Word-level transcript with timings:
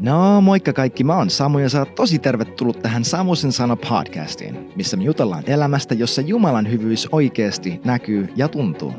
No 0.00 0.40
moikka 0.40 0.72
kaikki, 0.72 1.04
mä 1.04 1.16
oon 1.16 1.30
Samu 1.30 1.58
ja 1.58 1.68
sä 1.68 1.78
oot 1.78 1.94
tosi 1.94 2.18
tervetullut 2.18 2.82
tähän 2.82 3.04
Samusen 3.04 3.52
sana 3.52 3.76
podcastiin, 3.76 4.72
missä 4.76 4.96
me 4.96 5.04
jutellaan 5.04 5.44
elämästä, 5.46 5.94
jossa 5.94 6.20
Jumalan 6.20 6.70
hyvyys 6.70 7.08
oikeasti 7.12 7.80
näkyy 7.84 8.28
ja 8.36 8.48
tuntuu. 8.48 8.94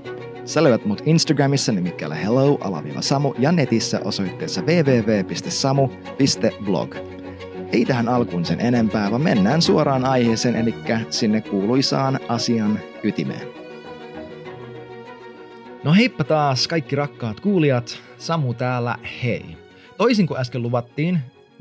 Sä 0.46 0.64
löydät 0.64 0.86
mut 0.86 1.02
Instagramissa 1.06 1.72
nimikkeellä 1.72 2.16
hello-samu 2.16 3.34
ja 3.40 3.52
netissä 3.52 4.00
osoitteessa 4.04 4.62
www.samu.blog. 4.62 5.76
Ei 7.72 7.86
tähän 7.86 8.10
alkuun 8.10 8.46
sen 8.46 8.62
enempää, 8.62 9.12
vaan 9.12 9.22
mennään 9.22 9.62
suoraan 9.62 10.06
aiheeseen, 10.06 10.56
eli 10.56 10.76
sinne 11.10 11.42
kuuluisaan 11.42 12.20
asian 12.28 12.80
ytimeen. 13.04 13.48
No 15.84 15.94
heippa 15.94 16.24
taas 16.24 16.68
kaikki 16.68 16.96
rakkaat 16.96 17.40
kuulijat, 17.40 18.00
Samu 18.18 18.54
täällä, 18.54 18.98
hei. 19.24 19.61
Toisin 20.02 20.28
kuin 20.28 20.40
äsken 20.40 20.62
luvattiin, 20.62 21.20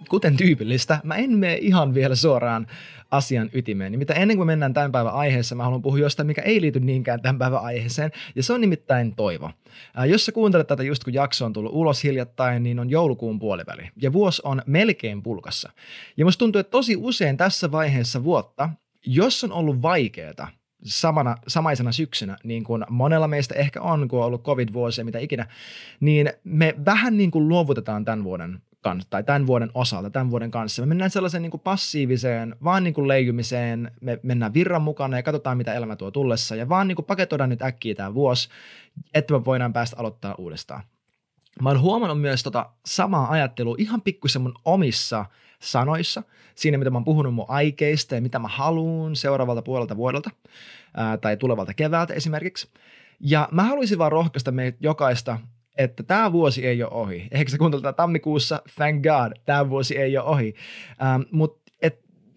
kuten 0.08 0.36
tyypillistä, 0.36 1.00
mä 1.04 1.14
en 1.14 1.38
mene 1.38 1.58
ihan 1.60 1.94
vielä 1.94 2.14
suoraan 2.14 2.66
asian 3.10 3.50
ytimeen. 3.52 3.92
Nimittäin 3.92 4.22
ennen 4.22 4.36
kuin 4.36 4.46
mennään 4.46 4.74
tämän 4.74 4.92
päivän 4.92 5.12
aiheeseen, 5.12 5.56
mä 5.56 5.64
haluan 5.64 5.82
puhua 5.82 5.98
jostain, 5.98 6.26
mikä 6.26 6.42
ei 6.42 6.60
liity 6.60 6.80
niinkään 6.80 7.22
tämän 7.22 7.38
päivän 7.38 7.62
aiheeseen, 7.62 8.10
ja 8.34 8.42
se 8.42 8.52
on 8.52 8.60
nimittäin 8.60 9.14
toivo. 9.14 9.50
Ää, 9.94 10.06
jos 10.06 10.26
sä 10.26 10.32
kuuntelet 10.32 10.66
tätä 10.66 10.82
just 10.82 11.04
kun 11.04 11.14
jakso 11.14 11.44
on 11.44 11.52
tullut 11.52 11.72
ulos 11.74 12.04
hiljattain, 12.04 12.62
niin 12.62 12.78
on 12.78 12.90
joulukuun 12.90 13.38
puoliväli, 13.38 13.88
ja 14.02 14.12
vuosi 14.12 14.42
on 14.44 14.62
melkein 14.66 15.22
pulkassa. 15.22 15.72
Ja 16.16 16.24
musta 16.24 16.38
tuntuu, 16.38 16.60
että 16.60 16.70
tosi 16.70 16.96
usein 16.96 17.36
tässä 17.36 17.72
vaiheessa 17.72 18.24
vuotta, 18.24 18.70
jos 19.06 19.44
on 19.44 19.52
ollut 19.52 19.82
vaikeaa, 19.82 20.48
samana, 20.84 21.36
samaisena 21.48 21.92
syksynä, 21.92 22.36
niin 22.44 22.64
kuin 22.64 22.84
monella 22.90 23.28
meistä 23.28 23.54
ehkä 23.54 23.82
on, 23.82 24.08
kun 24.08 24.18
on 24.18 24.24
ollut 24.24 24.42
covid-vuosia, 24.42 25.04
mitä 25.04 25.18
ikinä, 25.18 25.46
niin 26.00 26.32
me 26.44 26.74
vähän 26.84 27.16
niin 27.16 27.30
kuin 27.30 27.48
luovutetaan 27.48 28.04
tämän 28.04 28.24
vuoden 28.24 28.62
kanssa, 28.80 29.10
tai 29.10 29.24
tämän 29.24 29.46
vuoden 29.46 29.70
osalta, 29.74 30.10
tämän 30.10 30.30
vuoden 30.30 30.50
kanssa. 30.50 30.82
Me 30.82 30.86
mennään 30.86 31.10
sellaiseen 31.10 31.42
niin 31.42 31.50
kuin 31.50 31.60
passiiviseen, 31.60 32.56
vaan 32.64 32.84
niin 32.84 32.94
kuin 32.94 33.08
leijumiseen, 33.08 33.90
me 34.00 34.20
mennään 34.22 34.54
virran 34.54 34.82
mukana 34.82 35.16
ja 35.16 35.22
katsotaan, 35.22 35.56
mitä 35.56 35.74
elämä 35.74 35.96
tuo 35.96 36.10
tullessa, 36.10 36.56
ja 36.56 36.68
vaan 36.68 36.88
niin 36.88 36.96
kuin 36.96 37.06
paketoidaan 37.06 37.50
nyt 37.50 37.62
äkkiä 37.62 37.94
tämä 37.94 38.14
vuosi, 38.14 38.48
että 39.14 39.34
me 39.34 39.44
voidaan 39.44 39.72
päästä 39.72 39.96
aloittaa 39.98 40.34
uudestaan. 40.38 40.82
Mä 41.62 41.78
huomannut 41.78 42.20
myös 42.20 42.42
tota 42.42 42.70
samaa 42.86 43.30
ajattelua 43.30 43.74
ihan 43.78 44.02
pikkusen 44.02 44.42
mun 44.42 44.54
omissa 44.64 45.24
sanoissa, 45.60 46.22
siinä 46.54 46.78
mitä 46.78 46.90
mä 46.90 46.96
oon 46.96 47.04
puhunut 47.04 47.34
mun 47.34 47.44
aikeista 47.48 48.14
ja 48.14 48.20
mitä 48.20 48.38
mä 48.38 48.48
haluan 48.48 49.16
seuraavalta 49.16 49.62
puolelta 49.62 49.96
vuodelta 49.96 50.30
ää, 50.94 51.16
tai 51.16 51.36
tulevalta 51.36 51.74
keväältä 51.74 52.14
esimerkiksi. 52.14 52.68
Ja 53.20 53.48
mä 53.52 53.62
haluaisin 53.62 53.98
vaan 53.98 54.12
rohkaista 54.12 54.52
meitä 54.52 54.78
jokaista, 54.80 55.38
että 55.78 56.02
tämä 56.02 56.32
vuosi 56.32 56.66
ei 56.66 56.82
ole 56.82 56.92
ohi. 56.92 57.28
Ehkä 57.30 57.50
se 57.50 57.58
kuuntelee 57.58 57.92
tammikuussa, 57.92 58.62
thank 58.74 59.02
God, 59.02 59.32
tämä 59.44 59.70
vuosi 59.70 59.98
ei 59.98 60.18
ole 60.18 60.26
ohi. 60.26 60.54
Ähm, 61.02 61.22
Mutta 61.30 61.60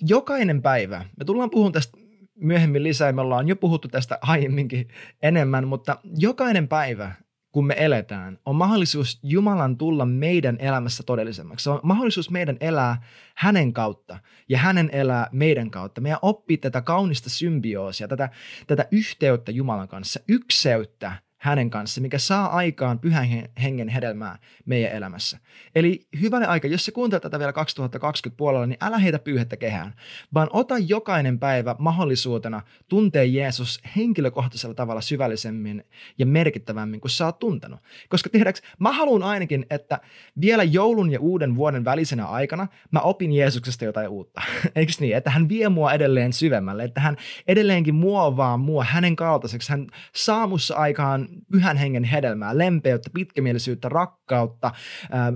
jokainen 0.07 0.61
päivä, 0.61 1.05
me 1.19 1.25
tullaan 1.25 1.49
puhumaan 1.49 1.71
tästä 1.73 1.97
myöhemmin 2.35 2.83
lisää, 2.83 3.11
me 3.11 3.21
ollaan 3.21 3.47
jo 3.47 3.55
puhuttu 3.55 3.87
tästä 3.87 4.17
aiemminkin 4.21 4.87
enemmän, 5.21 5.67
mutta 5.67 5.97
jokainen 6.17 6.67
päivä 6.67 7.11
kun 7.53 7.67
me 7.67 7.75
eletään, 7.77 8.39
on 8.45 8.55
mahdollisuus 8.55 9.19
Jumalan 9.23 9.77
tulla 9.77 10.05
meidän 10.05 10.57
elämässä 10.59 11.03
todellisemmaksi. 11.03 11.63
Se 11.63 11.69
on 11.69 11.79
mahdollisuus 11.83 12.29
meidän 12.29 12.57
elää 12.59 13.01
hänen 13.35 13.73
kautta 13.73 14.19
ja 14.49 14.57
hänen 14.57 14.89
elää 14.93 15.29
meidän 15.31 15.71
kautta. 15.71 16.01
Meidän 16.01 16.19
oppii 16.21 16.57
tätä 16.57 16.81
kaunista 16.81 17.29
symbioosia, 17.29 18.07
tätä, 18.07 18.29
tätä 18.67 18.87
yhteyttä 18.91 19.51
Jumalan 19.51 19.87
kanssa, 19.87 20.19
ykseyttä 20.27 21.11
hänen 21.43 21.69
kanssa, 21.69 22.01
mikä 22.01 22.17
saa 22.17 22.47
aikaan 22.47 22.99
pyhän 22.99 23.27
hengen 23.63 23.89
hedelmää 23.89 24.37
meidän 24.65 24.91
elämässä. 24.91 25.37
Eli 25.75 26.07
hyvänä 26.21 26.47
aika, 26.47 26.67
jos 26.67 26.85
sä 26.85 26.91
kuuntelet 26.91 27.23
tätä 27.23 27.39
vielä 27.39 27.53
2020 27.53 28.37
puolella, 28.37 28.65
niin 28.65 28.77
älä 28.81 28.97
heitä 28.97 29.19
pyyhettä 29.19 29.57
kehään, 29.57 29.93
vaan 30.33 30.47
ota 30.53 30.77
jokainen 30.77 31.39
päivä 31.39 31.75
mahdollisuutena 31.79 32.61
tuntea 32.87 33.23
Jeesus 33.23 33.79
henkilökohtaisella 33.95 34.75
tavalla 34.75 35.01
syvällisemmin 35.01 35.83
ja 36.17 36.25
merkittävämmin 36.25 37.01
kuin 37.01 37.11
sä 37.11 37.25
oot 37.25 37.39
tuntenut. 37.39 37.79
Koska 38.09 38.29
tiedäks, 38.29 38.61
mä 38.79 38.91
haluan 38.91 39.23
ainakin, 39.23 39.65
että 39.69 39.99
vielä 40.41 40.63
joulun 40.63 41.11
ja 41.11 41.19
uuden 41.19 41.55
vuoden 41.55 41.85
välisenä 41.85 42.25
aikana 42.25 42.67
mä 42.91 42.99
opin 42.99 43.31
Jeesuksesta 43.31 43.85
jotain 43.85 44.09
uutta. 44.09 44.41
Eikö 44.75 44.93
niin? 44.99 45.15
Että 45.15 45.29
hän 45.29 45.49
vie 45.49 45.69
mua 45.69 45.93
edelleen 45.93 46.33
syvemmälle, 46.33 46.83
että 46.83 47.01
hän 47.01 47.17
edelleenkin 47.47 47.95
muovaa 47.95 48.57
mua 48.57 48.83
hänen 48.83 49.15
kaltaiseksi. 49.15 49.69
Hän 49.69 49.87
saa 50.15 50.49
aikaan 50.75 51.32
pyhän 51.51 51.77
hengen 51.77 52.03
hedelmää, 52.03 52.57
lempeyttä, 52.57 53.09
pitkämielisyyttä, 53.13 53.89
rakkautta, 53.89 54.71
ää, 55.11 55.33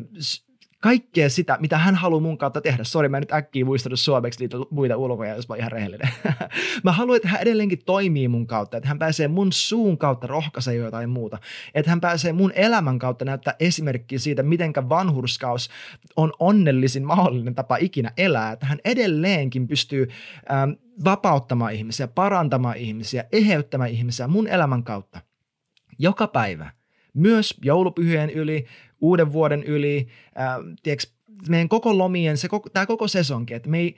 kaikkea 0.81 1.29
sitä, 1.29 1.57
mitä 1.59 1.77
hän 1.77 1.95
haluaa 1.95 2.21
mun 2.21 2.37
kautta 2.37 2.61
tehdä. 2.61 2.83
Sori, 2.83 3.09
mä 3.09 3.17
en 3.17 3.21
nyt 3.21 3.31
äkkiä 3.31 3.65
muistanut 3.65 3.99
suomeksi 3.99 4.39
niitä 4.39 4.57
muita 4.69 4.97
ulkoja, 4.97 5.35
jos 5.35 5.49
mä 5.49 5.53
oon 5.53 5.59
ihan 5.59 5.71
rehellinen. 5.71 6.09
mä 6.83 6.91
haluan, 6.91 7.15
että 7.15 7.27
hän 7.27 7.41
edelleenkin 7.41 7.85
toimii 7.85 8.27
mun 8.27 8.47
kautta, 8.47 8.77
että 8.77 8.87
hän 8.87 8.99
pääsee 8.99 9.27
mun 9.27 9.51
suun 9.51 9.97
kautta 9.97 10.27
rohkaisemaan 10.27 10.85
jotain 10.85 11.09
muuta. 11.09 11.37
Että 11.73 11.91
hän 11.91 12.01
pääsee 12.01 12.33
mun 12.33 12.51
elämän 12.55 12.99
kautta 12.99 13.25
näyttää 13.25 13.55
esimerkkiä 13.59 14.19
siitä, 14.19 14.43
mitenkä 14.43 14.89
vanhurskaus 14.89 15.69
on 16.15 16.33
onnellisin 16.39 17.05
mahdollinen 17.05 17.55
tapa 17.55 17.77
ikinä 17.77 18.11
elää. 18.17 18.51
Että 18.51 18.65
hän 18.65 18.79
edelleenkin 18.85 19.67
pystyy 19.67 20.07
ähm, 20.51 20.71
vapauttamaan 21.03 21.73
ihmisiä, 21.73 22.07
parantamaan 22.07 22.77
ihmisiä, 22.77 23.25
eheyttämään 23.31 23.89
ihmisiä 23.89 24.27
mun 24.27 24.47
elämän 24.47 24.83
kautta 24.83 25.26
joka 25.99 26.27
päivä, 26.27 26.71
myös 27.13 27.53
joulupyhien 27.63 28.29
yli, 28.29 28.65
uuden 29.01 29.33
vuoden 29.33 29.63
yli, 29.63 30.07
äh, 30.39 30.75
tiedätkö, 30.83 31.11
meidän 31.49 31.69
koko 31.69 31.97
lomien, 31.97 32.37
se 32.37 32.47
koko, 32.47 32.69
tämä 32.69 32.85
koko 32.85 33.07
sesonki, 33.07 33.53
että 33.53 33.69
me 33.69 33.79
ei, 33.79 33.95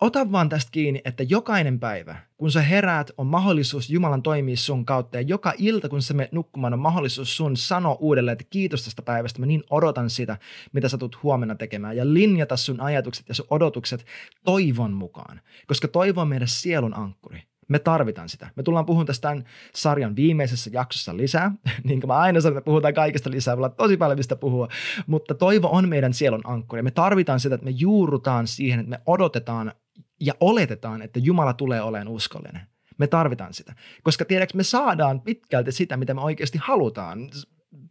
ota 0.00 0.32
vaan 0.32 0.48
tästä 0.48 0.70
kiinni, 0.70 1.02
että 1.04 1.22
jokainen 1.22 1.80
päivä, 1.80 2.16
kun 2.36 2.52
sä 2.52 2.62
heräät, 2.62 3.10
on 3.16 3.26
mahdollisuus 3.26 3.90
Jumalan 3.90 4.22
toimia 4.22 4.56
sun 4.56 4.84
kautta. 4.84 5.16
Ja 5.16 5.22
joka 5.22 5.52
ilta, 5.58 5.88
kun 5.88 6.02
sä 6.02 6.14
menet 6.14 6.32
nukkumaan, 6.32 6.72
on 6.72 6.78
mahdollisuus 6.78 7.36
sun 7.36 7.56
sanoa 7.56 7.96
uudelleen, 8.00 8.32
että 8.32 8.44
kiitos 8.50 8.84
tästä 8.84 9.02
päivästä. 9.02 9.40
Mä 9.40 9.46
niin 9.46 9.64
odotan 9.70 10.10
sitä, 10.10 10.36
mitä 10.72 10.88
sä 10.88 10.98
tulet 10.98 11.22
huomenna 11.22 11.54
tekemään. 11.54 11.96
Ja 11.96 12.14
linjata 12.14 12.56
sun 12.56 12.80
ajatukset 12.80 13.28
ja 13.28 13.34
sun 13.34 13.46
odotukset 13.50 14.04
toivon 14.44 14.92
mukaan. 14.92 15.40
Koska 15.66 15.88
toivo 15.88 16.20
on 16.20 16.28
meidän 16.28 16.48
sielun 16.48 16.94
ankkuri. 16.94 17.42
Me 17.68 17.78
tarvitaan 17.78 18.28
sitä. 18.28 18.50
Me 18.56 18.62
tullaan 18.62 18.86
puhumaan 18.86 19.06
tästä 19.06 19.28
tämän 19.28 19.44
sarjan 19.74 20.16
viimeisessä 20.16 20.70
jaksossa 20.72 21.16
lisää. 21.16 21.52
niin 21.84 22.00
kuin 22.00 22.08
mä 22.08 22.16
aina 22.16 22.40
sanon, 22.40 22.58
että 22.58 22.64
puhutaan 22.64 22.94
kaikesta 22.94 23.30
lisää. 23.30 23.56
Me 23.56 23.70
tosi 23.76 23.96
paljon 23.96 24.18
mistä 24.18 24.36
puhua. 24.36 24.68
Mutta 25.06 25.34
toivo 25.34 25.68
on 25.72 25.88
meidän 25.88 26.14
sielun 26.14 26.40
ankkuri. 26.44 26.82
Me 26.82 26.90
tarvitaan 26.90 27.40
sitä, 27.40 27.54
että 27.54 27.64
me 27.64 27.70
juurrutaan 27.70 28.46
siihen, 28.46 28.80
että 28.80 28.90
me 28.90 29.00
odotetaan 29.06 29.72
ja 30.20 30.34
oletetaan, 30.40 31.02
että 31.02 31.18
Jumala 31.18 31.52
tulee 31.52 31.82
olemaan 31.82 32.08
uskollinen. 32.08 32.60
Me 32.98 33.06
tarvitaan 33.06 33.54
sitä. 33.54 33.74
Koska 34.02 34.24
tiedätkö, 34.24 34.56
me 34.56 34.62
saadaan 34.62 35.20
pitkälti 35.20 35.72
sitä, 35.72 35.96
mitä 35.96 36.14
me 36.14 36.20
oikeasti 36.20 36.58
halutaan 36.62 37.30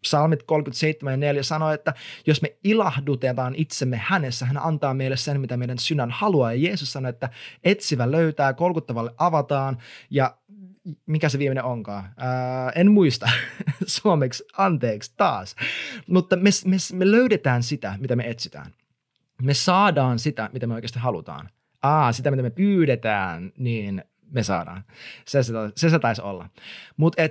psalmit 0.08 0.44
37 0.44 1.14
ja 1.14 1.18
4 1.18 1.44
sanoo, 1.44 1.72
että 1.72 1.94
jos 2.26 2.42
me 2.42 2.58
ilahdutetaan 2.64 3.56
itsemme 3.56 3.98
hänessä, 3.98 4.46
hän 4.46 4.58
antaa 4.58 4.94
meille 4.94 5.18
sen, 5.18 5.42
mitä 5.42 5.58
meidän 5.58 5.80
sydän 5.80 6.12
haluaa. 6.12 6.54
Ja 6.54 6.60
Jeesus 6.60 6.94
sanoi, 6.94 7.10
että 7.10 7.30
etsivä 7.64 8.12
löytää, 8.12 8.54
kolkuttavalle 8.54 9.12
avataan 9.18 9.78
ja 10.10 10.38
mikä 11.06 11.30
se 11.30 11.40
viimeinen 11.40 11.64
onkaan? 11.64 12.10
Ää, 12.18 12.70
en 12.76 12.92
muista 12.92 13.30
suomeksi, 13.86 14.44
anteeksi 14.58 15.14
taas. 15.18 15.56
Mutta 16.08 16.36
me, 16.36 16.50
me, 16.66 16.78
me 16.94 17.12
löydetään 17.12 17.64
sitä, 17.64 17.96
mitä 18.00 18.16
me 18.16 18.30
etsitään. 18.30 18.74
Me 19.42 19.54
saadaan 19.54 20.20
sitä, 20.20 20.50
mitä 20.54 20.68
me 20.68 20.74
oikeasti 20.74 21.00
halutaan. 21.00 21.50
Aa, 21.82 22.12
sitä, 22.12 22.32
mitä 22.32 22.44
me 22.44 22.50
pyydetään, 22.50 23.52
niin 23.58 24.04
me 24.32 24.44
saadaan. 24.44 24.84
Se 25.26 25.44
se, 25.44 25.54
se, 25.76 25.90
se 25.90 26.00
taisi 26.00 26.22
olla. 26.22 26.50
Mutta 26.98 27.22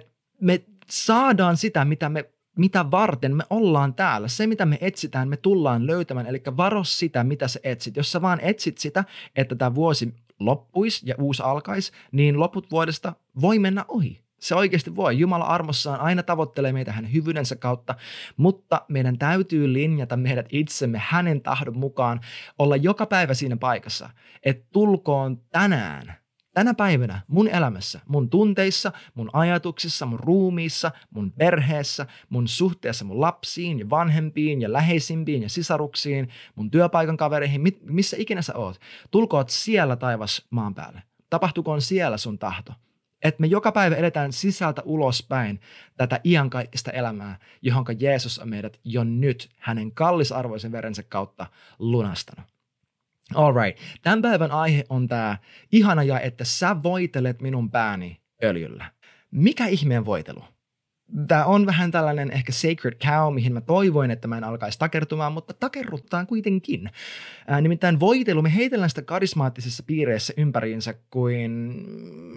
me 0.40 0.64
saadaan 0.90 1.56
sitä, 1.56 1.84
mitä 1.84 2.08
me 2.08 2.30
mitä 2.56 2.90
varten 2.90 3.36
me 3.36 3.44
ollaan 3.50 3.94
täällä. 3.94 4.28
Se, 4.28 4.46
mitä 4.46 4.66
me 4.66 4.78
etsitään, 4.80 5.28
me 5.28 5.36
tullaan 5.36 5.86
löytämään. 5.86 6.26
Eli 6.26 6.42
varo 6.56 6.84
sitä, 6.84 7.24
mitä 7.24 7.48
sä 7.48 7.60
etsit. 7.62 7.96
Jos 7.96 8.12
sä 8.12 8.22
vaan 8.22 8.40
etsit 8.40 8.78
sitä, 8.78 9.04
että 9.36 9.54
tämä 9.54 9.74
vuosi 9.74 10.14
loppuisi 10.40 11.08
ja 11.08 11.14
uusi 11.18 11.42
alkaisi, 11.42 11.92
niin 12.12 12.40
loput 12.40 12.70
vuodesta 12.70 13.12
voi 13.40 13.58
mennä 13.58 13.84
ohi. 13.88 14.20
Se 14.40 14.54
oikeasti 14.54 14.96
voi. 14.96 15.18
Jumala 15.18 15.44
armossaan 15.44 16.00
aina 16.00 16.22
tavoittelee 16.22 16.72
meitä 16.72 16.92
hänen 16.92 17.12
hyvyydensä 17.12 17.56
kautta, 17.56 17.94
mutta 18.36 18.84
meidän 18.88 19.18
täytyy 19.18 19.72
linjata 19.72 20.16
meidät 20.16 20.46
itsemme 20.52 21.02
hänen 21.04 21.40
tahdon 21.40 21.78
mukaan, 21.78 22.20
olla 22.58 22.76
joka 22.76 23.06
päivä 23.06 23.34
siinä 23.34 23.56
paikassa, 23.56 24.10
että 24.42 24.66
tulkoon 24.72 25.40
tänään– 25.50 26.14
tänä 26.56 26.74
päivänä 26.74 27.20
mun 27.28 27.48
elämässä, 27.48 28.00
mun 28.08 28.30
tunteissa, 28.30 28.92
mun 29.14 29.30
ajatuksissa, 29.32 30.06
mun 30.06 30.20
ruumiissa, 30.20 30.90
mun 31.10 31.32
perheessä, 31.32 32.06
mun 32.28 32.48
suhteessa 32.48 33.04
mun 33.04 33.20
lapsiin 33.20 33.78
ja 33.78 33.90
vanhempiin 33.90 34.62
ja 34.62 34.72
läheisimpiin 34.72 35.42
ja 35.42 35.48
sisaruksiin, 35.48 36.28
mun 36.54 36.70
työpaikan 36.70 37.16
kavereihin, 37.16 37.62
missä 37.82 38.16
ikinä 38.20 38.42
sä 38.42 38.54
oot. 38.54 38.80
Tulkoot 39.10 39.50
siellä 39.50 39.96
taivas 39.96 40.46
maan 40.50 40.74
päälle. 40.74 41.02
Tapahtukoon 41.30 41.82
siellä 41.82 42.16
sun 42.16 42.38
tahto. 42.38 42.72
Että 43.22 43.40
me 43.40 43.46
joka 43.46 43.72
päivä 43.72 43.96
edetään 43.96 44.32
sisältä 44.32 44.82
ulospäin 44.84 45.60
tätä 45.96 46.20
iankaikkista 46.24 46.90
elämää, 46.90 47.38
johon 47.62 47.84
Jeesus 47.98 48.38
on 48.38 48.48
meidät 48.48 48.80
jo 48.84 49.04
nyt 49.04 49.50
hänen 49.58 49.92
kallisarvoisen 49.92 50.72
verensä 50.72 51.02
kautta 51.02 51.46
lunastanut. 51.78 52.55
Alright, 53.34 53.78
tämän 54.02 54.22
päivän 54.22 54.50
aihe 54.50 54.84
on 54.88 55.08
tämä 55.08 55.38
ihana 55.72 56.02
ja, 56.02 56.20
että 56.20 56.44
sä 56.44 56.76
voitelet 56.82 57.42
minun 57.42 57.70
pääni 57.70 58.20
öljyllä. 58.44 58.92
Mikä 59.30 59.66
ihmeen 59.66 60.04
voitelu? 60.04 60.44
Tämä 61.28 61.44
on 61.44 61.66
vähän 61.66 61.90
tällainen 61.90 62.30
ehkä 62.30 62.52
sacred 62.52 62.94
cow, 62.94 63.34
mihin 63.34 63.52
mä 63.52 63.60
toivoin, 63.60 64.10
että 64.10 64.28
mä 64.28 64.38
en 64.38 64.44
alkaisi 64.44 64.78
takertumaan, 64.78 65.32
mutta 65.32 65.54
takerruttaa 65.54 66.26
kuitenkin. 66.26 66.90
Ää, 67.46 67.60
nimittäin 67.60 68.00
voitelu, 68.00 68.42
me 68.42 68.54
heitellään 68.54 68.88
sitä 68.88 69.02
karismaattisessa 69.02 69.82
piireissä 69.86 70.34
ympäriinsä 70.36 70.94
kuin, 71.10 71.74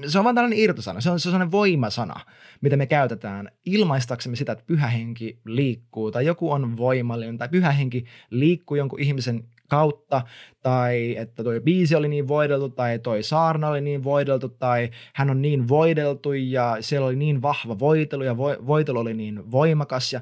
se 0.08 0.20
on 0.20 0.24
vaan 0.24 0.36
tällainen 0.36 0.60
irtosana, 0.60 1.02
se 1.02 1.10
on, 1.10 1.20
se 1.20 1.30
on 1.30 1.32
sellainen 1.32 1.52
voimasana, 1.52 2.20
mitä 2.62 2.78
me 2.78 2.86
käytetään 2.86 3.52
ilmaistaksemme 3.66 4.36
sitä, 4.36 4.52
että 4.52 4.64
pyhä 4.68 4.88
henki 4.88 5.40
liikkuu 5.46 6.12
tai 6.12 6.26
joku 6.26 6.52
on 6.52 6.78
voimallinen 6.78 7.38
tai 7.38 7.50
pyhä 7.50 7.72
henki 7.72 8.06
liikkuu 8.30 8.78
jonkun 8.78 9.00
ihmisen 9.00 9.44
kautta, 9.70 10.22
tai 10.62 11.16
että 11.18 11.44
toi 11.44 11.60
biisi 11.60 11.96
oli 11.96 12.08
niin 12.08 12.28
voideltu, 12.28 12.70
tai 12.70 13.00
toi 13.00 13.24
saarna 13.24 13.68
oli 13.68 13.82
niin 13.82 14.04
voideltu, 14.04 14.50
tai 14.50 14.90
hän 15.14 15.30
on 15.30 15.42
niin 15.42 15.68
voideltu, 15.68 16.34
ja 16.34 16.78
siellä 16.80 17.08
oli 17.08 17.16
niin 17.16 17.42
vahva 17.42 17.80
voitelu, 17.80 18.24
ja 18.24 18.38
vo, 18.38 18.56
voitelu 18.68 19.00
oli 19.00 19.14
niin 19.14 19.52
voimakas, 19.52 20.14
ja 20.14 20.22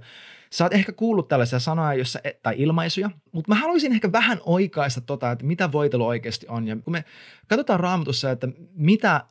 Sä 0.49 0.65
oot 0.65 0.73
ehkä 0.73 0.91
kuullut 0.91 1.27
tällaisia 1.27 1.59
sanoja 1.59 1.93
jossa, 1.93 2.19
tai 2.43 2.55
ilmaisuja, 2.57 3.09
mutta 3.31 3.51
mä 3.51 3.55
haluaisin 3.55 3.93
ehkä 3.93 4.11
vähän 4.11 4.41
oikaista 4.45 5.01
tota, 5.01 5.31
että 5.31 5.45
mitä 5.45 5.71
voitelu 5.71 6.07
oikeasti 6.07 6.45
on. 6.49 6.67
Ja 6.67 6.75
kun 6.75 6.93
me 6.93 7.05
katsotaan 7.47 7.79
raamatussa, 7.79 8.31
että 8.31 8.47
mitä 8.73 9.25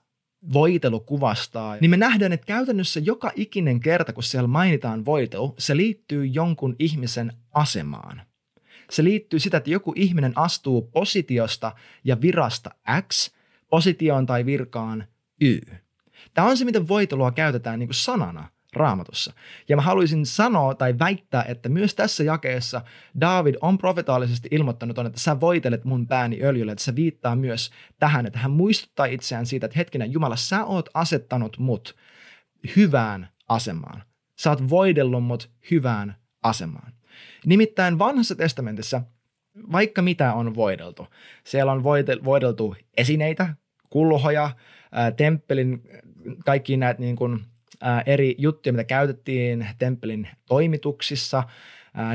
voitelu 0.52 1.00
kuvastaa, 1.00 1.76
niin 1.80 1.90
me 1.90 1.96
nähdään, 1.96 2.32
että 2.32 2.46
käytännössä 2.46 3.00
joka 3.00 3.32
ikinen 3.34 3.80
kerta, 3.80 4.12
kun 4.12 4.22
siellä 4.22 4.48
mainitaan 4.48 5.04
voitelu, 5.04 5.54
se 5.58 5.76
liittyy 5.76 6.26
jonkun 6.26 6.76
ihmisen 6.78 7.32
asemaan– 7.54 8.22
se 8.90 9.04
liittyy 9.04 9.38
sitä, 9.38 9.56
että 9.56 9.70
joku 9.70 9.92
ihminen 9.96 10.32
astuu 10.36 10.82
positiosta 10.82 11.72
ja 12.04 12.20
virasta 12.20 12.70
X 13.08 13.30
positioon 13.70 14.26
tai 14.26 14.46
virkaan 14.46 15.06
Y. 15.40 15.60
Tämä 16.34 16.48
on 16.48 16.56
se, 16.56 16.64
miten 16.64 16.88
voitelua 16.88 17.32
käytetään 17.32 17.78
niin 17.78 17.88
kuin 17.88 17.94
sanana 17.94 18.48
raamatussa. 18.72 19.32
Ja 19.68 19.76
mä 19.76 19.82
haluaisin 19.82 20.26
sanoa 20.26 20.74
tai 20.74 20.98
väittää, 20.98 21.44
että 21.48 21.68
myös 21.68 21.94
tässä 21.94 22.24
jakeessa 22.24 22.82
David 23.20 23.54
on 23.60 23.78
profetaalisesti 23.78 24.48
ilmoittanut 24.50 24.98
on, 24.98 25.06
että 25.06 25.20
sä 25.20 25.40
voitelet 25.40 25.84
mun 25.84 26.06
pääni 26.06 26.42
öljyllä, 26.42 26.72
että 26.72 26.84
se 26.84 26.96
viittaa 26.96 27.36
myös 27.36 27.70
tähän, 27.98 28.26
että 28.26 28.38
hän 28.38 28.50
muistuttaa 28.50 29.06
itseään 29.06 29.46
siitä, 29.46 29.66
että 29.66 29.78
hetkinen 29.78 30.12
Jumala, 30.12 30.36
sä 30.36 30.64
oot 30.64 30.88
asettanut 30.94 31.58
mut 31.58 31.96
hyvään 32.76 33.28
asemaan. 33.48 34.02
Sä 34.38 34.50
oot 34.50 34.70
voidellut 34.70 35.24
mut 35.24 35.50
hyvään 35.70 36.16
asemaan. 36.42 36.92
Nimittäin 37.46 37.98
vanhassa 37.98 38.34
testamentissa 38.34 39.02
vaikka 39.72 40.02
mitä 40.02 40.32
on 40.32 40.54
voideltu. 40.54 41.06
Siellä 41.44 41.72
on 41.72 41.84
voideltu 42.24 42.76
esineitä, 42.96 43.54
kulhoja, 43.90 44.50
temppelin, 45.16 45.82
kaikki 46.44 46.76
näitä 46.76 47.00
niin 47.00 47.16
kuin, 47.16 47.40
eri 48.06 48.34
juttuja, 48.38 48.72
mitä 48.72 48.84
käytettiin 48.84 49.66
temppelin 49.78 50.28
toimituksissa, 50.46 51.42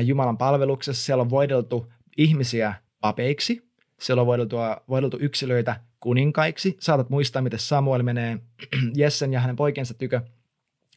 Jumalan 0.04 0.38
palveluksessa. 0.38 1.04
Siellä 1.04 1.22
on 1.22 1.30
voideltu 1.30 1.92
ihmisiä 2.16 2.74
papeiksi, 3.00 3.62
siellä 4.00 4.20
on 4.20 4.26
voideltu, 4.26 4.56
voideltu 4.88 5.18
yksilöitä 5.20 5.80
kuninkaiksi. 6.00 6.76
Saatat 6.80 7.10
muistaa, 7.10 7.42
miten 7.42 7.58
Samuel 7.58 8.02
menee 8.02 8.38
Jessen 8.94 9.32
ja 9.32 9.40
hänen 9.40 9.56
poikensa 9.56 9.94
tykö. 9.94 10.20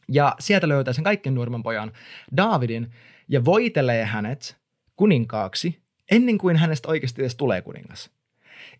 Ja 0.08 0.36
sieltä 0.38 0.68
löytää 0.68 0.92
sen 0.92 1.04
kaikkein 1.04 1.34
nuorman 1.34 1.62
pojan 1.62 1.92
Davidin, 2.36 2.90
ja 3.28 3.44
voitelee 3.44 4.04
hänet 4.04 4.56
kuninkaaksi 4.96 5.82
ennen 6.10 6.38
kuin 6.38 6.56
hänestä 6.56 6.88
oikeasti 6.88 7.22
edes 7.22 7.36
tulee 7.36 7.62
kuningas. 7.62 8.10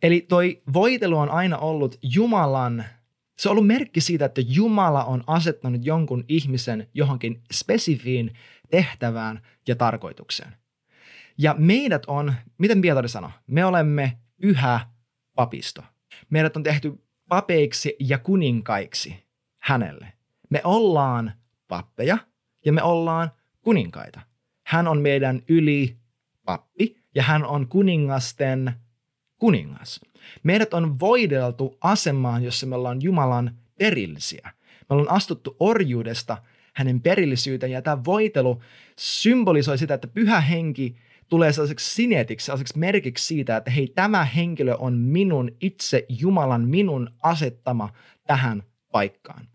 Eli 0.02 0.20
toi 0.20 0.62
voitelu 0.72 1.18
on 1.18 1.30
aina 1.30 1.58
ollut 1.58 1.98
Jumalan, 2.02 2.84
se 3.38 3.48
on 3.48 3.50
ollut 3.50 3.66
merkki 3.66 4.00
siitä, 4.00 4.24
että 4.24 4.40
Jumala 4.46 5.04
on 5.04 5.24
asettanut 5.26 5.84
jonkun 5.84 6.24
ihmisen 6.28 6.88
johonkin 6.94 7.42
spesifiin 7.52 8.34
tehtävään 8.70 9.42
ja 9.68 9.76
tarkoitukseen. 9.76 10.52
Ja 11.38 11.54
meidät 11.58 12.02
on, 12.06 12.34
miten 12.58 12.80
Pietari 12.80 13.08
sanoi, 13.08 13.30
me 13.46 13.64
olemme 13.64 14.18
yhä 14.38 14.80
papisto. 15.34 15.82
Meidät 16.30 16.56
on 16.56 16.62
tehty 16.62 17.04
papeiksi 17.28 17.96
ja 18.00 18.18
kuninkaiksi 18.18 19.26
hänelle. 19.58 20.12
Me 20.50 20.60
ollaan 20.64 21.32
pappeja 21.68 22.18
ja 22.64 22.72
me 22.72 22.82
ollaan 22.82 23.30
kuninkaita. 23.62 24.20
Hän 24.66 24.88
on 24.88 25.00
meidän 25.00 25.42
yli 25.48 25.96
pappi 26.44 26.96
ja 27.14 27.22
hän 27.22 27.44
on 27.44 27.68
kuningasten 27.68 28.72
kuningas. 29.38 30.00
Meidät 30.42 30.74
on 30.74 31.00
voideltu 31.00 31.78
asemaan, 31.80 32.44
jossa 32.44 32.66
me 32.66 32.74
ollaan 32.74 33.02
Jumalan 33.02 33.56
perillisiä. 33.78 34.50
Me 34.90 34.94
ollaan 34.94 35.16
astuttu 35.16 35.56
orjuudesta 35.60 36.38
hänen 36.72 37.00
perillisyyteen 37.00 37.72
ja 37.72 37.82
tämä 37.82 38.04
voitelu 38.04 38.62
symbolisoi 38.98 39.78
sitä, 39.78 39.94
että 39.94 40.08
pyhä 40.08 40.40
henki 40.40 40.96
tulee 41.28 41.52
sellaiseksi 41.52 41.94
sinetiksi, 41.94 42.44
sellaiseksi 42.46 42.78
merkiksi 42.78 43.26
siitä, 43.26 43.56
että 43.56 43.70
hei, 43.70 43.92
tämä 43.94 44.24
henkilö 44.24 44.74
on 44.74 44.94
minun 44.94 45.50
itse 45.60 46.06
Jumalan, 46.08 46.68
minun 46.68 47.10
asettama 47.22 47.92
tähän 48.26 48.62
paikkaan. 48.92 49.48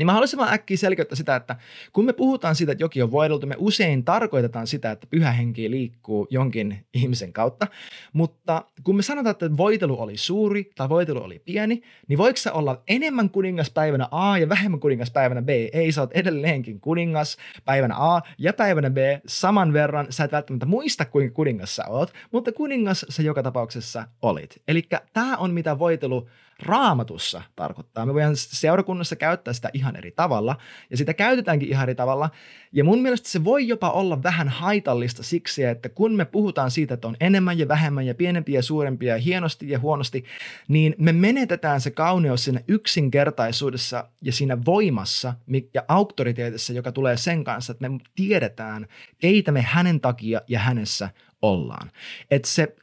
Niin 0.00 0.06
mä 0.06 0.12
haluaisin 0.12 0.38
vaan 0.38 0.52
äkkiä 0.52 0.76
selkeyttää 0.76 1.16
sitä, 1.16 1.36
että 1.36 1.56
kun 1.92 2.04
me 2.04 2.12
puhutaan 2.12 2.54
siitä, 2.54 2.72
että 2.72 2.84
jokin 2.84 3.04
on 3.04 3.10
voideltu, 3.10 3.46
me 3.46 3.54
usein 3.58 4.04
tarkoitetaan 4.04 4.66
sitä, 4.66 4.90
että 4.90 5.06
pyhä 5.10 5.32
henki 5.32 5.70
liikkuu 5.70 6.26
jonkin 6.30 6.86
ihmisen 6.94 7.32
kautta. 7.32 7.66
Mutta 8.12 8.64
kun 8.82 8.96
me 8.96 9.02
sanotaan, 9.02 9.30
että 9.30 9.56
voitelu 9.56 10.00
oli 10.00 10.16
suuri 10.16 10.70
tai 10.74 10.88
voitelu 10.88 11.22
oli 11.22 11.38
pieni, 11.38 11.82
niin 12.08 12.18
voiko 12.18 12.36
se 12.36 12.52
olla 12.52 12.82
enemmän 12.88 13.30
kuningas 13.30 13.70
päivänä 13.70 14.08
A 14.10 14.38
ja 14.38 14.48
vähemmän 14.48 14.80
kuningas 14.80 15.10
päivänä 15.10 15.42
B? 15.42 15.48
Ei, 15.48 15.92
sä 15.92 16.00
oot 16.00 16.12
edelleenkin 16.12 16.80
kuningas 16.80 17.36
päivänä 17.64 17.94
A 17.98 18.20
ja 18.38 18.52
päivänä 18.52 18.90
B 18.90 18.96
saman 19.26 19.72
verran. 19.72 20.06
Sä 20.10 20.24
et 20.24 20.32
välttämättä 20.32 20.66
muista, 20.66 21.04
kuinka 21.04 21.34
kuningas 21.34 21.76
sä 21.76 21.84
oot, 21.88 22.12
mutta 22.32 22.52
kuningas 22.52 23.06
sä 23.08 23.22
joka 23.22 23.42
tapauksessa 23.42 24.04
olit. 24.22 24.62
Eli 24.68 24.82
tämä 25.12 25.36
on 25.36 25.54
mitä 25.54 25.78
voitelu 25.78 26.28
raamatussa 26.62 27.42
tarkoittaa. 27.56 28.06
Me 28.06 28.14
voidaan 28.14 28.36
seurakunnassa 28.36 29.16
käyttää 29.16 29.54
sitä 29.54 29.70
ihan 29.72 29.96
eri 29.96 30.10
tavalla, 30.10 30.56
ja 30.90 30.96
sitä 30.96 31.14
käytetäänkin 31.14 31.68
ihan 31.68 31.82
eri 31.82 31.94
tavalla. 31.94 32.30
Ja 32.72 32.84
mun 32.84 33.02
mielestä 33.02 33.28
se 33.28 33.44
voi 33.44 33.68
jopa 33.68 33.90
olla 33.90 34.22
vähän 34.22 34.48
haitallista 34.48 35.22
siksi, 35.22 35.64
että 35.64 35.88
kun 35.88 36.12
me 36.12 36.24
puhutaan 36.24 36.70
siitä, 36.70 36.94
että 36.94 37.08
on 37.08 37.16
enemmän 37.20 37.58
ja 37.58 37.68
vähemmän 37.68 38.06
ja 38.06 38.14
pienempiä 38.14 38.58
ja 38.58 38.62
suurempia 38.62 39.16
ja 39.16 39.22
hienosti 39.22 39.70
ja 39.70 39.78
huonosti, 39.78 40.24
niin 40.68 40.94
me 40.98 41.12
menetetään 41.12 41.80
se 41.80 41.90
kauneus 41.90 42.44
siinä 42.44 42.60
yksinkertaisuudessa 42.68 44.08
ja 44.22 44.32
siinä 44.32 44.64
voimassa 44.64 45.34
ja 45.74 45.82
auktoriteetissa, 45.88 46.72
joka 46.72 46.92
tulee 46.92 47.16
sen 47.16 47.44
kanssa, 47.44 47.72
että 47.72 47.88
me 47.88 47.98
tiedetään, 48.14 48.86
keitä 49.18 49.52
me 49.52 49.62
hänen 49.62 50.00
takia 50.00 50.40
ja 50.48 50.58
hänessä 50.58 51.10
ollaan. 51.42 51.90
Että 52.30 52.48
se 52.48 52.76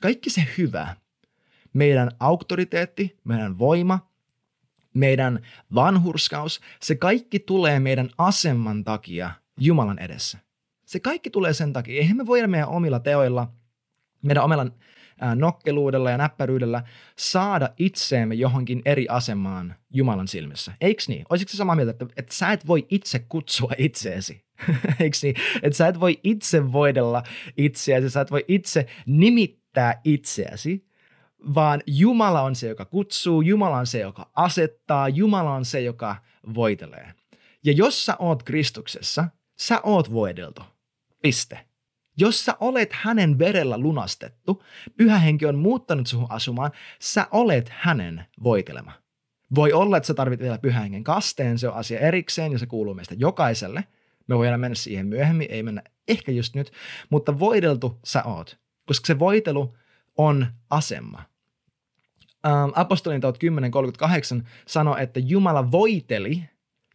kaikki 0.00 0.30
se 0.30 0.46
hyvä, 0.58 0.96
meidän 1.72 2.10
auktoriteetti, 2.20 3.18
meidän 3.24 3.58
voima, 3.58 4.10
meidän 4.94 5.40
vanhurskaus, 5.74 6.60
se 6.80 6.94
kaikki 6.94 7.38
tulee 7.38 7.80
meidän 7.80 8.10
aseman 8.18 8.84
takia 8.84 9.30
Jumalan 9.60 9.98
edessä. 9.98 10.38
Se 10.86 11.00
kaikki 11.00 11.30
tulee 11.30 11.52
sen 11.52 11.72
takia. 11.72 12.00
Eihän 12.00 12.16
me 12.16 12.26
voida 12.26 12.48
meidän 12.48 12.68
omilla 12.68 13.00
teoilla, 13.00 13.52
meidän 14.22 14.44
omilla 14.44 14.66
nokkeluudella 15.34 16.10
ja 16.10 16.18
näppäryydellä 16.18 16.82
saada 17.16 17.70
itseemme 17.78 18.34
johonkin 18.34 18.82
eri 18.84 19.06
asemaan 19.08 19.74
Jumalan 19.90 20.28
silmissä. 20.28 20.72
Eikö 20.80 21.02
niin? 21.08 21.24
Olisiko 21.30 21.50
se 21.50 21.56
samaa 21.56 21.76
mieltä, 21.76 21.90
että, 21.90 22.06
että 22.16 22.34
sä 22.34 22.52
et 22.52 22.66
voi 22.66 22.86
itse 22.88 23.18
kutsua 23.18 23.72
itseesi? 23.78 24.44
Eikö 25.00 25.16
niin? 25.22 25.34
Että 25.62 25.76
sä 25.76 25.88
et 25.88 26.00
voi 26.00 26.20
itse 26.24 26.72
voidella 26.72 27.22
itseäsi, 27.56 28.10
sä 28.10 28.20
et 28.20 28.30
voi 28.30 28.44
itse 28.48 28.86
nimittää 29.06 30.00
itseäsi, 30.04 30.86
vaan 31.54 31.82
Jumala 31.86 32.42
on 32.42 32.54
se, 32.54 32.68
joka 32.68 32.84
kutsuu, 32.84 33.42
Jumala 33.42 33.76
on 33.76 33.86
se, 33.86 34.00
joka 34.00 34.30
asettaa, 34.36 35.08
Jumala 35.08 35.54
on 35.54 35.64
se, 35.64 35.80
joka 35.80 36.16
voitelee. 36.54 37.14
Ja 37.64 37.72
jos 37.72 38.06
sä 38.06 38.16
oot 38.18 38.42
Kristuksessa, 38.42 39.24
sä 39.58 39.80
oot 39.82 40.12
voideltu. 40.12 40.62
Piste. 41.22 41.66
Jos 42.16 42.44
sä 42.44 42.56
olet 42.60 42.92
hänen 42.92 43.38
verellä 43.38 43.78
lunastettu, 43.78 44.62
pyhä 44.96 45.18
henki 45.18 45.46
on 45.46 45.58
muuttanut 45.58 46.06
suhun 46.06 46.26
asumaan, 46.30 46.70
sä 47.00 47.26
olet 47.30 47.68
hänen 47.68 48.24
voitelema. 48.42 48.92
Voi 49.54 49.72
olla, 49.72 49.96
että 49.96 50.06
sä 50.06 50.14
tarvitset 50.14 50.44
vielä 50.44 50.58
pyhän 50.58 50.82
hengen 50.82 51.04
kasteen, 51.04 51.58
se 51.58 51.68
on 51.68 51.74
asia 51.74 52.00
erikseen 52.00 52.52
ja 52.52 52.58
se 52.58 52.66
kuuluu 52.66 52.94
meistä 52.94 53.14
jokaiselle. 53.18 53.84
Me 54.26 54.38
voidaan 54.38 54.60
mennä 54.60 54.74
siihen 54.74 55.06
myöhemmin, 55.06 55.48
ei 55.50 55.62
mennä 55.62 55.82
ehkä 56.08 56.32
just 56.32 56.54
nyt, 56.54 56.72
mutta 57.10 57.38
voideltu 57.38 58.00
sä 58.04 58.22
oot, 58.24 58.58
koska 58.86 59.06
se 59.06 59.18
voitelu 59.18 59.74
on 60.16 60.46
asema 60.70 61.29
ähm, 62.46 62.70
apostolin 62.74 63.20
teot 63.20 63.38
10.38 64.38 64.44
sanoi, 64.66 65.02
että 65.02 65.20
Jumala 65.20 65.70
voiteli 65.70 66.44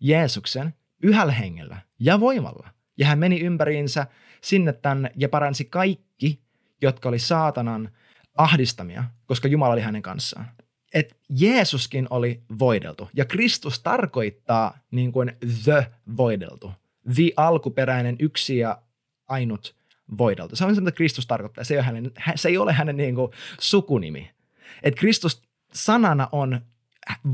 Jeesuksen 0.02 0.74
yhällä 1.04 1.34
hengellä 1.34 1.78
ja 2.00 2.20
voimalla. 2.20 2.70
Ja 2.98 3.08
hän 3.08 3.20
meni 3.20 3.40
ympäriinsä 3.40 4.08
sinne 4.42 4.74
tänne 4.74 5.12
ja 5.16 5.30
paransi 5.30 5.66
kaikki, 5.66 6.42
jotka 6.82 7.10
oli 7.10 7.20
saatanan 7.20 7.90
ahdistamia, 8.38 9.04
koska 9.26 9.48
Jumala 9.48 9.74
oli 9.74 9.82
hänen 9.82 10.02
kanssaan. 10.02 10.46
Et 10.94 11.18
Jeesuskin 11.30 12.08
oli 12.10 12.42
voideltu. 12.60 13.10
Ja 13.14 13.26
Kristus 13.26 13.80
tarkoittaa 13.80 14.78
niin 14.92 15.12
kuin 15.12 15.32
the 15.64 15.88
voideltu. 16.18 16.72
The 17.16 17.32
alkuperäinen 17.38 18.16
yksi 18.20 18.58
ja 18.58 18.82
ainut 19.28 19.76
voideltu. 20.18 20.56
Se 20.56 20.66
on 20.66 20.76
se, 20.76 20.82
mitä 20.82 20.96
Kristus 20.96 21.28
tarkoittaa. 21.28 21.64
Se 21.64 21.74
ei 21.74 21.78
ole 21.78 21.86
hänen, 21.86 22.12
se 22.36 22.50
ei 22.50 22.58
ole 22.58 22.74
hänen 22.74 22.98
niin 22.98 23.16
kuin 23.16 23.32
sukunimi. 23.60 24.35
Et 24.84 24.96
Kristus 24.96 25.42
sanana 25.74 26.30
on 26.32 26.62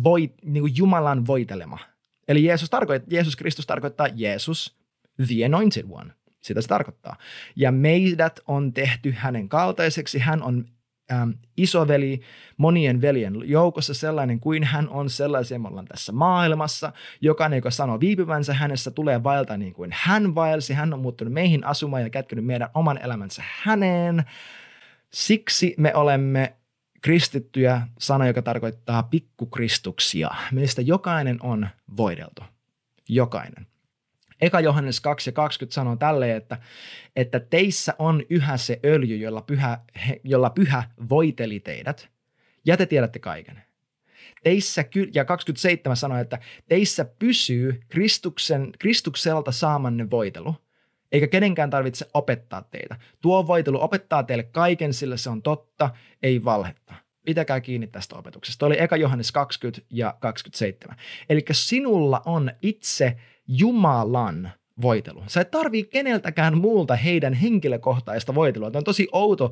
voit, 0.03 0.33
niin 0.45 0.61
kuin 0.61 0.77
Jumalan 0.77 1.27
voitelema. 1.27 1.79
Eli 2.27 2.43
Jeesus, 2.43 2.69
tarkoittaa, 2.69 3.13
Jeesus 3.13 3.35
Kristus 3.35 3.67
tarkoittaa 3.67 4.07
Jeesus, 4.15 4.77
the 5.27 5.45
anointed 5.45 5.85
one. 5.89 6.13
Sitä 6.41 6.61
se 6.61 6.67
tarkoittaa. 6.67 7.17
Ja 7.55 7.71
meidät 7.71 8.39
on 8.47 8.73
tehty 8.73 9.11
hänen 9.11 9.49
kaltaiseksi. 9.49 10.19
Hän 10.19 10.43
on 10.43 10.65
ähm, 11.11 11.29
isoveli 11.57 12.21
monien 12.57 13.01
veljen 13.01 13.35
joukossa 13.45 13.93
sellainen 13.93 14.39
kuin 14.39 14.63
hän 14.63 14.89
on 14.89 15.09
sellaisia 15.09 15.59
me 15.59 15.67
ollaan 15.67 15.85
tässä 15.85 16.11
maailmassa. 16.11 16.93
Jokainen, 17.21 17.57
joka 17.57 17.71
sanoo 17.71 17.99
viipyvänsä 17.99 18.53
hänessä, 18.53 18.91
tulee 18.91 19.23
vaelta 19.23 19.57
niin 19.57 19.73
kuin 19.73 19.89
hän 19.93 20.35
vaelsi. 20.35 20.73
Hän 20.73 20.93
on 20.93 20.99
muuttunut 20.99 21.33
meihin 21.33 21.65
asumaan 21.65 22.03
ja 22.03 22.09
kätkenyt 22.09 22.45
meidän 22.45 22.69
oman 22.73 22.97
elämänsä 23.03 23.43
häneen. 23.61 24.23
Siksi 25.13 25.75
me 25.77 25.95
olemme 25.95 26.55
kristittyjä, 27.01 27.81
sana, 27.99 28.27
joka 28.27 28.41
tarkoittaa 28.41 29.03
pikkukristuksia. 29.03 30.29
Meistä 30.51 30.81
jokainen 30.81 31.37
on 31.43 31.67
voideltu. 31.97 32.43
Jokainen. 33.09 33.67
Eka 34.41 34.59
Johannes 34.59 34.99
2 35.01 35.29
ja 35.29 35.33
20 35.33 35.73
sanoo 35.73 35.95
tälleen, 35.95 36.37
että, 36.37 36.57
että 37.15 37.39
teissä 37.39 37.93
on 37.99 38.23
yhä 38.29 38.57
se 38.57 38.79
öljy, 38.85 39.17
jolla 39.17 39.41
pyhä, 39.41 39.79
jolla 40.23 40.49
pyhä 40.49 40.83
voiteli 41.09 41.59
teidät, 41.59 42.09
ja 42.65 42.77
te 42.77 42.85
tiedätte 42.85 43.19
kaiken. 43.19 43.61
Teissä, 44.43 44.85
ja 45.13 45.25
27 45.25 45.97
sanoo, 45.97 46.17
että 46.17 46.39
teissä 46.69 47.05
pysyy 47.19 47.81
Kristuksen, 47.89 48.71
Kristukselta 48.79 49.51
saamanne 49.51 50.09
voitelu, 50.09 50.55
eikä 51.11 51.27
kenenkään 51.27 51.69
tarvitse 51.69 52.05
opettaa 52.13 52.61
teitä. 52.61 52.95
Tuo 53.21 53.47
voitelu 53.47 53.81
opettaa 53.81 54.23
teille 54.23 54.43
kaiken, 54.43 54.93
sillä 54.93 55.17
se 55.17 55.29
on 55.29 55.41
totta, 55.41 55.89
ei 56.23 56.43
valhetta. 56.43 56.93
Pitäkää 57.25 57.61
kiinni 57.61 57.87
tästä 57.87 58.15
opetuksesta. 58.15 58.59
Tuo 58.59 58.67
oli 58.67 58.81
eka 58.81 58.97
Johannes 58.97 59.31
20 59.31 59.81
ja 59.89 60.15
27. 60.19 60.97
Eli 61.29 61.45
sinulla 61.51 62.21
on 62.25 62.51
itse 62.61 63.17
Jumalan 63.47 64.51
voitelu. 64.81 65.23
Sä 65.27 65.41
et 65.41 65.51
tarvii 65.51 65.83
keneltäkään 65.83 66.57
muulta 66.57 66.95
heidän 66.95 67.33
henkilökohtaista 67.33 68.35
voitelua. 68.35 68.71
Tämä 68.71 68.79
on 68.79 68.83
tosi 68.83 69.07
outo 69.11 69.51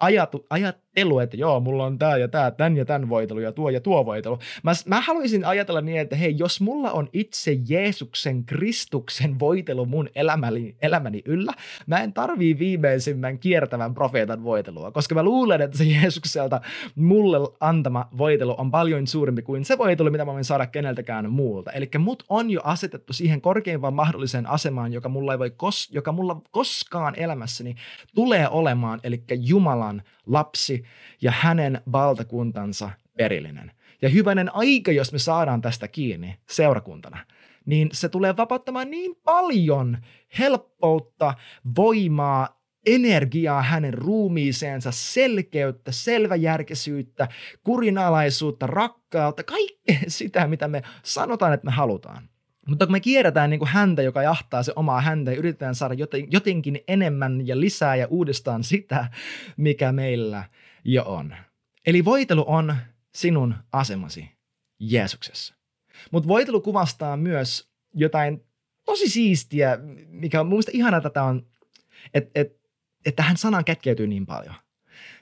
ajatu, 0.00 0.46
ajattelu, 0.50 1.18
että 1.18 1.36
joo, 1.36 1.60
mulla 1.60 1.84
on 1.84 1.98
tämä 1.98 2.16
ja 2.16 2.28
tämä, 2.28 2.50
tämän 2.50 2.76
ja 2.76 2.84
tämän 2.84 3.08
voitelu 3.08 3.40
ja 3.40 3.52
tuo 3.52 3.70
ja 3.70 3.80
tuo 3.80 4.06
voitelu. 4.06 4.38
Mä, 4.62 4.72
mä 4.86 5.00
haluaisin 5.00 5.44
ajatella 5.44 5.80
niin, 5.80 6.00
että 6.00 6.16
hei, 6.16 6.34
jos 6.38 6.60
mulla 6.60 6.92
on 6.92 7.08
itse 7.12 7.58
Jeesuksen, 7.68 8.44
Kristuksen 8.44 9.38
voitelu 9.38 9.86
mun 9.86 10.08
elämäni, 10.14 10.76
elämäni 10.82 11.22
yllä, 11.24 11.52
mä 11.86 12.00
en 12.00 12.12
tarvii 12.12 12.58
viimeisimmän 12.58 13.38
kiertävän 13.38 13.94
profeetan 13.94 14.44
voitelua, 14.44 14.90
koska 14.90 15.14
mä 15.14 15.22
luulen, 15.22 15.60
että 15.60 15.78
se 15.78 15.84
Jeesukselta 15.84 16.60
mulle 16.94 17.36
antama 17.60 18.08
voitelu 18.18 18.54
on 18.58 18.70
paljon 18.70 19.06
suurempi 19.06 19.42
kuin 19.42 19.64
se 19.64 19.78
voitelu, 19.78 20.10
mitä 20.10 20.24
mä 20.24 20.32
voin 20.32 20.44
saada 20.44 20.66
keneltäkään 20.66 21.30
muulta. 21.32 21.72
Eli 21.72 21.90
mut 21.98 22.24
on 22.28 22.50
jo 22.50 22.60
asetettu 22.64 23.12
siihen 23.12 23.40
korkeimpaan 23.40 23.94
mahdolliseen 23.94 24.46
asemaan, 24.46 24.92
joka 24.92 25.08
mulla 25.08 25.32
ei 25.32 25.38
voi 25.38 25.50
kos, 25.50 25.88
joka 25.92 26.12
mulla 26.12 26.40
koskaan 26.50 27.14
elämässäni 27.16 27.74
tulee 28.14 28.48
olemaan, 28.48 29.00
eli 29.02 29.24
Jumala 29.38 29.87
Jumalan 29.88 30.02
lapsi 30.26 30.84
ja 31.22 31.32
hänen 31.36 31.80
valtakuntansa 31.92 32.90
perillinen. 33.16 33.72
Ja 34.02 34.08
hyvänen 34.08 34.54
aika, 34.54 34.92
jos 34.92 35.12
me 35.12 35.18
saadaan 35.18 35.60
tästä 35.60 35.88
kiinni 35.88 36.38
seurakuntana, 36.50 37.24
niin 37.66 37.88
se 37.92 38.08
tulee 38.08 38.36
vapauttamaan 38.36 38.90
niin 38.90 39.16
paljon 39.24 39.98
helppoutta, 40.38 41.34
voimaa, 41.76 42.60
energiaa 42.86 43.62
hänen 43.62 43.94
ruumiiseensa, 43.94 44.90
selkeyttä, 44.92 45.92
selväjärkisyyttä, 45.92 47.28
kurinalaisuutta, 47.64 48.66
rakkautta, 48.66 49.42
kaikkea 49.42 49.98
sitä, 50.08 50.46
mitä 50.46 50.68
me 50.68 50.82
sanotaan, 51.02 51.52
että 51.52 51.64
me 51.64 51.72
halutaan. 51.72 52.28
Mutta 52.68 52.86
kun 52.86 52.92
me 52.92 53.00
kierretään 53.00 53.50
niin 53.50 53.58
kuin 53.58 53.68
häntä, 53.68 54.02
joka 54.02 54.22
jahtaa 54.22 54.62
se 54.62 54.72
omaa 54.76 55.00
häntä 55.00 55.30
ja 55.30 55.36
yritetään 55.36 55.74
saada 55.74 55.94
jotenkin 56.30 56.80
enemmän 56.88 57.46
ja 57.46 57.60
lisää 57.60 57.96
ja 57.96 58.06
uudestaan 58.06 58.64
sitä, 58.64 59.10
mikä 59.56 59.92
meillä 59.92 60.44
jo 60.84 61.04
on. 61.04 61.34
Eli 61.86 62.04
voitelu 62.04 62.44
on 62.46 62.76
sinun 63.14 63.54
asemasi 63.72 64.30
Jeesuksessa. 64.80 65.54
Mutta 66.10 66.28
voitelu 66.28 66.60
kuvastaa 66.60 67.16
myös 67.16 67.68
jotain 67.94 68.44
tosi 68.84 69.08
siistiä, 69.08 69.78
mikä 70.08 70.40
on 70.40 70.46
mun 70.46 70.60
mielestä 70.72 71.00
tätä 71.00 71.22
on, 71.22 71.46
että 72.14 72.30
et, 72.34 72.60
et 73.04 73.16
tähän 73.16 73.36
sanaan 73.36 73.64
kätkeytyy 73.64 74.06
niin 74.06 74.26
paljon. 74.26 74.54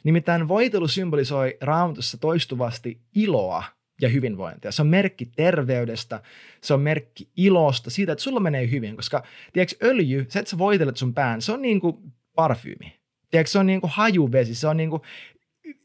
Nimittäin 0.04 0.48
voitelu 0.48 0.88
symbolisoi 0.88 1.56
raamatussa 1.60 2.18
toistuvasti 2.18 3.00
iloa 3.14 3.64
ja 4.00 4.08
hyvinvointia. 4.08 4.72
Se 4.72 4.82
on 4.82 4.88
merkki 4.88 5.26
terveydestä, 5.26 6.22
se 6.60 6.74
on 6.74 6.80
merkki 6.80 7.28
ilosta, 7.36 7.90
siitä, 7.90 8.12
että 8.12 8.22
sulla 8.22 8.40
menee 8.40 8.70
hyvin, 8.70 8.96
koska 8.96 9.22
tiedätkö, 9.52 9.86
öljy, 9.86 10.26
se, 10.28 10.38
että 10.38 10.50
sä 10.50 10.58
voitelet 10.58 10.96
sun 10.96 11.14
pään, 11.14 11.42
se 11.42 11.52
on 11.52 11.62
niin 11.62 11.80
kuin 11.80 11.96
parfyymi. 12.34 12.96
Tiedätkö, 13.30 13.50
se 13.50 13.58
on 13.58 13.66
niin 13.66 13.80
kuin 13.80 13.90
hajuvesi, 13.94 14.54
se 14.54 14.68
on 14.68 14.76
niin 14.76 14.90
kuin 14.90 15.02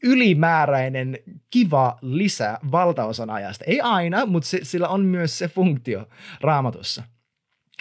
ylimääräinen, 0.02 1.18
kiva 1.50 1.98
lisä 2.02 2.58
valtaosan 2.72 3.30
ajasta. 3.30 3.64
Ei 3.64 3.80
aina, 3.80 4.26
mutta 4.26 4.48
se, 4.48 4.60
sillä 4.62 4.88
on 4.88 5.00
myös 5.00 5.38
se 5.38 5.48
funktio 5.48 6.08
raamatussa. 6.40 7.02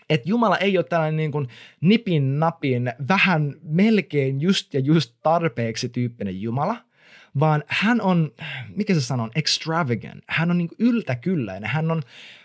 Että 0.09 0.29
Jumala 0.29 0.57
ei 0.57 0.77
ole 0.77 0.85
tällainen 0.85 1.17
niin 1.17 1.31
kuin 1.31 1.47
nipin 1.81 2.39
napin, 2.39 2.93
vähän 3.07 3.55
melkein 3.63 4.41
just 4.41 4.73
ja 4.73 4.79
just 4.79 5.15
tarpeeksi 5.23 5.89
tyyppinen 5.89 6.41
Jumala– 6.41 6.77
vaan 7.39 7.63
hän 7.67 8.01
on, 8.01 8.31
mikä 8.75 8.93
se 8.93 9.01
sanoo, 9.01 9.29
extravagant. 9.35 10.23
Hän 10.27 10.51
on 10.51 10.57
niin 10.57 10.69
yltäkylläinen, 10.79 11.69
hän 11.69 11.91
on 11.91 12.01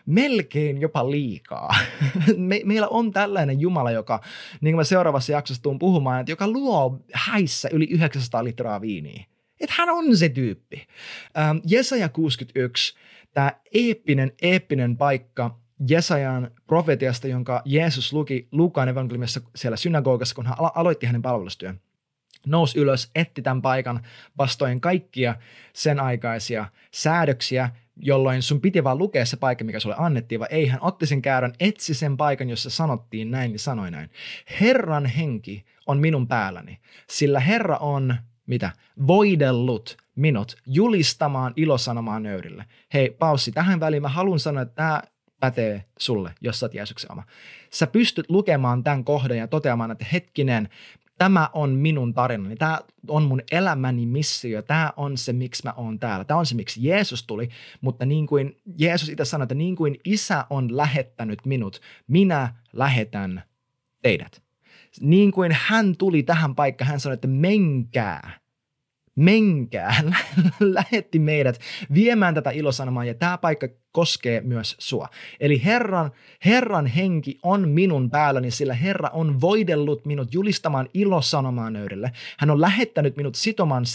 melkein 0.07 0.81
jopa 0.81 1.11
liikaa. 1.11 1.75
Me, 2.37 2.61
meillä 2.65 2.89
on 2.89 3.13
tällainen 3.13 3.61
Jumala, 3.61 3.91
joka, 3.91 4.21
niin 4.61 4.73
kuin 4.73 4.81
mä 4.81 4.85
seuraavassa 4.85 5.33
jaksossa 5.33 5.63
tuun 5.63 5.79
puhumaan, 5.79 6.21
että 6.21 6.33
joka 6.33 6.49
luo 6.49 7.01
häissä 7.13 7.69
yli 7.73 7.85
900 7.91 8.45
litraa 8.45 8.81
viiniä. 8.81 9.25
Että 9.61 9.75
hän 9.79 9.91
on 9.91 10.17
se 10.17 10.29
tyyppi. 10.29 10.87
Ähm, 11.39 11.57
Jesaja 11.67 12.09
61, 12.09 12.95
tämä 13.33 13.53
eeppinen, 13.75 14.33
eeppinen 14.43 14.97
paikka 14.97 15.59
Jesajan 15.89 16.51
profetiasta, 16.67 17.29
jonka 17.29 17.63
Jeesus 17.65 18.13
luki 18.13 18.49
Lukaan 18.53 18.89
evankeliumissa 18.89 19.41
siellä 19.57 19.77
synagogassa, 19.77 20.35
kun 20.35 20.47
hän 20.47 20.57
aloitti 20.59 21.07
hänen 21.07 21.23
palvelustyön 21.23 21.81
nousi 22.47 22.79
ylös, 22.79 23.11
etti 23.15 23.43
tämän 23.43 23.63
paikan 23.63 24.01
vastoin 24.39 24.81
kaikkia 24.81 25.35
sen 25.73 26.01
aikaisia 26.01 26.67
säädöksiä, 26.91 27.71
jolloin 27.97 28.43
sun 28.43 28.61
piti 28.61 28.85
vaan 28.85 28.99
lukea 28.99 29.27
se 29.27 29.37
paikka, 29.37 29.65
mikä 29.65 29.81
sulle 29.81 29.97
annettiin, 29.99 30.41
vai 30.41 30.49
ei, 30.51 30.67
hän 30.67 30.83
otti 30.83 31.07
sen 31.07 31.23
käyrän, 31.23 31.53
etsi 31.61 31.95
sen 31.95 32.17
paikan, 32.17 32.51
jossa 32.51 32.71
sanottiin 32.71 33.31
näin, 33.31 33.51
niin 33.51 33.59
sanoi 33.59 33.91
näin. 33.91 34.11
Herran 34.61 35.07
henki 35.07 35.65
on 35.87 35.99
minun 35.99 36.29
päälläni, 36.29 36.79
sillä 37.11 37.41
Herra 37.41 37.77
on, 37.77 38.17
mitä, 38.47 38.71
voidellut 39.07 39.97
minut 40.17 40.57
julistamaan 40.67 41.53
ilosanomaa 41.57 42.21
nöyrille. 42.21 42.65
Hei, 42.95 43.11
paussi, 43.11 43.53
tähän 43.53 43.81
väliin 43.81 44.03
mä 44.03 44.09
haluan 44.09 44.39
sanoa, 44.39 44.63
että 44.63 44.75
tämä 44.75 45.03
pätee 45.41 45.85
sulle, 45.99 46.35
jos 46.41 46.61
sä 46.61 46.67
oot 46.67 46.75
Jeesuksen 46.75 47.13
oma. 47.13 47.23
Sä 47.71 47.87
pystyt 47.87 48.31
lukemaan 48.31 48.85
tämän 48.85 49.05
kohdan 49.05 49.37
ja 49.37 49.49
toteamaan, 49.49 49.91
että 49.91 50.07
hetkinen, 50.13 50.69
tämä 51.19 51.51
on 51.53 51.71
minun 51.71 52.15
tarinani, 52.15 52.57
tämä 52.57 52.81
on 53.09 53.23
mun 53.23 53.43
elämäni 53.53 54.07
missio, 54.07 54.63
tämä 54.63 54.93
on 54.97 55.19
se, 55.19 55.33
miksi 55.33 55.63
mä 55.65 55.73
oon 55.77 55.99
täällä, 55.99 56.25
tämä 56.25 56.41
on 56.41 56.47
se, 56.47 56.55
miksi 56.55 56.89
Jeesus 56.89 57.27
tuli, 57.27 57.49
mutta 57.81 58.07
niin 58.07 58.27
kuin 58.27 58.57
Jeesus 58.79 59.09
itse 59.09 59.25
sanoi, 59.25 59.45
että 59.45 59.55
niin 59.55 59.77
kuin 59.77 59.97
isä 60.05 60.47
on 60.51 60.77
lähettänyt 60.77 61.47
minut, 61.47 61.81
minä 62.07 62.55
lähetän 62.73 63.43
teidät. 64.03 64.43
Niin 65.01 65.33
kuin 65.33 65.57
hän 65.61 65.97
tuli 65.97 66.23
tähän 66.23 66.55
paikkaan, 66.55 66.89
hän 66.89 67.01
sanoi, 67.01 67.15
että 67.15 67.29
menkää, 67.29 68.31
menkää, 69.17 70.03
lähetti 70.61 71.19
meidät 71.19 71.61
viemään 71.95 72.35
tätä 72.35 72.51
ilosanomaa 72.51 73.05
ja 73.05 73.15
tämä 73.15 73.39
paikka 73.39 73.69
koskee 73.93 74.41
myös 74.41 74.77
sua. 74.79 75.09
Eli 75.41 75.65
Herran, 75.65 76.11
Herran 76.45 76.87
henki 76.87 77.39
on 77.43 77.69
minun 77.69 78.11
päälläni, 78.11 78.51
sillä 78.51 78.75
Herra 78.75 79.09
on 79.13 79.41
voidellut 79.41 80.07
minut 80.07 80.35
julistamaan 80.35 80.89
ilosanomaa 80.95 81.71
nöydelle. 81.71 82.13
Hän 82.39 82.51
on 82.51 82.61
lähettänyt 82.61 83.17
minut 83.17 83.35
sitomaan 83.35 83.87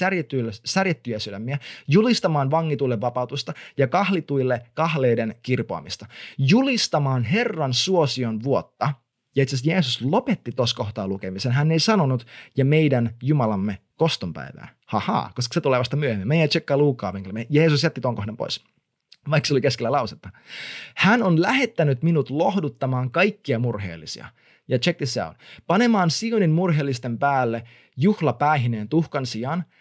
särjettyjä 0.66 1.20
sydämiä, 1.20 1.58
julistamaan 1.88 2.51
vangituille 2.51 3.01
vapautusta 3.01 3.54
ja 3.78 3.88
kahlituille 3.88 4.62
kahleiden 4.74 5.36
kirpoamista. 5.42 6.06
Julistamaan 6.38 7.24
Herran 7.24 7.74
suosion 7.74 8.44
vuotta. 8.44 8.94
Ja 9.36 9.44
itse 9.44 9.56
asiassa 9.56 9.72
Jeesus 9.72 10.02
lopetti 10.02 10.52
tuossa 10.52 10.76
kohtaa 10.76 11.08
lukemisen. 11.08 11.52
Hän 11.52 11.72
ei 11.72 11.80
sanonut, 11.80 12.28
ja 12.58 12.66
meidän 12.66 13.16
Jumalamme 13.24 13.78
kostonpäivää. 13.96 14.70
Haha, 14.86 15.32
koska 15.36 15.54
se 15.54 15.62
tulee 15.62 15.80
vasta 15.80 15.98
myöhemmin. 15.98 16.28
Me 16.28 16.42
ei 16.42 16.48
tsekkaa 16.48 16.78
Luukaa 16.78 17.14
Me 17.32 17.48
Jeesus 17.50 17.84
jätti 17.84 18.02
ton 18.02 18.16
kohdan 18.16 18.38
pois 18.38 18.64
vaikka 19.30 19.48
se 19.48 19.54
oli 19.54 19.62
keskellä 19.62 19.92
lausetta. 19.92 20.30
Hän 20.96 21.24
on 21.24 21.42
lähettänyt 21.42 22.04
minut 22.04 22.30
lohduttamaan 22.30 23.12
kaikkia 23.12 23.60
murheellisia. 23.60 24.26
Ja 24.68 24.80
check 24.80 24.98
this 24.98 25.18
out. 25.18 25.38
Panemaan 25.68 26.12
Sionin 26.12 26.52
murheellisten 26.52 27.18
päälle 27.18 27.64
juhlapäihineen 27.98 28.90
tuhkan 28.90 29.26
sijaan– 29.26 29.64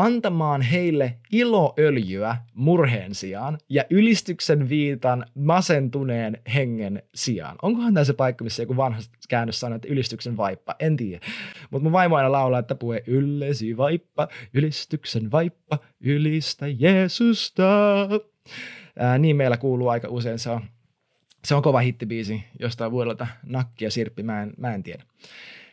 antamaan 0.00 0.62
heille 0.62 1.16
iloöljyä 1.32 2.36
murheen 2.54 3.14
sijaan 3.14 3.58
ja 3.68 3.84
ylistyksen 3.90 4.68
viitan 4.68 5.26
masentuneen 5.34 6.38
hengen 6.54 7.02
sijaan. 7.14 7.56
Onkohan 7.62 7.94
tämä 7.94 8.04
se 8.04 8.12
paikka, 8.12 8.44
missä 8.44 8.62
joku 8.62 8.76
vanha 8.76 9.00
käännös 9.28 9.60
sanoo, 9.60 9.76
että 9.76 9.88
ylistyksen 9.88 10.36
vaippa? 10.36 10.74
En 10.78 10.96
tiedä. 10.96 11.26
Mutta 11.70 11.82
mun 11.82 11.92
vaimo 11.92 12.16
aina 12.16 12.32
laulaa, 12.32 12.60
että 12.60 12.74
puhe 12.74 13.02
yllesi 13.06 13.76
vaippa, 13.76 14.28
ylistyksen 14.54 15.30
vaippa, 15.30 15.78
ylistä 16.00 16.66
Jeesusta. 16.68 17.62
Ää, 18.98 19.18
niin 19.18 19.36
meillä 19.36 19.56
kuuluu 19.56 19.88
aika 19.88 20.08
usein. 20.08 20.38
Se 20.38 20.50
on, 20.50 20.60
se 21.44 21.54
on 21.54 21.62
kova 21.62 21.78
hittibiisi 21.78 22.44
jostain 22.60 22.92
vuodelta. 22.92 23.26
Nakki 23.46 23.84
ja 23.84 23.90
Sirppi, 23.90 24.22
mä 24.22 24.42
en, 24.42 24.52
mä 24.56 24.74
en 24.74 24.82
tiedä. 24.82 25.04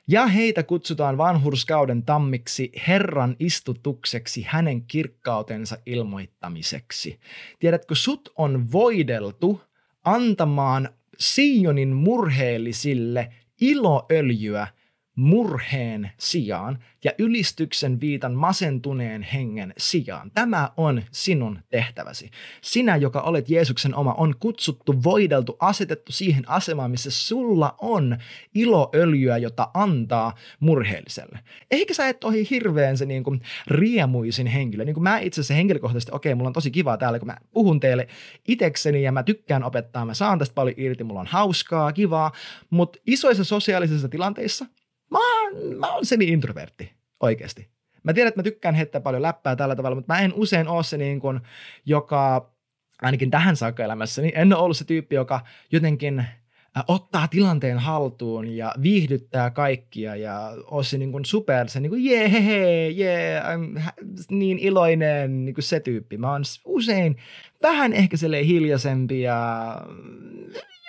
Ja 0.09 0.27
heitä 0.27 0.63
kutsutaan 0.63 1.17
vanhurskauden 1.17 2.03
tammiksi 2.03 2.71
Herran 2.87 3.35
istutukseksi 3.39 4.45
hänen 4.47 4.81
kirkkautensa 4.81 5.77
ilmoittamiseksi. 5.85 7.19
Tiedätkö, 7.59 7.95
sut 7.95 8.29
on 8.35 8.71
voideltu 8.71 9.61
antamaan 10.03 10.89
Sionin 11.19 11.95
murheellisille 11.95 13.33
iloöljyä 13.61 14.67
murheen 15.17 16.11
sijaan 16.17 16.79
ja 17.03 17.11
ylistyksen 17.17 18.01
viitan 18.01 18.33
masentuneen 18.33 19.21
hengen 19.21 19.73
sijaan. 19.77 20.31
Tämä 20.33 20.69
on 20.77 21.03
sinun 21.11 21.59
tehtäväsi. 21.69 22.31
Sinä, 22.61 22.95
joka 22.95 23.21
olet 23.21 23.49
Jeesuksen 23.49 23.95
oma, 23.95 24.13
on 24.13 24.35
kutsuttu, 24.39 25.03
voideltu, 25.03 25.57
asetettu 25.59 26.11
siihen 26.11 26.49
asemaan, 26.49 26.91
missä 26.91 27.11
sulla 27.11 27.75
on 27.81 28.17
iloöljyä, 28.55 29.37
jota 29.37 29.69
antaa 29.73 30.35
murheelliselle. 30.59 31.39
Eikä 31.71 31.93
sä 31.93 32.09
et 32.09 32.23
ohi 32.23 32.47
hirveän 32.49 32.97
se 32.97 33.05
niin 33.05 33.23
kuin 33.23 33.41
riemuisin 33.67 34.47
henkilö. 34.47 34.85
Niin 34.85 34.93
kuin 34.93 35.03
mä 35.03 35.19
itse 35.19 35.41
asiassa 35.41 35.53
henkilökohtaisesti, 35.53 36.11
okei, 36.15 36.35
mulla 36.35 36.47
on 36.49 36.53
tosi 36.53 36.71
kiva 36.71 36.97
täällä, 36.97 37.19
kun 37.19 37.27
mä 37.27 37.37
puhun 37.51 37.79
teille 37.79 38.07
itsekseni 38.47 39.03
ja 39.03 39.11
mä 39.11 39.23
tykkään 39.23 39.63
opettaa, 39.63 40.05
mä 40.05 40.13
saan 40.13 40.39
tästä 40.39 40.53
paljon 40.53 40.75
irti, 40.77 41.03
mulla 41.03 41.21
on 41.21 41.27
hauskaa, 41.27 41.93
kivaa, 41.93 42.31
mutta 42.69 42.99
isoissa 43.07 43.43
sosiaalisissa 43.43 44.09
tilanteissa– 44.09 44.65
Mä 45.11 45.41
oon, 45.41 45.77
mä 45.77 45.93
oon 45.93 46.05
semi-introvertti, 46.05 46.91
oikeasti. 47.19 47.69
Mä 48.03 48.13
tiedän, 48.13 48.27
että 48.27 48.39
mä 48.39 48.43
tykkään 48.43 48.75
heittää 48.75 49.01
paljon 49.01 49.21
läppää 49.21 49.55
tällä 49.55 49.75
tavalla, 49.75 49.95
mutta 49.95 50.13
mä 50.13 50.19
en 50.19 50.33
usein 50.33 50.67
ole 50.67 50.83
se 50.83 50.97
niin 50.97 51.19
kuin, 51.19 51.39
joka 51.85 52.51
ainakin 53.01 53.31
tähän 53.31 53.55
saakka 53.55 53.83
elämässäni, 53.83 54.31
en 54.35 54.53
ole 54.53 54.63
ollut 54.63 54.77
se 54.77 54.85
tyyppi, 54.85 55.15
joka 55.15 55.41
jotenkin 55.71 56.25
ottaa 56.87 57.27
tilanteen 57.27 57.79
haltuun 57.79 58.47
ja 58.47 58.73
viihdyttää 58.81 59.49
kaikkia 59.49 60.15
ja 60.15 60.53
on 60.65 60.85
se 60.85 60.97
niin 60.97 61.11
kuin 61.11 61.25
super, 61.25 61.69
se 61.69 61.79
niin 61.79 61.89
kuin 61.89 62.05
jee, 62.05 62.31
he, 62.31 62.45
he, 62.45 62.87
jee, 62.87 63.41
I'm 63.41 63.81
niin 64.31 64.59
iloinen, 64.59 65.45
niin 65.45 65.55
kuin 65.55 65.63
se 65.63 65.79
tyyppi. 65.79 66.17
Mä 66.17 66.31
oon 66.31 66.41
usein 66.65 67.17
vähän 67.61 67.93
ehkä 67.93 68.17
hiljaisempi 68.45 69.21
ja 69.21 69.81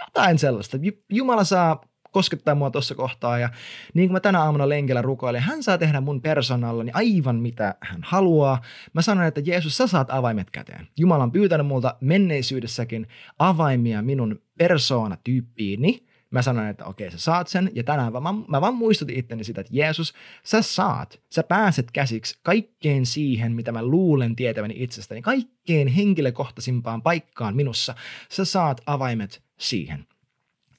jotain 0.07 0.39
sellaista. 0.39 0.79
Jumala 1.11 1.45
saa 1.45 1.81
koskettaa 2.13 2.55
mua 2.55 2.71
tuossa 2.71 2.95
kohtaa. 2.95 3.39
Ja 3.39 3.49
niin 3.95 4.09
kuin 4.09 4.13
mä 4.13 4.21
tänä 4.21 4.43
aamuna 4.43 4.69
lenkellä 4.69 5.03
rukoilin, 5.03 5.43
hän 5.43 5.63
saa 5.63 5.79
tehdä 5.79 6.01
mun 6.01 6.23
persoonallani 6.23 6.91
aivan 6.95 7.37
mitä 7.37 7.75
hän 7.81 8.01
haluaa. 8.03 8.63
Mä 8.93 9.03
sanon, 9.03 9.25
että 9.25 9.41
Jeesus, 9.45 9.77
sä 9.77 9.87
saat 9.87 10.11
avaimet 10.11 10.51
käteen. 10.51 10.89
Jumala 10.97 11.25
on 11.25 11.33
pyytänyt 11.33 11.67
multa 11.67 11.97
menneisyydessäkin 12.01 13.07
avaimia 13.39 14.03
minun 14.03 14.41
persoonatyyppiini. 14.59 16.09
Mä 16.31 16.43
sanoin, 16.43 16.69
että 16.69 16.85
okei, 16.85 17.11
sä 17.11 17.19
saat 17.19 17.49
sen. 17.49 17.71
Ja 17.75 17.85
tänään 17.85 18.13
mä, 18.13 18.35
mä 18.49 18.61
vaan 18.61 18.75
muistutin 18.75 19.19
itteni 19.19 19.45
sitä, 19.45 19.61
että 19.61 19.73
Jeesus, 19.77 20.15
sä 20.43 20.63
saat, 20.63 21.21
sä 21.31 21.43
pääset 21.43 21.91
käsiksi 21.91 22.39
kaikkeen 22.43 23.07
siihen, 23.07 23.53
mitä 23.53 23.73
mä 23.73 23.83
luulen 23.83 24.37
tietäväni 24.37 24.75
itsestäni, 24.77 25.23
kaikkeen 25.23 25.89
henkilökohtaisimpaan 25.89 27.03
paikkaan 27.03 27.57
minussa. 27.57 27.95
Sä 28.29 28.45
saat 28.45 28.81
avaimet 28.87 29.43
siihen. 29.59 30.07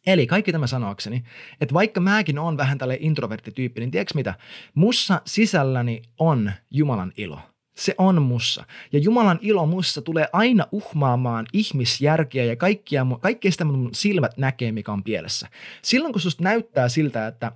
Eli 0.08 0.28
kaikki 0.28 0.52
tämä 0.52 0.68
sanoakseni, 0.68 1.24
että 1.62 1.74
vaikka 1.74 2.02
mäkin 2.02 2.40
on 2.40 2.58
vähän 2.58 2.78
tälle 2.78 2.98
introverttityyppi, 3.00 3.80
niin 3.80 3.92
tiedätkö 3.92 4.14
mitä? 4.16 4.34
Mussa 4.76 5.22
sisälläni 5.26 6.02
on 6.20 6.52
Jumalan 6.72 7.12
ilo. 7.18 7.40
Se 7.76 7.96
on 7.98 8.22
mussa. 8.22 8.66
Ja 8.92 9.00
Jumalan 9.00 9.40
ilo 9.42 9.66
mussa 9.66 10.02
tulee 10.02 10.28
aina 10.34 10.66
uhmaamaan 10.72 11.46
ihmisjärkeä 11.54 12.44
ja 12.44 12.56
kaikkia, 12.56 13.06
kaikkea 13.20 13.52
sitä 13.52 13.66
mun 13.66 13.90
silmät 13.94 14.38
näkee, 14.38 14.72
mikä 14.72 14.92
on 14.92 15.04
pielessä. 15.04 15.48
Silloin 15.82 16.14
kun 16.14 16.22
susta 16.22 16.44
näyttää 16.44 16.90
siltä, 16.90 17.28
että 17.28 17.52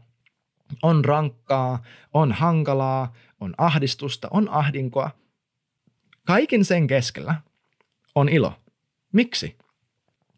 on 0.84 1.06
rankkaa, 1.06 1.84
on 2.14 2.32
hankalaa, 2.32 3.14
on 3.40 3.54
ahdistusta, 3.58 4.28
on 4.32 4.50
ahdinkoa, 4.50 5.12
kaiken 6.26 6.66
sen 6.66 6.88
keskellä 6.88 7.36
on 8.16 8.30
ilo. 8.30 8.54
Miksi? 9.14 9.58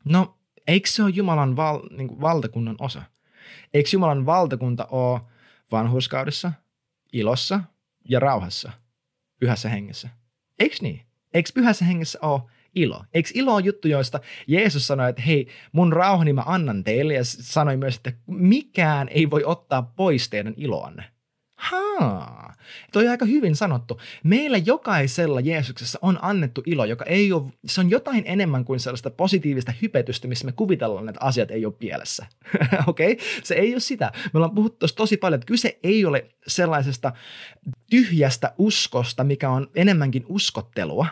No 0.06 0.38
Eikö 0.68 0.90
se 0.90 1.04
ole 1.04 1.12
Jumalan 1.16 1.56
val, 1.56 1.82
niin 1.98 2.08
kuin 2.08 2.22
valtakunnan 2.22 2.76
osa? 2.80 3.02
Eikö 3.74 3.90
Jumalan 3.94 4.26
valtakunta 4.26 4.86
ole 4.86 5.22
vanhurskaudessa, 5.72 6.52
ilossa 7.14 7.60
ja 8.10 8.20
rauhassa, 8.20 8.72
pyhässä 9.40 9.70
hengessä? 9.70 10.10
Eikö 10.60 10.76
niin? 10.82 11.02
Eikö 11.34 11.50
pyhässä 11.54 11.86
hengessä 11.86 12.20
ole 12.22 12.42
ilo? 12.76 13.06
Eikö 13.14 13.30
ilo 13.34 13.54
ole 13.54 13.64
juttu, 13.66 13.88
joista 13.88 14.20
Jeesus 14.48 14.88
sanoi, 14.88 15.10
että 15.10 15.22
hei, 15.22 15.48
mun 15.72 15.94
rauhani 15.94 16.34
mä 16.34 16.44
annan 16.46 16.84
teille 16.84 17.14
ja 17.14 17.24
sanoi 17.24 17.78
myös, 17.78 17.96
että 17.96 18.14
mikään 18.28 19.10
ei 19.10 19.30
voi 19.30 19.44
ottaa 19.44 19.82
pois 19.82 20.30
teidän 20.30 20.54
iloanne. 20.58 21.15
Haa, 21.56 22.54
toi 22.92 23.06
on 23.06 23.12
aika 23.12 23.26
hyvin 23.26 23.56
sanottu. 23.56 24.02
Meillä 24.24 24.58
jokaisella 24.58 25.40
Jeesuksessa 25.40 26.00
on 26.02 26.20
annettu 26.22 26.64
ilo, 26.66 26.86
joka 26.86 27.06
ei 27.06 27.32
ole, 27.32 27.52
se 27.66 27.82
on 27.82 27.90
jotain 27.90 28.24
enemmän 28.28 28.66
kuin 28.66 28.80
sellaista 28.80 29.10
positiivista 29.10 29.74
hypetystä, 29.82 30.28
missä 30.28 30.46
me 30.46 30.52
kuvitellaan, 30.52 31.10
että 31.10 31.22
asiat 31.26 31.52
ei 31.52 31.66
ole 31.66 31.74
pielessä. 31.80 32.26
Okei, 32.88 33.12
okay? 33.12 33.26
se 33.44 33.56
ei 33.56 33.74
ole 33.74 33.80
sitä. 33.80 34.12
Me 34.16 34.38
ollaan 34.38 34.56
puhuttu 34.56 34.86
tosi 34.96 35.18
paljon, 35.18 35.38
että 35.38 35.48
kyse 35.48 35.80
ei 35.84 36.06
ole 36.06 36.26
sellaisesta 36.48 37.14
tyhjästä 37.90 38.54
uskosta, 38.58 39.24
mikä 39.24 39.50
on 39.50 39.72
enemmänkin 39.76 40.26
uskottelua, 40.30 41.08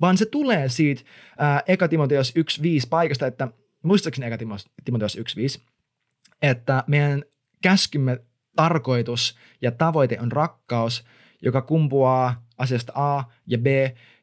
vaan 0.00 0.16
se 0.16 0.26
tulee 0.26 0.68
siitä 0.68 1.02
ää, 1.38 1.62
Eka 1.66 1.88
Timoteos 1.88 2.34
1.5 2.38 2.86
paikasta, 2.90 3.26
että 3.26 3.48
muistaakseni 3.82 4.26
Eka 4.26 4.38
Timoteos 4.84 5.18
1.5, 5.18 5.60
että 6.42 6.84
meidän 6.86 7.24
käskymme 7.62 8.20
tarkoitus 8.56 9.38
ja 9.62 9.70
tavoite 9.70 10.20
on 10.20 10.32
rakkaus, 10.32 11.04
joka 11.42 11.62
kumpuaa 11.62 12.46
asiasta 12.58 12.92
A 12.94 13.24
ja 13.46 13.58
B 13.58 13.66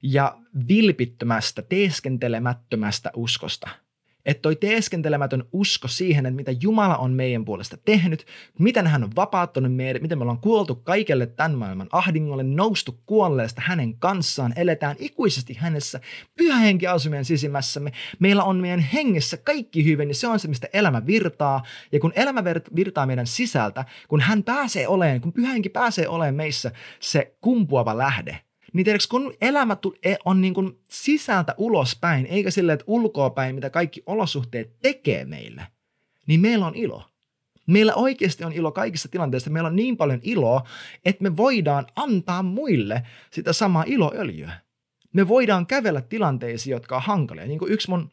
ja 0.01 0.37
vilpittömästä, 0.67 1.61
teeskentelemättömästä 1.61 3.11
uskosta– 3.15 3.69
että 4.27 4.41
toi 4.41 4.55
teeskentelemätön 4.55 5.43
usko 5.51 5.87
siihen, 5.87 6.25
että 6.25 6.35
mitä 6.35 6.51
Jumala 6.61 6.97
on 6.97 7.11
meidän 7.11 7.45
puolesta 7.45 7.77
tehnyt, 7.85 8.25
miten 8.59 8.87
hän 8.87 9.03
on 9.03 9.11
vapauttanut 9.15 9.75
meidät, 9.75 10.01
miten 10.01 10.17
me 10.17 10.21
ollaan 10.21 10.39
kuoltu 10.39 10.75
kaikelle 10.75 11.25
tämän 11.25 11.57
maailman 11.57 11.87
ahdingolle, 11.91 12.43
noustu 12.43 12.99
kuolleesta 13.05 13.61
hänen 13.65 13.99
kanssaan, 13.99 14.53
eletään 14.55 14.95
ikuisesti 14.99 15.53
hänessä, 15.53 15.99
pyhä 16.37 16.57
henki 16.57 16.87
asuu 16.87 17.09
meidän 17.09 17.25
sisimmässämme, 17.25 17.91
meillä 18.19 18.43
on 18.43 18.57
meidän 18.57 18.79
hengessä 18.79 19.37
kaikki 19.37 19.85
hyvin, 19.85 20.07
niin 20.07 20.15
se 20.15 20.27
on 20.27 20.39
se, 20.39 20.47
mistä 20.47 20.67
elämä 20.73 21.05
virtaa, 21.05 21.63
ja 21.91 21.99
kun 21.99 22.13
elämä 22.15 22.43
virtaa 22.75 23.05
meidän 23.05 23.27
sisältä, 23.27 23.85
kun 24.07 24.21
hän 24.21 24.43
pääsee 24.43 24.87
olemaan, 24.87 25.21
kun 25.21 25.33
pyhä 25.33 25.51
henki 25.51 25.69
pääsee 25.69 26.07
olemaan 26.07 26.35
meissä 26.35 26.71
se 26.99 27.35
kumpuava 27.41 27.97
lähde, 27.97 28.46
niin 28.77 28.85
tiedätkö, 28.85 29.07
kun 29.09 29.33
elämä 29.41 29.77
e, 30.03 30.15
on 30.25 30.41
niin 30.41 30.53
kuin 30.53 30.79
sisältä 30.89 31.55
ulospäin, 31.57 32.25
eikä 32.25 32.51
silleen, 32.51 32.73
että 32.73 32.83
ulkoapäin, 32.87 33.55
mitä 33.55 33.69
kaikki 33.69 34.03
olosuhteet 34.05 34.79
tekee 34.81 35.25
meille, 35.25 35.67
niin 36.27 36.39
meillä 36.39 36.65
on 36.65 36.75
ilo. 36.75 37.03
Meillä 37.67 37.95
oikeasti 37.95 38.43
on 38.43 38.53
ilo 38.53 38.71
kaikissa 38.71 39.09
tilanteissa. 39.09 39.49
Meillä 39.49 39.67
on 39.67 39.75
niin 39.75 39.97
paljon 39.97 40.19
iloa, 40.23 40.67
että 41.05 41.23
me 41.23 41.37
voidaan 41.37 41.87
antaa 41.95 42.43
muille 42.43 43.03
sitä 43.31 43.53
samaa 43.53 43.83
iloöljyä. 43.87 44.51
Me 45.13 45.27
voidaan 45.27 45.67
kävellä 45.67 46.01
tilanteisiin, 46.01 46.71
jotka 46.71 46.95
on 46.95 47.01
hankalia. 47.01 47.45
Niin 47.45 47.59
kuin 47.59 47.71
yksi 47.71 47.89
mun, 47.89 48.11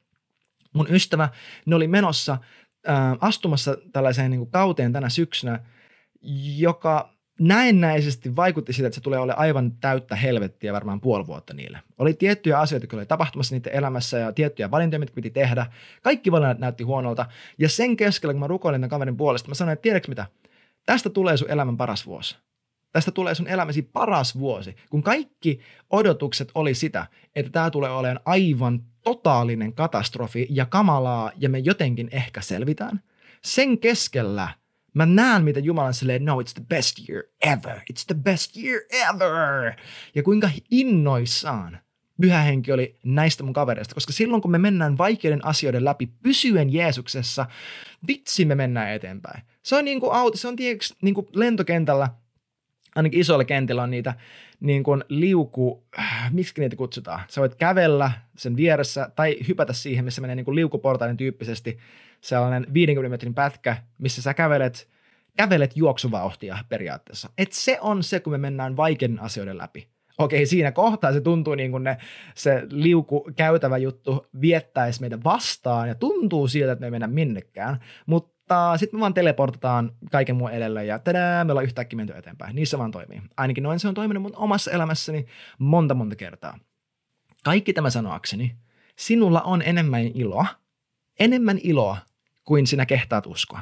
mun 0.73 0.87
ystävä, 0.91 1.29
ne 1.67 1.77
oli 1.77 1.89
menossa 1.89 2.39
ää, 2.87 3.17
astumassa 3.21 3.77
tällaiseen 3.93 4.31
niin 4.31 4.41
kuin 4.41 4.51
kauteen 4.51 4.93
tänä 4.93 5.09
syksynä, 5.09 5.61
joka 6.57 7.14
näennäisesti 7.39 8.37
vaikutti 8.37 8.73
siitä, 8.73 8.87
että 8.87 8.95
se 8.95 9.01
tulee 9.01 9.19
olemaan 9.19 9.39
aivan 9.39 9.73
täyttä 9.73 10.17
helvettiä 10.17 10.73
varmaan 10.73 11.01
puoli 11.01 11.27
vuotta 11.27 11.55
niille. 11.55 11.81
Oli 11.99 12.15
tiettyjä 12.15 12.59
asioita, 12.59 12.85
jotka 12.85 12.97
oli 12.97 13.07
tapahtumassa 13.07 13.55
niiden 13.55 13.73
elämässä 13.73 14.19
ja 14.19 14.33
tiettyjä 14.33 14.71
valintoja, 14.71 15.01
mitkä 15.01 15.15
piti 15.15 15.31
tehdä. 15.31 15.67
Kaikki 16.03 16.33
valinnat 16.33 16.59
näytti 16.59 16.85
huonolta. 16.85 17.27
Ja 17.59 17.69
sen 17.69 17.97
keskellä, 17.97 18.33
kun 18.33 18.41
mä 18.41 18.47
rukoilin 18.47 18.81
tämän 18.81 18.91
kaverin 18.91 19.17
puolesta, 19.17 19.49
mä 19.49 19.55
sanoin, 19.55 19.73
että 19.73 19.83
tiedätkö 19.83 20.09
mitä? 20.09 20.27
Tästä 20.87 21.11
tulee 21.11 21.37
sun 21.37 21.51
elämän 21.51 21.77
paras 21.77 22.07
vuosi. 22.07 22.37
Tästä 22.93 23.11
tulee 23.11 23.35
sun 23.35 23.49
elämäsi 23.49 23.83
paras 23.83 24.39
vuosi, 24.39 24.77
kun 24.91 25.03
kaikki 25.03 25.61
odotukset 25.91 26.51
oli 26.55 26.75
sitä, 26.75 27.07
että 27.37 27.53
tämä 27.53 27.71
tulee 27.71 27.91
olemaan 27.91 28.21
aivan 28.25 28.83
totaalinen 29.03 29.73
katastrofi 29.73 30.47
ja 30.51 30.67
kamalaa 30.67 31.33
ja 31.37 31.49
me 31.49 31.59
jotenkin 31.59 32.09
ehkä 32.13 32.41
selvitään. 32.41 33.01
Sen 33.43 33.79
keskellä– 33.79 34.49
Mä 34.95 35.07
näen, 35.07 35.45
mitä 35.45 35.61
Jumala 35.61 35.87
on 35.87 35.95
silleen, 35.95 36.25
no, 36.25 36.41
it's 36.41 36.55
the 36.55 36.65
best 36.69 37.09
year 37.09 37.23
ever. 37.43 37.79
It's 37.79 38.05
the 38.07 38.15
best 38.15 38.57
year 38.57 38.81
ever. 38.91 39.73
Ja 40.15 40.23
kuinka 40.23 40.51
innoissaan 40.71 41.79
pyhä 42.21 42.43
henki 42.43 42.73
oli 42.73 42.99
näistä 43.05 43.45
mun 43.45 43.53
kavereista, 43.53 43.95
koska 43.95 44.13
silloin 44.13 44.43
kun 44.43 44.51
me 44.51 44.59
mennään 44.59 44.99
vaikeiden 44.99 45.45
asioiden 45.45 45.85
läpi 45.85 46.07
pysyen 46.23 46.73
Jeesuksessa, 46.73 47.47
vitsi 48.07 48.45
me 48.45 48.55
mennään 48.55 48.93
eteenpäin. 48.93 49.43
Se 49.63 49.77
on 49.77 49.85
niin 49.85 50.01
kuin 50.01 50.13
auto, 50.13 50.37
se 50.37 50.49
on 50.49 50.57
tiiäks, 50.57 50.95
niin 51.03 51.15
kuin 51.15 51.27
lentokentällä, 51.35 52.09
ainakin 52.95 53.21
isoilla 53.21 53.45
kentillä 53.45 53.83
on 53.83 53.91
niitä 53.91 54.15
niin 54.61 54.83
kuin 54.83 55.05
liuku, 55.09 55.85
miksi 56.31 56.61
niitä 56.61 56.77
kutsutaan? 56.77 57.21
Sä 57.29 57.41
voit 57.41 57.55
kävellä 57.55 58.11
sen 58.37 58.57
vieressä 58.57 59.11
tai 59.17 59.37
hypätä 59.49 59.73
siihen, 59.73 60.05
missä 60.05 60.21
menee 60.21 60.37
niin 60.37 60.45
kuin 60.45 60.55
liukuportaiden 60.55 61.17
tyyppisesti 61.17 61.79
sellainen 62.21 62.67
50 62.75 63.11
metrin 63.11 63.35
pätkä, 63.35 63.77
missä 63.99 64.23
sä 64.23 64.35
kävelet, 64.35 64.89
kävelet 65.37 65.77
juoksuvauhtia 65.77 66.59
periaatteessa. 66.69 67.31
Et 67.39 67.53
se 67.53 67.79
on 67.81 68.03
se, 68.03 68.21
kun 68.21 68.33
me 68.33 68.39
mennään 68.39 68.77
vaikeiden 68.77 69.21
asioiden 69.21 69.59
läpi. 69.59 69.89
Okei, 70.19 70.47
siinä 70.47 70.73
kohtaa 70.73 71.13
se 71.13 71.21
tuntuu 71.21 71.55
niin 71.55 71.71
kuin 71.71 71.85
ne, 71.85 71.97
se 72.35 72.63
liuku 72.71 73.31
käytävä 73.37 73.79
juttu 73.79 74.27
viettäisi 74.41 75.01
meitä 75.01 75.19
vastaan 75.25 75.89
ja 75.89 75.95
tuntuu 75.95 76.49
siltä, 76.49 76.73
että 76.73 76.81
me 76.81 76.87
ei 76.87 76.91
mennä 76.91 77.07
minnekään, 77.07 77.81
mutta 78.07 78.34
sitten 78.77 78.99
me 78.99 79.01
vaan 79.01 79.15
teleportataan 79.15 79.93
kaiken 80.13 80.37
muun 80.37 80.51
edelle 80.51 80.85
ja 80.85 80.99
tadää, 80.99 81.45
me 81.45 81.53
ollaan 81.53 81.65
yhtäkkiä 81.65 81.97
menty 81.97 82.13
eteenpäin. 82.17 82.57
Niissä 82.57 82.79
vaan 82.79 82.91
toimii. 82.91 83.23
Ainakin 83.37 83.65
noin 83.65 83.81
se 83.81 83.89
on 83.89 83.95
toiminut 83.95 84.23
mun 84.23 84.37
omassa 84.37 84.71
elämässäni 84.71 85.27
monta 85.59 85.95
monta 85.95 86.17
kertaa. 86.17 86.59
Kaikki 87.45 87.73
tämä 87.73 87.91
sanoakseni, 87.91 88.57
sinulla 88.99 89.41
on 89.41 89.63
enemmän 89.63 90.01
iloa, 90.01 90.47
enemmän 91.21 91.59
iloa 91.63 91.97
kuin 92.45 92.67
sinä 92.67 92.87
kehtaat 92.87 93.27
uskoa. 93.27 93.61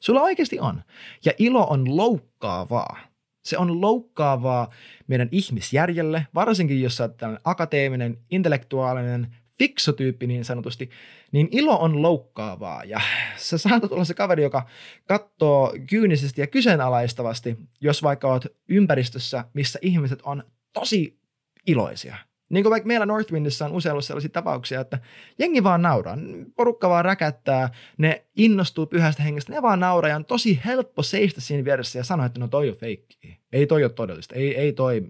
Sulla 0.00 0.20
oikeasti 0.20 0.60
on. 0.60 0.82
Ja 1.24 1.32
ilo 1.38 1.66
on 1.70 1.96
loukkaavaa. 1.96 2.98
Se 3.44 3.58
on 3.58 3.80
loukkaavaa 3.80 4.68
meidän 5.06 5.28
ihmisjärjelle, 5.32 6.26
varsinkin 6.34 6.82
jos 6.82 6.96
sä 6.96 7.04
oot 7.04 7.16
tällainen 7.16 7.40
akateeminen, 7.44 8.18
intellektuaalinen, 8.30 9.36
fiksu 9.60 9.92
tyyppi 9.92 10.26
niin 10.26 10.44
sanotusti, 10.44 10.90
niin 11.32 11.48
ilo 11.50 11.78
on 11.78 12.02
loukkaavaa 12.02 12.84
ja 12.84 13.00
sä 13.36 13.58
saatat 13.58 13.92
olla 13.92 14.04
se 14.04 14.14
kaveri, 14.14 14.42
joka 14.42 14.66
katsoo 15.06 15.74
kyynisesti 15.90 16.40
ja 16.40 16.46
kyseenalaistavasti, 16.46 17.56
jos 17.80 18.02
vaikka 18.02 18.28
oot 18.28 18.44
ympäristössä, 18.68 19.44
missä 19.54 19.78
ihmiset 19.82 20.22
on 20.22 20.42
tosi 20.72 21.18
iloisia– 21.66 22.16
niin 22.50 22.64
kuin 22.64 22.70
vaikka 22.70 22.86
meillä 22.86 23.06
Northwindissä 23.06 23.64
on 23.64 23.72
usein 23.72 23.92
ollut 23.92 24.04
sellaisia 24.04 24.30
tapauksia, 24.30 24.80
että 24.80 24.98
jengi 25.38 25.64
vaan 25.64 25.82
nauraa, 25.82 26.18
porukka 26.56 26.88
vaan 26.88 27.04
räkättää, 27.04 27.70
ne 27.98 28.24
innostuu 28.36 28.86
pyhästä 28.86 29.22
hengestä, 29.22 29.52
ne 29.52 29.62
vaan 29.62 29.80
nauraa 29.80 30.08
ja 30.08 30.16
on 30.16 30.24
tosi 30.24 30.60
helppo 30.64 31.02
seistä 31.02 31.40
siinä 31.40 31.64
vieressä 31.64 31.98
ja 31.98 32.04
sanoa, 32.04 32.26
että 32.26 32.40
no 32.40 32.48
toi 32.48 32.70
on 32.70 32.76
feikki. 32.76 33.38
Ei 33.52 33.66
toi 33.66 33.84
ole 33.84 33.92
todellista, 33.92 34.34
ei, 34.34 34.56
ei 34.56 34.72
toi. 34.72 35.06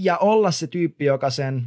Ja 0.00 0.16
olla 0.18 0.50
se 0.50 0.66
tyyppi, 0.66 1.04
joka 1.04 1.30
sen 1.30 1.66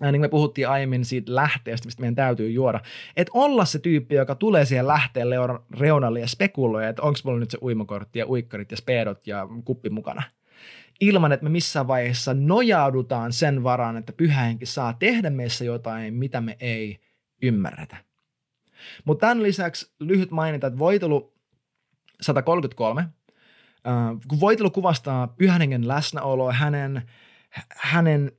niin 0.00 0.12
kuin 0.12 0.20
me 0.20 0.28
puhuttiin 0.28 0.68
aiemmin 0.68 1.04
siitä 1.04 1.34
lähteestä, 1.34 1.86
mistä 1.86 2.00
meidän 2.00 2.14
täytyy 2.14 2.50
juoda. 2.50 2.80
Että 3.16 3.30
olla 3.34 3.64
se 3.64 3.78
tyyppi, 3.78 4.14
joka 4.14 4.34
tulee 4.34 4.64
siihen 4.64 4.86
lähteen 4.86 5.28
reunalle 5.78 6.20
ja 6.20 6.28
spekuloi, 6.28 6.86
että 6.86 7.02
onko 7.02 7.18
mulla 7.24 7.38
nyt 7.38 7.50
se 7.50 7.58
uimakortti 7.62 8.18
ja 8.18 8.28
uikkarit 8.28 8.70
ja 8.70 8.76
speedot 8.76 9.26
ja 9.26 9.48
kuppi 9.64 9.90
mukana– 9.90 10.22
ilman, 11.00 11.32
että 11.32 11.44
me 11.44 11.50
missään 11.50 11.88
vaiheessa 11.88 12.34
nojaudutaan 12.34 13.32
sen 13.32 13.62
varaan, 13.62 13.96
että 13.96 14.12
pyhähenki 14.12 14.66
saa 14.66 14.92
tehdä 14.92 15.30
meissä 15.30 15.64
jotain, 15.64 16.14
mitä 16.14 16.40
me 16.40 16.56
ei 16.60 17.00
ymmärretä. 17.42 17.96
Mutta 19.04 19.26
tämän 19.26 19.42
lisäksi 19.42 19.92
lyhyt 20.00 20.30
mainita, 20.30 20.66
että 20.66 20.78
voitelu 20.78 21.34
133, 22.20 23.00
äh, 23.00 23.08
kun 24.28 24.40
voitelu 24.40 24.70
kuvastaa 24.70 25.26
pyhän 25.26 25.60
hengen 25.60 25.88
läsnäoloa, 25.88 26.52
hänen, 26.52 27.02
hänen 27.68 28.32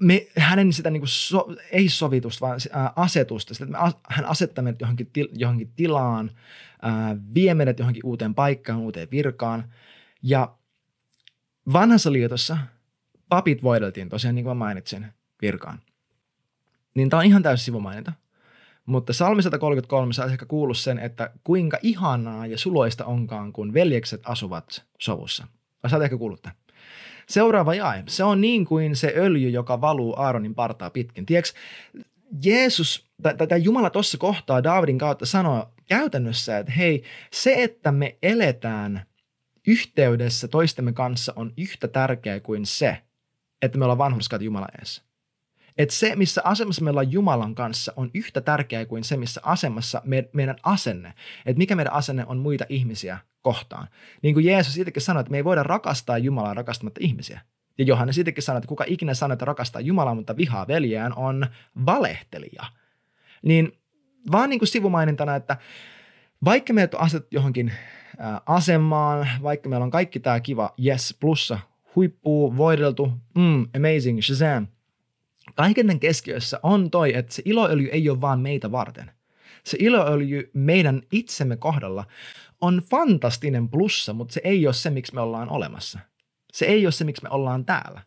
me, 0.00 0.26
hänen 0.38 0.72
sitä 0.72 0.90
niin 0.90 1.00
kuin 1.00 1.08
so, 1.08 1.46
ei 1.70 1.88
sovitusta, 1.88 2.46
vaan 2.46 2.60
asetusta, 2.96 3.54
sitä, 3.54 3.64
että 3.64 3.78
me, 3.78 3.92
hän 4.08 4.24
asettaa 4.24 4.64
meidät 4.64 4.80
johonkin, 4.80 5.10
til, 5.12 5.28
johonkin 5.32 5.72
tilaan, 5.76 6.30
ää, 6.82 7.16
vie 7.34 7.54
meidät 7.54 7.78
johonkin 7.78 8.06
uuteen 8.06 8.34
paikkaan, 8.34 8.78
uuteen 8.78 9.08
virkaan. 9.10 9.72
Ja 10.22 10.56
Vanhassa 11.72 12.12
liitossa 12.12 12.58
papit 13.28 13.62
voideltiin 13.62 14.08
tosiaan, 14.08 14.34
niin 14.34 14.44
kuin 14.44 14.56
mä 14.56 14.64
mainitsin, 14.64 15.06
virkaan. 15.42 15.78
Niin 16.94 17.10
tämä 17.10 17.20
on 17.20 17.26
ihan 17.26 17.42
täysin 17.42 17.64
sivumaininta. 17.64 18.12
Mutta 18.86 19.12
Salmi 19.12 19.42
133 19.42 20.12
saa 20.12 20.26
ehkä 20.26 20.46
kuullut 20.46 20.78
sen, 20.78 20.98
että 20.98 21.30
kuinka 21.44 21.78
ihanaa 21.82 22.46
ja 22.46 22.58
suloista 22.58 23.04
onkaan, 23.04 23.52
kun 23.52 23.74
veljekset 23.74 24.20
asuvat 24.24 24.84
sovussa. 24.98 25.46
Sä 25.90 26.04
ehkä 26.04 26.18
kuullut 26.18 26.42
tämän. 26.42 26.56
Seuraava 27.28 27.74
jae. 27.74 28.04
Se 28.06 28.24
on 28.24 28.40
niin 28.40 28.64
kuin 28.64 28.96
se 28.96 29.12
öljy, 29.16 29.48
joka 29.48 29.80
valuu 29.80 30.14
Aaronin 30.16 30.54
partaa 30.54 30.90
pitkin. 30.90 31.26
Tiedätkö, 31.26 31.58
Jeesus, 32.44 33.06
tai 33.22 33.64
Jumala 33.64 33.90
tuossa 33.90 34.18
kohtaa 34.18 34.64
Daavidin 34.64 34.98
kautta 34.98 35.26
sanoo 35.26 35.72
käytännössä, 35.88 36.58
että 36.58 36.72
hei, 36.72 37.02
se, 37.32 37.62
että 37.62 37.92
me 37.92 38.18
eletään– 38.22 39.02
yhteydessä 39.66 40.48
toistemme 40.48 40.92
kanssa 40.92 41.32
on 41.36 41.52
yhtä 41.56 41.88
tärkeä 41.88 42.40
kuin 42.40 42.66
se, 42.66 43.02
että 43.62 43.78
me 43.78 43.84
ollaan 43.84 43.98
vanhurskaat 43.98 44.42
Jumala 44.42 44.68
eessä. 44.78 45.02
Että 45.78 45.94
se, 45.94 46.16
missä 46.16 46.42
asemassa 46.44 46.84
me 46.84 46.90
ollaan 46.90 47.12
Jumalan 47.12 47.54
kanssa, 47.54 47.92
on 47.96 48.10
yhtä 48.14 48.40
tärkeää 48.40 48.86
kuin 48.86 49.04
se, 49.04 49.16
missä 49.16 49.40
asemassa 49.44 50.02
me, 50.04 50.28
meidän 50.32 50.56
asenne, 50.62 51.14
että 51.46 51.58
mikä 51.58 51.76
meidän 51.76 51.92
asenne 51.92 52.24
on 52.26 52.38
muita 52.38 52.64
ihmisiä 52.68 53.18
kohtaan. 53.44 53.88
Niin 54.22 54.34
kuin 54.34 54.46
Jeesus 54.46 54.78
itsekin 54.78 55.02
sanoi, 55.02 55.20
että 55.20 55.30
me 55.30 55.36
ei 55.36 55.44
voida 55.44 55.62
rakastaa 55.62 56.18
Jumalaa 56.18 56.54
rakastamatta 56.54 57.00
ihmisiä. 57.02 57.40
Ja 57.78 57.84
Johannes 57.84 58.18
itsekin 58.18 58.42
sanoi, 58.42 58.58
että 58.58 58.68
kuka 58.68 58.84
ikinä 58.88 59.14
sanoo, 59.14 59.32
että 59.32 59.44
rakastaa 59.44 59.80
Jumalaa, 59.80 60.14
mutta 60.14 60.36
vihaa 60.36 60.66
veljeään, 60.66 61.14
on 61.16 61.46
valehtelija. 61.86 62.64
Niin 63.42 63.72
vaan 64.32 64.50
niin 64.50 64.60
kuin 64.60 64.68
sivumainintana, 64.68 65.36
että 65.36 65.56
vaikka 66.44 66.72
meidät 66.72 66.94
on 66.94 67.00
asetettu 67.00 67.36
johonkin 67.36 67.72
asemaan, 68.46 69.28
vaikka 69.42 69.68
meillä 69.68 69.84
on 69.84 69.90
kaikki 69.90 70.20
tämä 70.20 70.40
kiva, 70.40 70.74
yes, 70.86 71.16
plussa, 71.20 71.58
huippu, 71.96 72.56
voideltu, 72.56 73.12
mm, 73.34 73.68
amazing, 73.76 74.22
shazam. 74.22 74.66
Kaiken 75.54 76.00
keskiössä 76.00 76.60
on 76.62 76.90
toi, 76.90 77.16
että 77.16 77.34
se 77.34 77.42
iloöljy 77.44 77.88
ei 77.88 78.10
ole 78.10 78.20
vaan 78.20 78.40
meitä 78.40 78.72
varten. 78.72 79.10
Se 79.64 79.76
iloöljy 79.80 80.50
meidän 80.54 81.02
itsemme 81.12 81.56
kohdalla 81.56 82.04
on 82.64 82.82
fantastinen 82.90 83.68
plussa, 83.68 84.12
mutta 84.12 84.34
se 84.34 84.40
ei 84.44 84.66
ole 84.66 84.74
se, 84.74 84.90
miksi 84.90 85.14
me 85.14 85.20
ollaan 85.20 85.50
olemassa. 85.50 85.98
Se 86.52 86.66
ei 86.66 86.86
ole 86.86 86.92
se, 86.92 87.04
miksi 87.04 87.22
me 87.22 87.28
ollaan 87.28 87.64
täällä. 87.64 88.02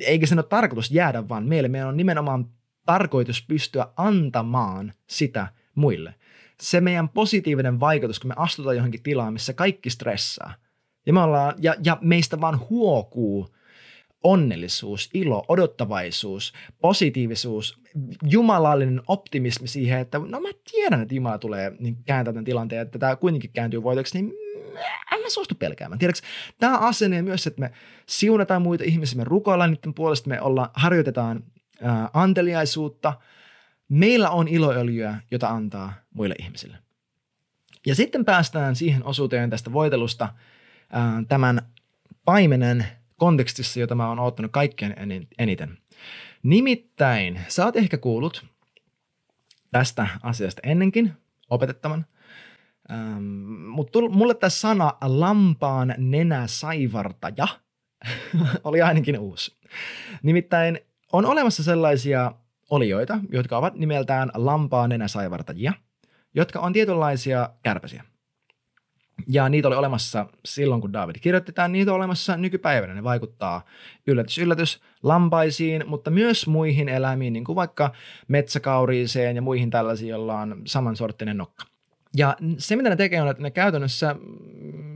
Eikä 0.00 0.26
sen 0.26 0.38
ole 0.38 0.46
tarkoitus 0.48 0.90
jäädä 0.90 1.28
vaan 1.28 1.46
meille. 1.46 1.68
Meidän 1.68 1.88
on 1.88 1.96
nimenomaan 1.96 2.48
tarkoitus 2.86 3.46
pystyä 3.48 3.86
antamaan 3.96 4.92
sitä 5.06 5.48
muille– 5.74 6.14
se 6.60 6.80
meidän 6.80 7.08
positiivinen 7.08 7.80
vaikutus, 7.80 8.20
kun 8.20 8.28
me 8.28 8.34
astutaan 8.36 8.76
johonkin 8.76 9.02
tilaan, 9.02 9.32
missä 9.32 9.52
kaikki 9.52 9.90
stressaa. 9.90 10.54
Ja, 11.06 11.12
me 11.12 11.20
ollaan, 11.20 11.54
ja, 11.58 11.74
ja 11.84 11.98
meistä 12.00 12.40
vaan 12.40 12.60
huokuu 12.70 13.48
onnellisuus, 14.24 15.10
ilo, 15.14 15.44
odottavaisuus, 15.48 16.52
positiivisuus, 16.80 17.80
jumalallinen 18.22 19.02
optimismi 19.06 19.68
siihen, 19.68 20.00
että 20.00 20.18
no 20.18 20.40
mä 20.40 20.48
tiedän, 20.70 21.02
että 21.02 21.14
Jumala 21.14 21.38
tulee 21.38 21.72
niin 21.78 21.96
kääntää 22.04 22.32
tämän 22.32 22.44
tilanteen, 22.44 22.82
että 22.82 22.98
tämä 22.98 23.16
kuitenkin 23.16 23.50
kääntyy 23.52 23.82
voitoksi, 23.82 24.22
niin 24.22 24.32
en 25.12 25.20
mä 25.20 25.28
suostu 25.28 25.54
pelkäämään. 25.54 25.98
Tiedätkö, 25.98 26.26
tämä 26.58 26.78
asenne 26.78 27.22
myös, 27.22 27.46
että 27.46 27.60
me 27.60 27.70
siunataan 28.06 28.62
muita 28.62 28.84
ihmisiä, 28.84 29.16
me 29.16 29.24
rukoillaan 29.24 29.70
niiden 29.70 29.94
puolesta, 29.94 30.28
me 30.28 30.40
olla, 30.40 30.70
harjoitetaan 30.74 31.44
ää, 31.82 32.10
anteliaisuutta– 32.12 33.12
Meillä 33.88 34.30
on 34.30 34.48
iloöljyä, 34.48 35.20
jota 35.30 35.48
antaa 35.48 35.92
muille 36.14 36.34
ihmisille. 36.38 36.78
Ja 37.86 37.94
sitten 37.94 38.24
päästään 38.24 38.76
siihen 38.76 39.04
osuuteen 39.04 39.50
tästä 39.50 39.72
voitelusta 39.72 40.28
ää, 40.90 41.22
tämän 41.28 41.62
paimenen 42.24 42.86
kontekstissa, 43.16 43.80
jota 43.80 43.94
mä 43.94 44.08
oon 44.08 44.18
ottanut 44.18 44.52
kaikkein 44.52 44.94
eniten. 45.38 45.78
Nimittäin, 46.42 47.40
sä 47.48 47.64
oot 47.64 47.76
ehkä 47.76 47.98
kuullut 47.98 48.46
tästä 49.72 50.08
asiasta 50.22 50.62
ennenkin 50.64 51.12
opetettavan, 51.50 52.06
ähm, 52.90 53.22
mutta 53.68 54.00
mulle 54.00 54.34
tämä 54.34 54.50
sana 54.50 54.92
lampaan 55.04 55.94
nenä 55.98 56.46
saivartaja 56.46 57.48
oli 58.64 58.82
ainakin 58.82 59.18
uusi. 59.18 59.56
Nimittäin 60.22 60.78
on 61.12 61.26
olemassa 61.26 61.62
sellaisia 61.62 62.32
olioita, 62.70 63.18
jotka 63.32 63.58
ovat 63.58 63.74
nimeltään 63.74 64.30
lampaan 64.34 64.90
nenä 64.90 65.08
saivartajia, 65.08 65.72
jotka 66.34 66.60
on 66.60 66.72
tietynlaisia 66.72 67.50
kärpäsiä– 67.62 68.04
ja 69.26 69.48
niitä 69.48 69.68
oli 69.68 69.76
olemassa 69.76 70.26
silloin, 70.44 70.80
kun 70.80 70.92
David 70.92 71.16
kirjoitti 71.20 71.52
tämän, 71.52 71.72
niitä 71.72 71.90
on 71.90 71.96
olemassa 71.96 72.36
nykypäivänä. 72.36 72.94
Ne 72.94 73.04
vaikuttaa 73.04 73.64
yllätys, 74.06 74.38
yllätys 74.38 74.80
lampaisiin, 75.02 75.84
mutta 75.86 76.10
myös 76.10 76.46
muihin 76.46 76.88
eläimiin, 76.88 77.32
niin 77.32 77.44
kuin 77.44 77.56
vaikka 77.56 77.92
metsäkauriiseen 78.28 79.36
ja 79.36 79.42
muihin 79.42 79.70
tällaisiin, 79.70 80.08
joilla 80.08 80.40
on 80.40 80.62
samansorttinen 80.64 81.36
nokka. 81.36 81.64
Ja 82.16 82.36
se, 82.58 82.76
mitä 82.76 82.88
ne 82.90 82.96
tekee, 82.96 83.22
on, 83.22 83.28
että 83.28 83.42
ne 83.42 83.50
käytännössä 83.50 84.16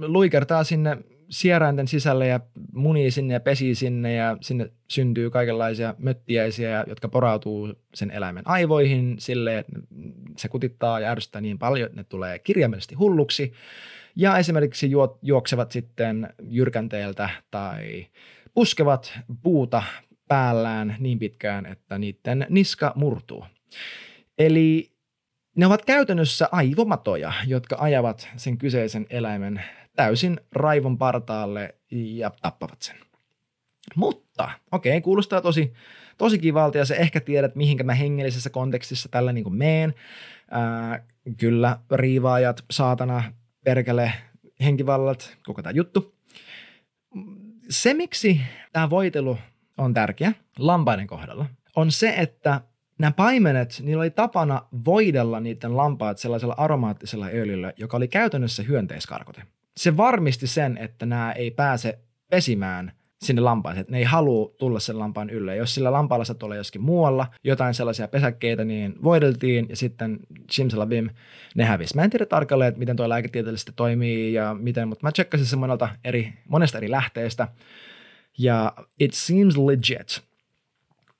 luikertaa 0.00 0.64
sinne 0.64 0.98
sierainten 1.30 1.88
sisälle 1.88 2.26
ja 2.26 2.40
munii 2.72 3.10
sinne 3.10 3.34
ja 3.34 3.40
pesii 3.40 3.74
sinne 3.74 4.14
ja 4.14 4.36
sinne 4.40 4.70
syntyy 4.88 5.30
kaikenlaisia 5.30 5.94
möttiäisiä, 5.98 6.84
jotka 6.88 7.08
porautuu 7.08 7.74
sen 7.94 8.10
eläimen 8.10 8.42
aivoihin 8.46 9.16
sille, 9.18 9.58
että 9.58 9.72
se 10.36 10.48
kutittaa 10.48 11.00
ja 11.00 11.10
ärsyttää 11.10 11.40
niin 11.40 11.58
paljon, 11.58 11.86
että 11.86 12.00
ne 12.00 12.04
tulee 12.04 12.38
kirjaimellisesti 12.38 12.94
hulluksi 12.94 13.52
ja 14.16 14.38
esimerkiksi 14.38 14.90
juoksevat 15.22 15.70
sitten 15.70 16.34
jyrkänteeltä 16.42 17.30
tai 17.50 18.06
puskevat 18.54 19.18
puuta 19.42 19.82
päällään 20.28 20.96
niin 20.98 21.18
pitkään, 21.18 21.66
että 21.66 21.98
niiden 21.98 22.46
niska 22.48 22.92
murtuu. 22.94 23.44
Eli 24.38 24.90
ne 25.56 25.66
ovat 25.66 25.84
käytännössä 25.84 26.48
aivomatoja, 26.52 27.32
jotka 27.46 27.76
ajavat 27.78 28.28
sen 28.36 28.58
kyseisen 28.58 29.06
eläimen 29.10 29.62
täysin 29.96 30.40
raivon 30.52 30.98
partaalle 30.98 31.74
ja 31.90 32.30
tappavat 32.42 32.82
sen. 32.82 32.96
Mutta, 33.96 34.50
okei, 34.72 34.92
okay, 34.92 35.00
kuulostaa 35.00 35.40
tosi, 35.40 35.72
tosi 36.18 36.38
kivalta 36.38 36.78
ja 36.78 36.84
sä 36.84 36.94
ehkä 36.94 37.20
tiedät, 37.20 37.56
mihinkä 37.56 37.84
mä 37.84 37.94
hengellisessä 37.94 38.50
kontekstissa 38.50 39.08
tällä 39.08 39.32
niin 39.32 39.54
meen. 39.54 39.94
Ää, 40.50 41.04
kyllä, 41.36 41.78
riivaajat, 41.90 42.64
saatana, 42.70 43.22
perkele, 43.64 44.12
henkivallat, 44.60 45.36
koko 45.44 45.62
tämä 45.62 45.72
juttu. 45.72 46.14
Se, 47.68 47.94
miksi 47.94 48.40
tämä 48.72 48.90
voitelu 48.90 49.38
on 49.78 49.94
tärkeä 49.94 50.32
lampaiden 50.58 51.06
kohdalla, 51.06 51.46
on 51.76 51.92
se, 51.92 52.14
että 52.16 52.60
nämä 52.98 53.12
paimenet, 53.12 53.80
niillä 53.84 54.00
oli 54.00 54.10
tapana 54.10 54.62
voidella 54.84 55.40
niiden 55.40 55.76
lampaat 55.76 56.18
sellaisella 56.18 56.54
aromaattisella 56.56 57.26
öljyllä, 57.26 57.72
joka 57.76 57.96
oli 57.96 58.08
käytännössä 58.08 58.62
hyönteiskarkote. 58.62 59.42
Se 59.76 59.96
varmisti 59.96 60.46
sen, 60.46 60.78
että 60.78 61.06
nämä 61.06 61.32
ei 61.32 61.50
pääse 61.50 61.98
pesimään 62.30 62.92
sinne 63.22 63.42
lampaaseen. 63.42 63.86
Ne 63.88 63.98
ei 63.98 64.04
halua 64.04 64.50
tulla 64.58 64.80
sen 64.80 64.98
lampaan 64.98 65.30
ylle. 65.30 65.56
Jos 65.56 65.74
sillä 65.74 65.92
lampaalla 65.92 66.24
sattuu 66.24 66.46
olla 66.46 66.56
joskin 66.56 66.82
muualla 66.82 67.26
jotain 67.44 67.74
sellaisia 67.74 68.08
pesäkkeitä, 68.08 68.64
niin 68.64 68.94
voideltiin 69.02 69.66
ja 69.68 69.76
sitten 69.76 70.18
bim, 70.88 71.10
ne 71.54 71.64
hävisi. 71.64 71.96
Mä 71.96 72.04
en 72.04 72.10
tiedä 72.10 72.26
tarkalleen, 72.26 72.68
että 72.68 72.78
miten 72.78 72.96
tuo 72.96 73.08
lääketieteellisesti 73.08 73.72
toimii 73.76 74.32
ja 74.32 74.56
miten, 74.60 74.88
mutta 74.88 75.06
mä 75.06 75.12
tsekkasin 75.12 75.46
sen 75.46 75.58
monelta 75.58 75.88
eri, 76.04 76.32
monesta 76.48 76.78
eri 76.78 76.90
lähteestä 76.90 77.48
ja 78.38 78.72
it 79.00 79.14
seems 79.14 79.56
legit. 79.56 80.22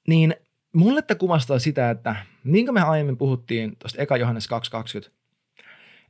Niin 0.08 0.34
mulle 0.72 1.02
tämä 1.02 1.18
kuvastaa 1.18 1.58
sitä, 1.58 1.90
että 1.90 2.16
niin 2.44 2.66
kuin 2.66 2.74
me 2.74 2.82
aiemmin 2.82 3.16
puhuttiin 3.16 3.76
tuosta 3.76 4.02
eka 4.02 4.16
Johannes 4.16 4.48
2.20, 5.04 5.10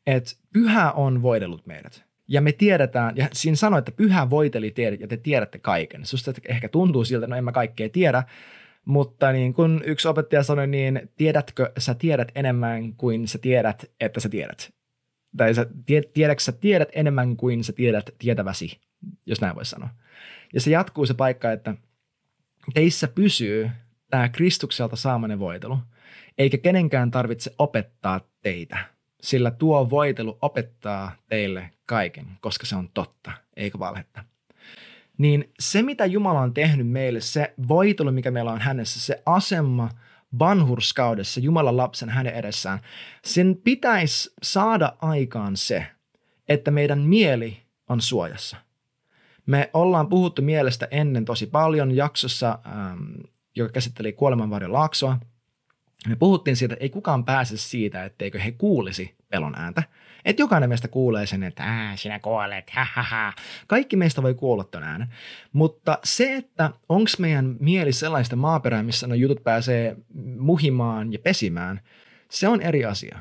että 0.07 0.31
pyhä 0.53 0.93
on 0.93 1.23
voidellut 1.23 1.67
meidät. 1.67 2.10
Ja 2.33 2.41
me 2.41 2.53
tiedetään, 2.53 3.17
ja 3.17 3.29
siinä 3.33 3.57
sanoi, 3.57 3.79
että 3.79 3.93
pyhä 3.93 4.31
voiteli 4.31 4.71
teidät 4.71 5.01
ja 5.01 5.09
te 5.09 5.17
tiedätte 5.17 5.59
kaiken. 5.59 6.07
Susta 6.07 6.33
ehkä 6.49 6.69
tuntuu 6.69 7.05
siltä, 7.05 7.27
no 7.27 7.37
en 7.37 7.45
mä 7.45 7.53
kaikkea 7.53 7.89
tiedä, 7.89 8.23
mutta 8.85 9.33
niin 9.33 9.53
kuin 9.53 9.81
yksi 9.85 10.09
opettaja 10.09 10.43
sanoi, 10.43 10.67
niin 10.67 11.11
tiedätkö 11.17 11.73
sä 11.79 11.95
tiedät 11.95 12.29
enemmän 12.35 12.95
kuin 12.95 13.29
sä 13.29 13.39
tiedät, 13.39 13.91
että 14.01 14.21
sä 14.21 14.29
tiedät. 14.29 14.73
Tai 15.37 15.55
sä 15.55 15.67
tiedätkö 16.15 16.43
sä 16.43 16.53
tiedät 16.53 16.89
enemmän 16.93 17.37
kuin 17.37 17.65
sä 17.65 17.73
tiedät 17.73 18.11
tietäväsi, 18.19 18.81
jos 19.27 19.41
näin 19.41 19.57
voisi 19.57 19.71
sanoa. 19.71 19.89
Ja 20.55 20.61
se 20.61 20.71
jatkuu 20.71 21.07
se 21.07 21.15
paikka, 21.15 21.53
että 21.53 21.75
teissä 22.75 23.09
pysyy 23.09 23.71
tämä 24.11 24.29
Kristukselta 24.29 24.97
saamane 24.97 25.39
voitelu, 25.39 25.79
eikä 26.39 26.59
kenenkään 26.59 27.11
tarvitse 27.11 27.55
opettaa 27.59 28.21
teitä, 28.43 28.79
sillä 29.23 29.51
tuo 29.51 29.91
voitelu 29.91 30.39
opettaa 30.43 31.13
teille 31.29 31.71
kaiken, 31.87 32.27
koska 32.41 32.67
se 32.67 32.77
on 32.77 32.89
totta, 32.95 33.33
eikä 33.57 33.79
valhetta. 33.79 34.25
Niin 35.19 35.53
se, 35.61 35.83
mitä 35.83 36.07
Jumala 36.07 36.41
on 36.41 36.55
tehnyt 36.55 36.89
meille, 36.89 37.21
se 37.21 37.55
voitelu, 37.69 38.13
mikä 38.13 38.31
meillä 38.31 38.53
on 38.53 38.61
hänessä, 38.61 39.01
se 39.01 39.23
asema 39.27 39.91
vanhurskaudessa, 40.39 41.41
Jumalan 41.41 41.77
lapsen 41.77 42.09
hänen 42.09 42.35
edessään, 42.35 42.81
sen 43.25 43.57
pitäisi 43.65 44.35
saada 44.43 44.97
aikaan 45.03 45.57
se, 45.57 45.87
että 46.49 46.71
meidän 46.71 46.99
mieli 46.99 47.63
on 47.89 48.01
suojassa. 48.01 48.57
Me 49.47 49.71
ollaan 49.73 50.09
puhuttu 50.09 50.43
mielestä 50.43 50.89
ennen 50.91 51.25
tosi 51.25 51.47
paljon 51.47 51.97
jaksossa, 51.97 52.59
joka 53.57 53.73
käsitteli 53.73 54.13
kuolemanvarjon 54.13 54.73
laaksoa. 54.73 55.19
Me 56.09 56.17
puhuttiin 56.17 56.57
siitä, 56.57 56.75
että 56.75 56.83
ei 56.83 56.91
kukaan 56.91 57.25
pääse 57.25 57.57
siitä, 57.57 58.05
etteikö 58.05 58.39
he 58.39 58.53
kuulisi 58.53 59.15
pelon 59.29 59.55
ääntä. 59.55 59.83
Että 60.25 60.43
jokainen 60.43 60.69
meistä 60.69 60.89
kuulee 60.89 61.27
sen, 61.27 61.43
että 61.43 61.63
Ää, 61.63 61.97
sinä 61.97 62.19
kuolet, 62.19 62.71
ha, 62.71 62.87
ha, 62.95 63.03
ha. 63.03 63.33
Kaikki 63.67 63.97
meistä 63.97 64.23
voi 64.23 64.35
kuulla 64.35 64.65
ton 64.65 64.83
äänen. 64.83 65.09
Mutta 65.53 65.99
se, 66.05 66.37
että 66.37 66.71
onko 66.89 67.11
meidän 67.19 67.57
mieli 67.61 67.93
sellaista 67.93 68.37
maaperää, 68.37 68.83
missä 68.83 69.07
no 69.07 69.15
jutut 69.15 69.45
pääsee 69.45 69.97
muhimaan 70.39 71.13
ja 71.13 71.19
pesimään, 71.19 71.81
se 72.31 72.49
on 72.49 72.63
eri 72.63 72.85
asia. 72.85 73.19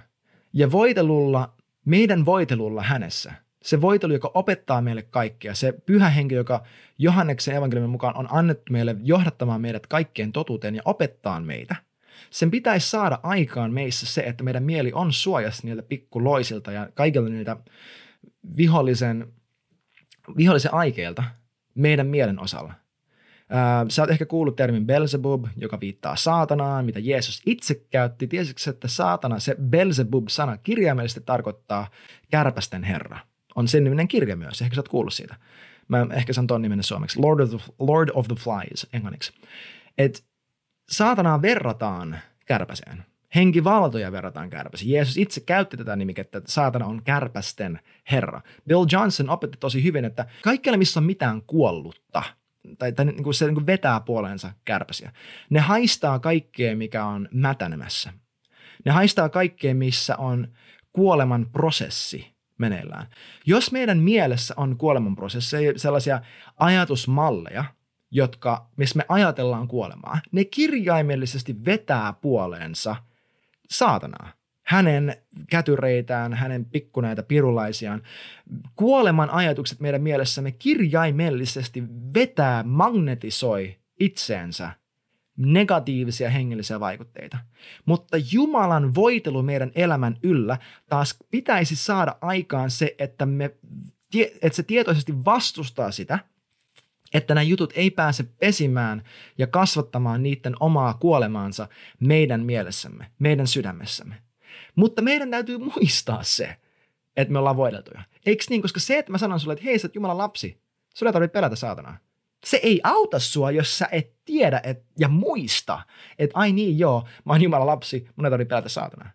Ja 0.53 0.71
voitelulla, 0.71 1.53
meidän 1.85 2.25
voitelulla 2.25 2.83
hänessä, 2.83 3.33
se 3.61 3.81
voitelu, 3.81 4.13
joka 4.13 4.31
opettaa 4.33 4.81
meille 4.81 5.01
kaikkea, 5.01 5.55
se 5.55 5.71
pyhä 5.85 6.09
henki, 6.09 6.35
joka 6.35 6.63
Johanneksen 6.97 7.55
evankeliumin 7.55 7.89
mukaan 7.89 8.17
on 8.17 8.27
annettu 8.31 8.73
meille 8.73 8.95
johdattamaan 9.03 9.61
meidät 9.61 9.87
kaikkeen 9.87 10.31
totuuteen 10.31 10.75
ja 10.75 10.81
opettaa 10.85 11.39
meitä– 11.39 11.75
sen 12.29 12.51
pitäisi 12.51 12.89
saada 12.89 13.19
aikaan 13.23 13.73
meissä 13.73 14.05
se, 14.05 14.21
että 14.21 14.43
meidän 14.43 14.63
mieli 14.63 14.91
on 14.93 15.13
suojassa 15.13 15.67
niiltä 15.67 15.83
pikkuloisilta 15.83 16.71
ja 16.71 16.89
kaikilta 16.93 17.29
niiltä 17.29 17.57
vihollisen, 18.57 19.33
vihollisen 20.37 20.73
aikeilta 20.73 21.23
meidän 21.75 22.07
mielen 22.07 22.39
osalla. 22.39 22.73
sä 23.89 24.01
oot 24.01 24.11
ehkä 24.11 24.25
kuullut 24.25 24.55
termin 24.55 24.85
Belzebub, 24.85 25.45
joka 25.57 25.79
viittaa 25.79 26.15
saatanaan, 26.15 26.85
mitä 26.85 26.99
Jeesus 26.99 27.41
itse 27.45 27.75
käytti. 27.89 28.27
Tiesitkö, 28.27 28.69
että 28.69 28.87
saatana, 28.87 29.39
se 29.39 29.55
Belzebub-sana 29.69 30.57
kirjaimellisesti 30.57 31.21
tarkoittaa 31.25 31.89
kärpästen 32.31 32.83
herra. 32.83 33.19
On 33.55 33.67
sen 33.67 33.83
niminen 33.83 34.07
kirja 34.07 34.35
myös, 34.35 34.61
ehkä 34.61 34.75
sä 34.75 34.79
oot 34.79 34.89
kuullut 34.89 35.13
siitä. 35.13 35.35
Mä 35.87 36.07
ehkä 36.13 36.33
sanon 36.33 36.47
ton 36.47 36.61
nimen 36.61 36.83
suomeksi, 36.83 37.19
Lord 37.19 37.39
of 37.39 37.49
the, 37.49 37.59
Lord 37.79 38.09
of 38.13 38.27
the 38.27 38.35
Flies 38.35 38.87
englanniksi. 38.93 39.33
Et 39.97 40.23
saatanaa 40.89 41.41
verrataan 41.41 42.19
kärpäseen. 42.45 43.05
Henkivaltoja 43.35 44.11
verrataan 44.11 44.49
kärpäsiin. 44.49 44.91
Jeesus 44.91 45.17
itse 45.17 45.41
käytti 45.41 45.77
tätä 45.77 45.95
nimikettä, 45.95 46.37
että 46.37 46.51
saatana 46.51 46.85
on 46.85 47.03
kärpästen 47.03 47.79
herra. 48.11 48.41
Bill 48.67 48.85
Johnson 48.91 49.29
opetti 49.29 49.57
tosi 49.57 49.83
hyvin, 49.83 50.05
että 50.05 50.25
kaikkialla 50.43 50.77
missä 50.77 50.99
on 50.99 51.03
mitään 51.03 51.41
kuollutta, 51.41 52.23
tai, 52.77 52.91
tai 52.91 53.05
niin 53.05 53.23
kuin 53.23 53.33
se 53.33 53.45
niin 53.45 53.55
kuin 53.55 53.65
vetää 53.65 53.99
puoleensa 53.99 54.53
kärpäsiä, 54.65 55.11
ne 55.49 55.59
haistaa 55.59 56.19
kaikkea, 56.19 56.75
mikä 56.75 57.05
on 57.05 57.29
mätänemässä. 57.33 58.13
Ne 58.85 58.91
haistaa 58.91 59.29
kaikkea, 59.29 59.75
missä 59.75 60.17
on 60.17 60.47
kuoleman 60.93 61.49
prosessi 61.51 62.33
meneillään. 62.57 63.07
Jos 63.45 63.71
meidän 63.71 63.97
mielessä 63.97 64.53
on 64.57 64.77
kuoleman 64.77 65.15
prosesseja, 65.15 65.73
sellaisia 65.75 66.21
ajatusmalleja– 66.57 67.65
jotka, 68.11 68.69
missä 68.77 68.97
me 68.97 69.05
ajatellaan 69.09 69.67
kuolemaa, 69.67 70.19
ne 70.31 70.45
kirjaimellisesti 70.45 71.65
vetää 71.65 72.13
puoleensa 72.13 72.95
saatanaa. 73.69 74.31
Hänen 74.65 75.17
kätyreitään, 75.49 76.33
hänen 76.33 76.65
pikkuneita 76.65 77.23
pirulaisiaan. 77.23 78.01
Kuoleman 78.75 79.29
ajatukset 79.29 79.79
meidän 79.79 80.01
mielessämme 80.01 80.51
kirjaimellisesti 80.51 81.83
vetää, 82.13 82.63
magnetisoi 82.63 83.77
itseensä 83.99 84.71
negatiivisia 85.37 86.29
hengellisiä 86.29 86.79
vaikutteita. 86.79 87.37
Mutta 87.85 88.17
Jumalan 88.31 88.95
voitelu 88.95 89.43
meidän 89.43 89.71
elämän 89.75 90.17
yllä 90.23 90.57
taas 90.89 91.17
pitäisi 91.31 91.75
saada 91.75 92.15
aikaan 92.21 92.71
se, 92.71 92.95
että, 92.99 93.25
me, 93.25 93.51
että 94.41 94.55
se 94.55 94.63
tietoisesti 94.63 95.25
vastustaa 95.25 95.91
sitä, 95.91 96.19
että 97.13 97.35
nämä 97.35 97.43
jutut 97.43 97.73
ei 97.75 97.91
pääse 97.91 98.23
pesimään 98.23 99.03
ja 99.37 99.47
kasvattamaan 99.47 100.23
niiden 100.23 100.55
omaa 100.59 100.93
kuolemaansa 100.93 101.67
meidän 101.99 102.45
mielessämme, 102.45 103.11
meidän 103.19 103.47
sydämessämme. 103.47 104.15
Mutta 104.75 105.01
meidän 105.01 105.31
täytyy 105.31 105.57
muistaa 105.57 106.23
se, 106.23 106.57
että 107.17 107.31
me 107.31 107.39
ollaan 107.39 107.57
voideltuja. 107.57 108.01
Eikö 108.25 108.43
niin? 108.49 108.61
Koska 108.61 108.79
se, 108.79 108.97
että 108.97 109.11
mä 109.11 109.17
sanon 109.17 109.39
sulle, 109.39 109.53
että 109.53 109.65
hei, 109.65 109.79
sä 109.79 109.87
oot 109.87 109.95
Jumalan 109.95 110.17
lapsi, 110.17 110.61
sulla 110.95 111.09
ei 111.09 111.13
tarvitse 111.13 111.33
pelätä 111.33 111.55
saatanaa. 111.55 111.97
Se 112.45 112.59
ei 112.63 112.81
auta 112.83 113.19
sua, 113.19 113.51
jos 113.51 113.77
sä 113.77 113.87
et 113.91 114.13
tiedä 114.25 114.61
et, 114.63 114.83
ja 114.99 115.07
muista, 115.07 115.81
että 116.19 116.39
ai 116.39 116.51
niin 116.51 116.79
joo, 116.79 117.07
mä 117.25 117.33
oon 117.33 117.41
Jumalan 117.41 117.67
lapsi, 117.67 118.07
mun 118.15 118.25
ei 118.25 118.29
tarvitse 118.31 118.49
pelätä 118.49 118.69
saatanaa. 118.69 119.11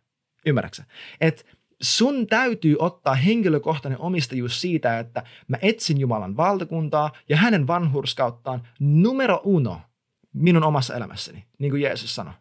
Ymmärräksä? 0.46 0.84
Että 1.20 1.44
sun 1.82 2.26
täytyy 2.26 2.76
ottaa 2.78 3.14
henkilökohtainen 3.14 4.00
omistajuus 4.00 4.60
siitä, 4.60 4.98
että 4.98 5.22
mä 5.48 5.56
etsin 5.62 6.00
Jumalan 6.00 6.36
valtakuntaa 6.36 7.12
ja 7.28 7.36
hänen 7.36 7.66
vanhurskauttaan 7.66 8.68
numero 8.80 9.40
uno 9.44 9.80
minun 10.32 10.64
omassa 10.64 10.94
elämässäni, 10.94 11.44
niin 11.58 11.70
kuin 11.70 11.82
Jeesus 11.82 12.14
sanoi. 12.14 12.34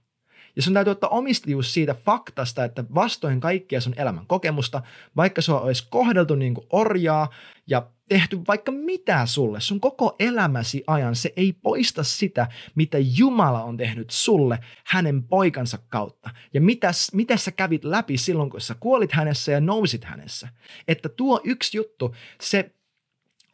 Ja 0.56 0.62
sun 0.62 0.74
täytyy 0.74 0.92
ottaa 0.92 1.10
omistajuus 1.10 1.74
siitä 1.74 1.94
faktasta, 1.94 2.64
että 2.64 2.84
vastoin 2.96 3.40
kaikkea 3.40 3.82
sun 3.82 3.94
elämän 3.98 4.28
kokemusta, 4.28 4.82
vaikka 5.16 5.42
sua 5.42 5.62
olisi 5.62 5.88
kohdeltu 5.90 6.36
niin 6.36 6.54
kuin 6.54 6.68
orjaa 6.70 7.30
ja 7.68 7.88
tehty 8.10 8.40
vaikka 8.48 8.72
mitä 8.72 9.26
sulle, 9.26 9.62
sun 9.62 9.80
koko 9.80 10.16
elämäsi 10.20 10.84
ajan, 10.88 11.16
se 11.16 11.34
ei 11.36 11.54
poista 11.54 12.04
sitä, 12.04 12.48
mitä 12.76 12.98
Jumala 13.18 13.64
on 13.64 13.78
tehnyt 13.78 14.10
sulle 14.10 14.60
hänen 14.86 15.24
poikansa 15.24 15.78
kautta. 15.90 16.30
Ja 16.54 16.62
mitä, 16.62 16.92
mitä 17.14 17.38
sä 17.38 17.52
kävit 17.52 17.84
läpi 17.84 18.18
silloin, 18.18 18.50
kun 18.50 18.62
sä 18.62 18.76
kuolit 18.80 19.12
hänessä 19.12 19.52
ja 19.52 19.62
nousit 19.62 20.04
hänessä. 20.04 20.50
Että 20.88 21.10
tuo 21.10 21.42
yksi 21.44 21.78
juttu, 21.78 22.16
se 22.42 22.72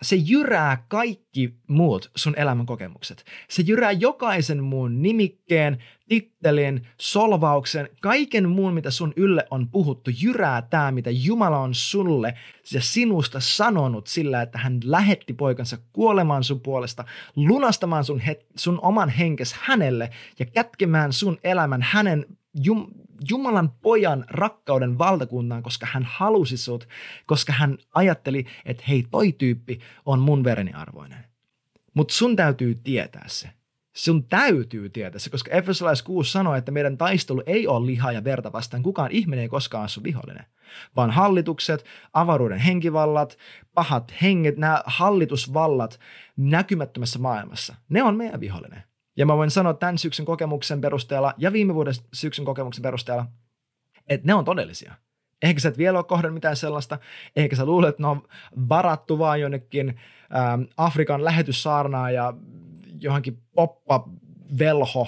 se 0.01 0.15
jyrää 0.15 0.85
kaikki 0.87 1.55
muut 1.67 2.11
sun 2.15 2.33
elämän 2.37 2.65
kokemukset. 2.65 3.25
Se 3.49 3.61
jyrää 3.61 3.91
jokaisen 3.91 4.63
muun 4.63 5.01
nimikkeen, 5.01 5.83
tittelin, 6.09 6.87
solvauksen, 6.97 7.89
kaiken 8.01 8.49
muun, 8.49 8.73
mitä 8.73 8.91
sun 8.91 9.13
ylle 9.15 9.47
on 9.51 9.69
puhuttu, 9.69 10.11
jyrää 10.21 10.61
tämä, 10.61 10.91
mitä 10.91 11.09
Jumala 11.09 11.59
on 11.59 11.75
sulle 11.75 12.33
ja 12.73 12.81
sinusta 12.81 13.39
sanonut 13.39 14.07
sillä, 14.07 14.41
että 14.41 14.57
hän 14.57 14.79
lähetti 14.83 15.33
poikansa 15.33 15.77
kuolemaan 15.93 16.43
sun 16.43 16.59
puolesta, 16.59 17.05
lunastamaan 17.35 18.03
sun, 18.03 18.19
het, 18.19 18.45
sun 18.55 18.79
oman 18.81 19.09
henkes 19.09 19.55
hänelle 19.61 20.09
ja 20.39 20.45
kätkemään 20.45 21.13
sun 21.13 21.37
elämän 21.43 21.81
hänen 21.81 22.25
Jum, 22.63 22.87
Jumalan 23.29 23.71
pojan 23.81 24.25
rakkauden 24.29 24.97
valtakuntaan, 24.97 25.63
koska 25.63 25.87
hän 25.91 26.03
halusi 26.09 26.57
sut, 26.57 26.87
koska 27.25 27.53
hän 27.53 27.77
ajatteli, 27.93 28.45
että 28.65 28.83
hei, 28.87 29.05
toi 29.11 29.31
tyyppi 29.31 29.79
on 30.05 30.19
mun 30.19 30.43
vereni 30.43 30.71
arvoinen. 30.73 31.25
Mutta 31.93 32.13
sun 32.13 32.35
täytyy 32.35 32.75
tietää 32.83 33.25
se. 33.27 33.49
Sun 33.99 34.23
täytyy 34.23 34.89
tietää 34.89 35.19
se, 35.19 35.29
koska 35.29 35.51
Efesolais 35.51 36.03
6 36.03 36.31
sanoo, 36.31 36.55
että 36.55 36.71
meidän 36.71 36.97
taistelu 36.97 37.43
ei 37.45 37.67
ole 37.67 37.85
lihaa 37.85 38.11
ja 38.11 38.23
verta 38.23 38.51
vastaan. 38.51 38.83
Kukaan 38.83 39.11
ihminen 39.11 39.41
ei 39.41 39.49
koskaan 39.49 39.87
ole 39.97 40.03
vihollinen, 40.03 40.45
vaan 40.95 41.11
hallitukset, 41.11 41.85
avaruuden 42.13 42.59
henkivallat, 42.59 43.37
pahat 43.73 44.13
henget, 44.21 44.57
nämä 44.57 44.83
hallitusvallat 44.85 45.99
näkymättömässä 46.37 47.19
maailmassa, 47.19 47.75
ne 47.89 48.03
on 48.03 48.17
meidän 48.17 48.39
vihollinen. 48.39 48.83
Ja 49.17 49.25
mä 49.25 49.37
voin 49.37 49.51
sanoa 49.51 49.73
tämän 49.73 49.97
syksyn 49.97 50.25
kokemuksen 50.25 50.81
perusteella 50.81 51.33
ja 51.37 51.53
viime 51.53 51.75
vuoden 51.75 51.93
syksyn 52.13 52.45
kokemuksen 52.45 52.83
perusteella, 52.83 53.25
että 54.07 54.27
ne 54.27 54.33
on 54.33 54.45
todellisia. 54.45 54.93
Ehkä 55.41 55.59
sä 55.59 55.69
et 55.69 55.77
vielä 55.77 55.97
ole 55.97 56.05
kohdannut 56.05 56.33
mitään 56.33 56.55
sellaista. 56.55 56.99
Ehkä 57.35 57.55
sä 57.55 57.65
luulet, 57.65 57.89
että 57.89 58.03
ne 58.03 58.07
on 58.07 58.27
varattu 58.69 59.19
vaan 59.19 59.41
jonnekin 59.41 59.99
ähm, 60.35 60.61
Afrikan 60.77 61.25
lähetyssaarnaan 61.25 62.13
ja 62.13 62.33
johonkin 62.99 63.41
poppa-velho 63.55 65.07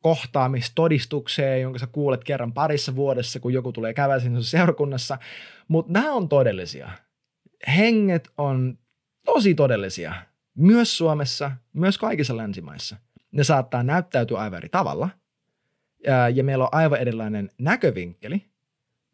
kohtaamistodistukseen, 0.00 1.62
jonka 1.62 1.78
sä 1.78 1.86
kuulet 1.86 2.24
kerran 2.24 2.52
parissa 2.52 2.96
vuodessa, 2.96 3.40
kun 3.40 3.52
joku 3.52 3.72
tulee 3.72 3.94
käydä 3.94 4.20
sinun 4.20 4.44
seurakunnassa. 4.44 5.18
Mutta 5.68 5.92
nämä 5.92 6.12
on 6.12 6.28
todellisia. 6.28 6.90
Henget 7.76 8.28
on 8.38 8.78
tosi 9.24 9.54
todellisia. 9.54 10.14
Myös 10.54 10.98
Suomessa, 10.98 11.50
myös 11.72 11.98
kaikissa 11.98 12.36
länsimaissa– 12.36 12.96
ne 13.32 13.44
saattaa 13.44 13.82
näyttäytyä 13.82 14.38
aivan 14.38 14.56
eri 14.56 14.68
tavalla 14.68 15.08
ja 16.34 16.44
meillä 16.44 16.64
on 16.64 16.70
aivan 16.72 17.00
erilainen 17.00 17.50
näkövinkkeli, 17.58 18.51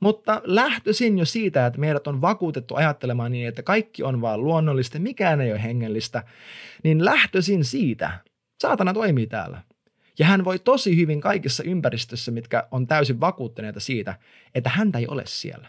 mutta 0.01 0.43
lähtöisin 0.45 1.19
jo 1.19 1.25
siitä, 1.25 1.67
että 1.67 1.81
meidät 1.81 2.07
on 2.07 2.21
vakuutettu 2.21 2.75
ajattelemaan 2.75 3.33
niin, 3.33 3.49
että 3.49 3.63
kaikki 3.63 4.03
on 4.03 4.21
vaan 4.21 4.45
luonnollista, 4.45 4.99
mikään 4.99 5.41
ei 5.41 5.53
ole 5.53 5.63
hengellistä, 5.63 6.23
niin 6.85 7.05
lähtöisin 7.05 7.65
siitä, 7.65 8.11
saatana 8.63 8.95
toimii 8.95 9.27
täällä. 9.27 9.63
Ja 10.19 10.27
hän 10.27 10.45
voi 10.45 10.59
tosi 10.59 10.97
hyvin 10.97 11.21
kaikissa 11.21 11.63
ympäristössä, 11.63 12.31
mitkä 12.31 12.69
on 12.71 12.87
täysin 12.87 13.21
vakuuttuneita 13.21 13.81
siitä, 13.81 14.19
että 14.55 14.71
häntä 14.71 14.99
ei 14.99 15.07
ole 15.07 15.23
siellä. 15.27 15.69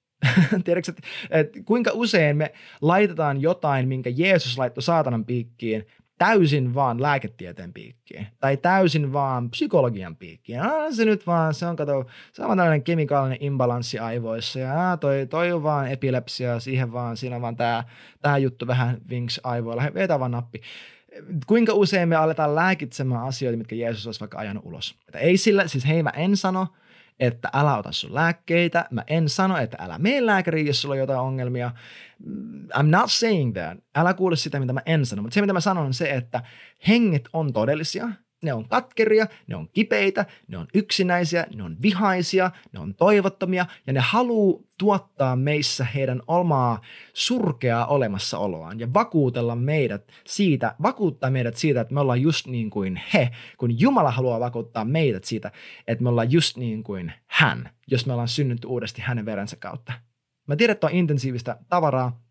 Tiedätkö, 0.64 0.92
että, 0.92 1.02
että 1.30 1.58
kuinka 1.64 1.90
usein 1.94 2.36
me 2.36 2.52
laitetaan 2.80 3.42
jotain, 3.42 3.88
minkä 3.88 4.10
Jeesus 4.16 4.58
laittoi 4.58 4.82
saatanan 4.82 5.24
piikkiin, 5.24 5.86
täysin 6.18 6.74
vaan 6.74 7.02
lääketieteen 7.02 7.72
piikkiin 7.72 8.26
tai 8.40 8.56
täysin 8.56 9.12
vaan 9.12 9.50
psykologian 9.50 10.16
piikkiin. 10.16 10.60
Ah, 10.60 10.92
se 10.92 11.04
nyt 11.04 11.26
vaan, 11.26 11.54
se 11.54 11.66
on, 11.66 11.76
kato, 11.76 12.06
se 12.32 12.42
on 12.42 12.48
tällainen 12.48 12.82
kemikaalinen 12.82 13.38
imbalanssi 13.40 13.98
aivoissa 13.98 14.58
ja 14.58 14.92
ah, 14.92 14.98
toi, 14.98 15.26
toi 15.30 15.52
on 15.52 15.62
vaan 15.62 15.88
epilepsia, 15.88 16.60
siihen 16.60 16.92
vaan, 16.92 17.16
siinä 17.16 17.40
vaan 17.40 17.56
tämä 17.56 17.84
tää 18.20 18.38
juttu 18.38 18.66
vähän 18.66 18.98
vinks 19.10 19.40
aivoilla, 19.44 19.82
vetä 19.94 20.20
vaan 20.20 20.30
nappi. 20.30 20.60
Kuinka 21.46 21.74
usein 21.74 22.08
me 22.08 22.16
aletaan 22.16 22.54
lääkitsemään 22.54 23.22
asioita, 23.22 23.58
mitkä 23.58 23.76
Jeesus 23.76 24.06
olisi 24.06 24.20
vaikka 24.20 24.38
ajanut 24.38 24.64
ulos. 24.66 24.94
Että 25.08 25.18
ei 25.18 25.36
sillä, 25.36 25.68
siis 25.68 25.86
hei 25.86 26.02
mä 26.02 26.10
en 26.10 26.36
sano, 26.36 26.66
että 27.20 27.48
älä 27.52 27.76
ota 27.76 27.92
sun 27.92 28.14
lääkkeitä. 28.14 28.86
Mä 28.90 29.04
en 29.06 29.28
sano, 29.28 29.56
että 29.56 29.76
älä 29.80 29.98
mene 29.98 30.26
lääkäriin, 30.26 30.66
jos 30.66 30.82
sulla 30.82 30.92
on 30.92 30.98
jotain 30.98 31.20
ongelmia. 31.20 31.70
I'm 32.74 32.82
not 32.82 33.10
saying 33.10 33.54
that. 33.54 33.78
Älä 33.94 34.14
kuule 34.14 34.36
sitä, 34.36 34.60
mitä 34.60 34.72
mä 34.72 34.82
en 34.86 35.06
sano. 35.06 35.22
Mutta 35.22 35.34
se, 35.34 35.40
mitä 35.40 35.52
mä 35.52 35.60
sanon, 35.60 35.86
on 35.86 35.94
se, 35.94 36.10
että 36.10 36.42
henget 36.88 37.28
on 37.32 37.52
todellisia– 37.52 38.08
ne 38.42 38.52
on 38.52 38.68
katkeria, 38.68 39.26
ne 39.46 39.56
on 39.56 39.68
kipeitä, 39.68 40.26
ne 40.48 40.58
on 40.58 40.66
yksinäisiä, 40.74 41.46
ne 41.54 41.62
on 41.62 41.76
vihaisia, 41.82 42.50
ne 42.72 42.80
on 42.80 42.94
toivottomia 42.94 43.66
ja 43.86 43.92
ne 43.92 44.00
haluaa 44.00 44.62
tuottaa 44.78 45.36
meissä 45.36 45.84
heidän 45.84 46.22
omaa 46.26 46.80
surkeaa 47.12 47.86
olemassaoloaan 47.86 48.80
ja 48.80 48.94
vakuutella 48.94 49.56
meidät 49.56 50.08
siitä, 50.26 50.74
vakuuttaa 50.82 51.30
meidät 51.30 51.56
siitä, 51.56 51.80
että 51.80 51.94
me 51.94 52.00
ollaan 52.00 52.22
just 52.22 52.46
niin 52.46 52.70
kuin 52.70 53.00
he, 53.14 53.30
kun 53.58 53.80
Jumala 53.80 54.10
haluaa 54.10 54.40
vakuuttaa 54.40 54.84
meidät 54.84 55.24
siitä, 55.24 55.52
että 55.86 56.02
me 56.02 56.08
ollaan 56.08 56.32
just 56.32 56.56
niin 56.56 56.82
kuin 56.82 57.12
hän, 57.26 57.70
jos 57.86 58.06
me 58.06 58.12
ollaan 58.12 58.28
synnytty 58.28 58.66
uudesti 58.66 59.02
hänen 59.02 59.26
verensä 59.26 59.56
kautta. 59.56 59.92
Mä 60.46 60.56
tiedän, 60.56 60.74
että 60.74 60.86
on 60.86 60.92
intensiivistä 60.92 61.58
tavaraa, 61.68 62.25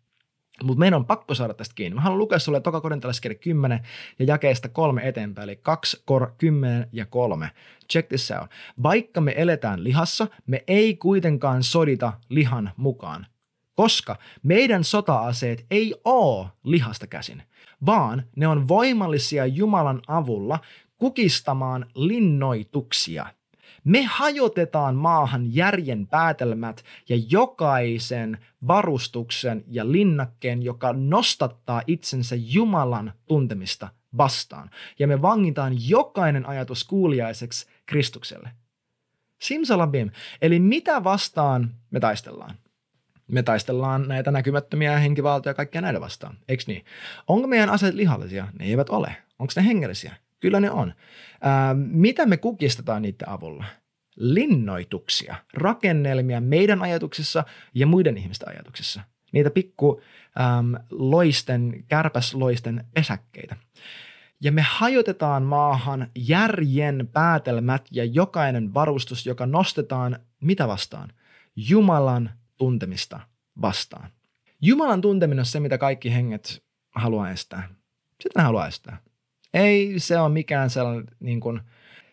mutta 0.62 0.78
meidän 0.78 0.96
on 0.96 1.06
pakko 1.06 1.34
saada 1.34 1.54
tästä 1.54 1.74
kiinni. 1.74 1.94
Mä 1.94 2.00
haluan 2.00 2.18
lukea 2.18 2.38
sulle 2.38 2.60
toka 2.60 2.80
korintalaiskirja 2.80 3.38
10 3.38 3.80
ja 4.18 4.24
jakeesta 4.24 4.68
kolme 4.68 5.08
eteenpäin, 5.08 5.48
eli 5.48 5.56
2, 5.56 6.02
kor 6.04 6.30
10 6.38 6.88
ja 6.92 7.06
3. 7.06 7.50
Check 7.92 8.08
this 8.08 8.30
out. 8.40 8.50
Vaikka 8.82 9.20
me 9.20 9.34
eletään 9.36 9.84
lihassa, 9.84 10.26
me 10.46 10.64
ei 10.66 10.96
kuitenkaan 10.96 11.62
sodita 11.62 12.12
lihan 12.28 12.70
mukaan, 12.76 13.26
koska 13.74 14.16
meidän 14.42 14.84
sota-aseet 14.84 15.66
ei 15.70 15.94
ole 16.04 16.46
lihasta 16.64 17.06
käsin, 17.06 17.42
vaan 17.86 18.22
ne 18.36 18.48
on 18.48 18.68
voimallisia 18.68 19.46
Jumalan 19.46 20.02
avulla 20.08 20.58
kukistamaan 20.98 21.86
linnoituksia– 21.94 23.26
me 23.86 24.02
hajotetaan 24.02 24.94
maahan 24.94 25.54
järjen 25.54 26.06
päätelmät 26.06 26.84
ja 27.08 27.16
jokaisen 27.30 28.38
varustuksen 28.66 29.64
ja 29.68 29.92
linnakkeen, 29.92 30.62
joka 30.62 30.92
nostattaa 30.92 31.82
itsensä 31.86 32.36
Jumalan 32.38 33.12
tuntemista 33.26 33.88
vastaan. 34.16 34.70
Ja 34.98 35.06
me 35.06 35.22
vangitaan 35.22 35.88
jokainen 35.88 36.46
ajatus 36.46 36.84
kuuliaiseksi 36.84 37.66
Kristukselle. 37.86 38.50
Simsalabim. 39.38 40.10
Eli 40.42 40.58
mitä 40.58 41.04
vastaan 41.04 41.74
me 41.90 42.00
taistellaan? 42.00 42.54
Me 43.28 43.42
taistellaan 43.42 44.08
näitä 44.08 44.30
näkymättömiä 44.30 44.98
henkivaltoja 44.98 45.50
ja 45.50 45.54
kaikkia 45.54 45.80
näitä 45.80 46.00
vastaan, 46.00 46.38
eikö 46.48 46.64
niin? 46.66 46.84
Onko 47.26 47.48
meidän 47.48 47.70
aseet 47.70 47.94
lihallisia? 47.94 48.48
Ne 48.58 48.64
eivät 48.64 48.90
ole. 48.90 49.16
Onko 49.38 49.52
ne 49.56 49.66
hengellisiä? 49.66 50.14
Kyllä 50.40 50.60
ne 50.60 50.70
on. 50.70 50.94
Ää, 51.40 51.74
mitä 51.74 52.26
me 52.26 52.36
kukistetaan 52.36 53.02
niiden 53.02 53.28
avulla? 53.28 53.64
Linnoituksia, 54.16 55.36
rakennelmia 55.54 56.40
meidän 56.40 56.82
ajatuksissa 56.82 57.44
ja 57.74 57.86
muiden 57.86 58.18
ihmisten 58.18 58.48
ajatuksissa. 58.48 59.00
Niitä 59.32 59.50
pikku 59.50 60.00
äm, 60.58 60.74
loisten, 60.90 61.84
kärpäsloisten 61.88 62.84
pesäkkeitä. 62.94 63.56
ja 64.40 64.52
me 64.52 64.62
hajotetaan 64.62 65.42
maahan 65.42 66.10
järjen 66.14 67.08
päätelmät 67.12 67.86
ja 67.90 68.04
jokainen 68.04 68.74
varustus, 68.74 69.26
joka 69.26 69.46
nostetaan 69.46 70.18
mitä 70.40 70.68
vastaan? 70.68 71.12
Jumalan 71.56 72.30
tuntemista 72.56 73.20
vastaan. 73.62 74.10
Jumalan 74.62 75.00
tunteminen 75.00 75.40
on 75.40 75.46
se, 75.46 75.60
mitä 75.60 75.78
kaikki 75.78 76.14
henget 76.14 76.62
haluaa 76.94 77.30
estää. 77.30 77.68
Sitä 78.22 78.40
ne 78.40 78.44
haluaa 78.44 78.66
estää. 78.66 78.98
Ei 79.56 79.94
se 79.98 80.18
ole 80.18 80.28
mikään 80.28 80.70
sellainen, 80.70 81.06
niin 81.20 81.40
kuin, 81.40 81.60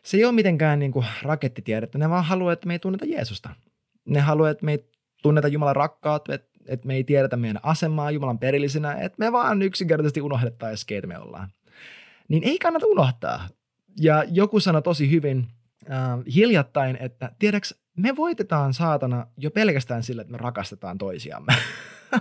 se 0.03 0.17
ei 0.17 0.25
ole 0.25 0.33
mitenkään 0.33 0.79
niin 0.79 0.91
kuin 0.91 1.05
rakettitiedettä, 1.21 1.97
ne 1.97 2.09
vaan 2.09 2.25
haluaa, 2.25 2.53
että 2.53 2.67
me 2.67 2.73
ei 2.73 2.79
tunneta 2.79 3.05
Jeesusta. 3.05 3.49
Ne 4.05 4.19
haluaa, 4.19 4.49
että 4.49 4.65
me 4.65 4.71
ei 4.71 4.85
tunneta 5.23 5.47
Jumalan 5.47 5.75
rakkaat, 5.75 6.29
että, 6.29 6.59
että 6.67 6.87
me 6.87 6.95
ei 6.95 7.03
tiedetä 7.03 7.37
meidän 7.37 7.59
asemaa 7.63 8.11
Jumalan 8.11 8.39
perillisenä, 8.39 8.93
että 8.93 9.15
me 9.19 9.31
vaan 9.31 9.61
yksinkertaisesti 9.61 10.21
unohdettaisiin, 10.21 10.87
keitä 10.87 11.07
me 11.07 11.17
ollaan. 11.17 11.49
Niin 12.27 12.43
ei 12.43 12.59
kannata 12.59 12.87
unohtaa. 12.87 13.47
Ja 14.01 14.23
joku 14.31 14.59
sanoi 14.59 14.81
tosi 14.81 15.11
hyvin 15.11 15.47
äh, 15.91 16.19
hiljattain, 16.35 16.97
että 16.99 17.31
tiedäks, 17.39 17.82
me 17.97 18.15
voitetaan 18.15 18.73
saatana 18.73 19.27
jo 19.37 19.51
pelkästään 19.51 20.03
sillä, 20.03 20.21
että 20.21 20.31
me 20.31 20.37
rakastetaan 20.37 20.97
toisiamme. 20.97 21.53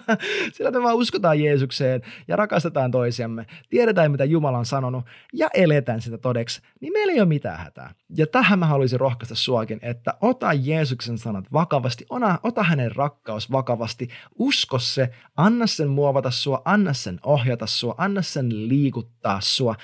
Sillä 0.52 0.70
me 0.70 0.82
vaan 0.82 0.96
uskotaan 0.96 1.40
Jeesukseen 1.40 2.02
ja 2.28 2.36
rakastetaan 2.36 2.90
toisiamme, 2.90 3.46
tiedetään 3.70 4.10
mitä 4.12 4.24
Jumala 4.24 4.58
on 4.58 4.66
sanonut 4.66 5.04
ja 5.32 5.48
eletään 5.54 6.02
sitä 6.02 6.18
todeksi, 6.18 6.62
niin 6.80 6.92
meillä 6.92 7.12
ei 7.12 7.20
ole 7.20 7.28
mitään 7.28 7.58
hätää. 7.58 7.94
Ja 8.16 8.26
tähän 8.26 8.58
mä 8.58 8.66
haluaisin 8.66 9.00
rohkaista 9.00 9.34
suakin, 9.34 9.78
että 9.82 10.14
ota 10.20 10.52
Jeesuksen 10.52 11.18
sanat 11.18 11.52
vakavasti, 11.52 12.06
ota, 12.10 12.38
ota 12.42 12.62
hänen 12.62 12.96
rakkaus 12.96 13.52
vakavasti, 13.52 14.08
usko 14.38 14.78
se, 14.78 15.10
anna 15.36 15.66
sen 15.66 15.88
muovata 15.88 16.30
sua, 16.30 16.62
anna 16.64 16.92
sen 16.92 17.20
ohjata 17.22 17.66
sua, 17.66 17.94
anna 17.98 18.22
sen 18.22 18.68
liikuttaa 18.68 19.40
sua. 19.40 19.74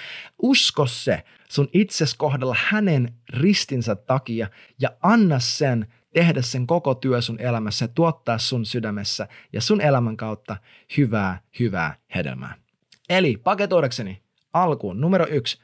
Usko 0.43 0.87
se 0.87 1.25
sun 1.49 1.69
itses 1.73 2.15
kohdalla 2.15 2.57
hänen 2.69 3.15
ristinsä 3.31 3.95
takia 3.95 4.49
ja 4.81 4.91
anna 5.03 5.39
sen 5.39 5.78
tehdä 6.15 6.43
sen 6.43 6.67
koko 6.67 6.95
työ 6.95 7.21
sun 7.21 7.41
elämässä 7.41 7.85
ja 7.85 7.89
tuottaa 7.89 8.39
sun 8.39 8.67
sydämessä 8.67 9.29
ja 9.53 9.61
sun 9.61 9.81
elämän 9.81 10.17
kautta 10.17 10.57
hyvää, 10.97 11.41
hyvää 11.59 11.97
hedelmää. 12.15 12.55
Eli 13.09 13.37
paketoidakseni 13.37 14.23
alkuun 14.53 15.01
numero 15.01 15.27
yksi. 15.31 15.59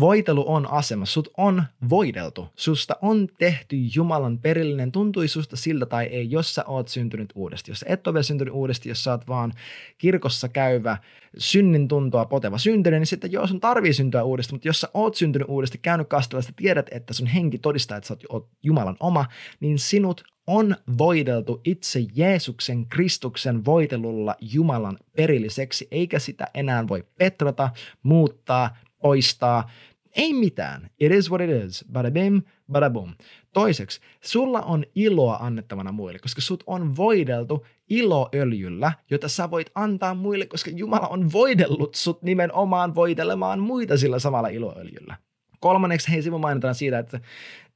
Voitelu 0.00 0.44
on 0.52 0.70
asema, 0.70 1.06
sut 1.06 1.28
on 1.36 1.62
voideltu, 1.88 2.48
susta 2.56 2.96
on 3.02 3.28
tehty 3.38 3.76
Jumalan 3.94 4.38
perillinen, 4.38 4.92
tuntui 4.92 5.28
susta 5.28 5.56
siltä 5.56 5.86
tai 5.86 6.04
ei, 6.04 6.30
jos 6.30 6.54
sä 6.54 6.64
oot 6.64 6.88
syntynyt 6.88 7.32
uudesti. 7.34 7.70
Jos 7.70 7.80
sä 7.80 7.86
et 7.88 8.06
ole 8.06 8.14
vielä 8.14 8.22
syntynyt 8.22 8.54
uudesti, 8.54 8.88
jos 8.88 9.04
sä 9.04 9.10
oot 9.10 9.28
vaan 9.28 9.52
kirkossa 9.98 10.48
käyvä, 10.48 10.96
synnin 11.38 11.88
tuntoa 11.88 12.24
poteva 12.24 12.58
syntynyt, 12.58 13.00
niin 13.00 13.06
sitten 13.06 13.32
joo, 13.32 13.46
sun 13.46 13.60
tarvii 13.60 13.92
syntyä 13.92 14.24
uudesti, 14.24 14.54
mutta 14.54 14.68
jos 14.68 14.80
sä 14.80 14.88
oot 14.94 15.14
syntynyt 15.14 15.48
uudesti, 15.48 15.78
käynyt 15.78 16.08
kastelasta, 16.08 16.52
tiedät, 16.56 16.86
että 16.90 17.14
sun 17.14 17.26
henki 17.26 17.58
todistaa, 17.58 17.96
että 17.96 18.08
sä 18.08 18.16
oot 18.28 18.48
Jumalan 18.62 18.96
oma, 19.00 19.26
niin 19.60 19.78
sinut 19.78 20.24
on 20.46 20.76
voideltu 20.98 21.60
itse 21.64 22.00
Jeesuksen 22.14 22.86
Kristuksen 22.86 23.64
voitelulla 23.64 24.34
Jumalan 24.40 24.98
perilliseksi, 25.16 25.88
eikä 25.90 26.18
sitä 26.18 26.46
enää 26.54 26.88
voi 26.88 27.04
petrata, 27.18 27.70
muuttaa, 28.02 28.76
poistaa. 28.98 29.70
Ei 30.16 30.34
mitään. 30.34 30.90
It 31.00 31.12
is 31.12 31.30
what 31.30 31.40
it 31.40 31.64
is. 31.64 31.84
Bada 31.92 32.10
bim, 32.10 32.42
bada 32.72 32.90
boom. 32.90 33.14
Toiseksi, 33.52 34.00
sulla 34.20 34.60
on 34.60 34.84
iloa 34.94 35.36
annettavana 35.40 35.92
muille, 35.92 36.18
koska 36.18 36.40
sut 36.40 36.64
on 36.66 36.96
voideltu 36.96 37.66
iloöljyllä, 37.88 38.92
jota 39.10 39.28
sä 39.28 39.50
voit 39.50 39.70
antaa 39.74 40.14
muille, 40.14 40.46
koska 40.46 40.70
Jumala 40.70 41.08
on 41.08 41.32
voidellut 41.32 41.94
sut 41.94 42.22
nimenomaan 42.22 42.94
voitelemaan 42.94 43.60
muita 43.60 43.96
sillä 43.96 44.18
samalla 44.18 44.48
iloöljyllä. 44.48 45.16
Kolmanneksi, 45.60 46.10
hei 46.12 46.22
Simo 46.22 46.38
mainitaan 46.38 46.74
siitä, 46.74 46.98
että, 46.98 47.20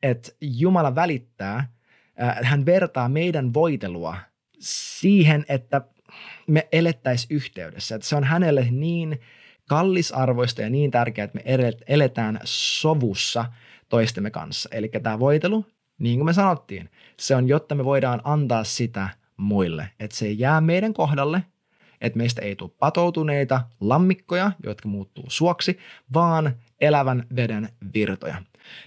että 0.03 0.33
Jumala 0.41 0.95
välittää, 0.95 1.57
äh, 2.23 2.39
hän 2.43 2.67
vertaa 2.67 3.09
meidän 3.09 3.55
voitelua 3.55 4.17
siihen, 4.59 5.45
että 5.49 5.81
me 6.47 6.69
elettäisiin 6.73 7.37
yhteydessä. 7.37 7.95
Että 7.95 8.09
se 8.09 8.17
on 8.17 8.25
hänelle 8.25 8.69
niin 8.71 9.21
kallisarvoista 9.73 10.63
ja 10.63 10.71
niin 10.71 10.91
tärkeää, 10.91 11.25
että 11.25 11.39
me 11.39 11.45
eletään 11.87 12.41
sovussa 12.45 13.45
toistemme 13.89 14.31
kanssa. 14.31 14.69
Eli 14.73 14.89
tämä 14.89 15.19
voitelu, 15.19 15.67
niin 15.99 16.19
kuin 16.19 16.27
me 16.27 16.33
sanottiin, 16.33 16.91
se 17.19 17.37
on, 17.37 17.49
jotta 17.49 17.75
me 17.75 17.85
voidaan 17.85 18.21
antaa 18.25 18.65
sitä 18.65 19.09
muille. 19.37 19.89
Että 20.01 20.17
se 20.17 20.27
ei 20.27 20.39
jää 20.39 20.61
meidän 20.61 20.95
kohdalle, 20.95 21.43
että 22.01 22.17
meistä 22.17 22.43
ei 22.43 22.57
tule 22.57 22.71
patoutuneita 22.79 23.61
lammikkoja, 23.81 24.53
jotka 24.65 24.89
muuttuu 24.89 25.25
suoksi, 25.29 25.79
vaan 26.15 26.57
elävän 26.81 27.27
veden 27.37 27.69
virtoja. 27.95 28.43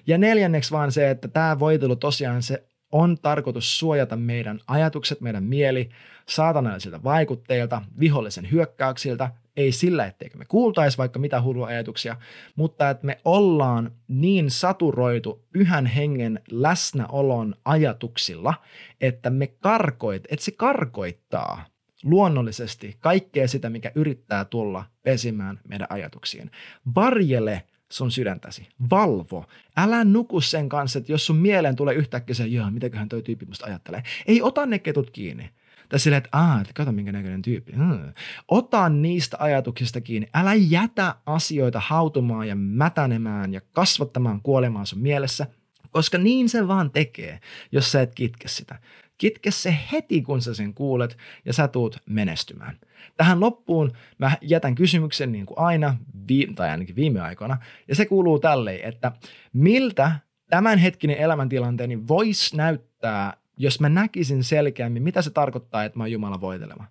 Ja 0.07 0.17
neljänneksi 0.17 0.71
vaan 0.71 0.91
se, 0.91 1.09
että 1.09 1.27
tämä 1.27 1.59
voitelu 1.59 1.95
tosiaan 1.95 2.43
se 2.43 2.63
on 2.91 3.17
tarkoitus 3.21 3.79
suojata 3.79 4.15
meidän 4.15 4.59
ajatukset, 4.67 5.21
meidän 5.21 5.43
mieli 5.43 5.89
saatanallisilta 6.29 7.03
vaikutteilta, 7.03 7.81
vihollisen 7.99 8.51
hyökkäyksiltä, 8.51 9.31
ei 9.57 9.71
sillä, 9.71 10.05
etteikö 10.05 10.37
me 10.37 10.45
kuultaisi 10.47 10.97
vaikka 10.97 11.19
mitä 11.19 11.41
hullua 11.41 11.67
ajatuksia, 11.67 12.15
mutta 12.55 12.89
että 12.89 13.05
me 13.05 13.19
ollaan 13.25 13.91
niin 14.07 14.51
saturoitu 14.51 15.45
pyhän 15.51 15.85
hengen 15.85 16.39
läsnäolon 16.51 17.55
ajatuksilla, 17.65 18.53
että 19.01 19.29
me 19.29 19.47
karkoit, 19.47 20.23
että 20.29 20.45
se 20.45 20.51
karkoittaa 20.51 21.65
luonnollisesti 22.03 22.97
kaikkea 22.99 23.47
sitä, 23.47 23.69
mikä 23.69 23.91
yrittää 23.95 24.45
tulla 24.45 24.85
pesimään 25.03 25.59
meidän 25.67 25.87
ajatuksiin. 25.89 26.51
Varjele 26.95 27.63
sun 27.91 28.11
sydäntäsi. 28.11 28.67
Valvo. 28.89 29.45
Älä 29.77 30.03
nuku 30.03 30.41
sen 30.41 30.69
kanssa, 30.69 30.99
että 30.99 31.11
jos 31.11 31.25
sun 31.25 31.35
mieleen 31.35 31.75
tulee 31.75 31.95
yhtäkkiä 31.95 32.35
se, 32.35 32.47
joo, 32.47 32.71
mitäköhän 32.71 33.09
toi 33.09 33.21
tyyppi 33.21 33.45
musta 33.45 33.65
ajattelee. 33.65 34.03
Ei 34.27 34.41
ota 34.41 34.65
ne 34.65 34.79
ketut 34.79 35.09
kiinni. 35.09 35.49
Tai 35.89 35.99
silleen, 35.99 36.17
että 36.17 36.37
aah, 36.37 36.61
että 36.61 36.73
kato 36.73 36.91
minkä 36.91 37.11
näköinen 37.11 37.41
tyyppi. 37.41 37.73
Hmm. 37.73 38.13
Ota 38.47 38.89
niistä 38.89 39.37
ajatuksista 39.39 40.01
kiinni. 40.01 40.27
Älä 40.33 40.53
jätä 40.53 41.15
asioita 41.25 41.81
hautumaan 41.85 42.47
ja 42.47 42.55
mätänemään 42.55 43.53
ja 43.53 43.61
kasvattamaan 43.73 44.41
kuolemaan 44.41 44.85
sun 44.85 44.99
mielessä, 44.99 45.47
koska 45.91 46.17
niin 46.17 46.49
se 46.49 46.67
vaan 46.67 46.91
tekee, 46.91 47.39
jos 47.71 47.91
sä 47.91 48.01
et 48.01 48.15
kitke 48.15 48.47
sitä. 48.47 48.79
Kitke 49.17 49.51
se 49.51 49.77
heti, 49.91 50.21
kun 50.21 50.41
sä 50.41 50.53
sen 50.53 50.73
kuulet 50.73 51.17
ja 51.45 51.53
sä 51.53 51.67
tuut 51.67 51.97
menestymään. 52.09 52.77
Tähän 53.17 53.39
loppuun 53.39 53.91
mä 54.17 54.31
jätän 54.41 54.75
kysymyksen 54.75 55.31
niin 55.31 55.45
kuin 55.45 55.59
aina, 55.59 55.97
vi- 56.29 56.51
tai 56.55 56.69
ainakin 56.69 56.95
viime 56.95 57.21
aikoina, 57.21 57.57
ja 57.87 57.95
se 57.95 58.05
kuuluu 58.05 58.39
tälleen, 58.39 58.89
että 58.89 59.11
miltä 59.53 60.11
tämänhetkinen 60.49 61.17
elämäntilanteeni 61.17 62.07
voisi 62.07 62.57
näyttää 62.57 63.37
jos 63.57 63.79
mä 63.79 63.89
näkisin 63.89 64.43
selkeämmin, 64.43 65.03
mitä 65.03 65.21
se 65.21 65.29
tarkoittaa, 65.29 65.83
että 65.83 65.97
mä 65.97 66.03
oon 66.03 66.11
Jumala 66.11 66.41
voitelema. 66.41 66.85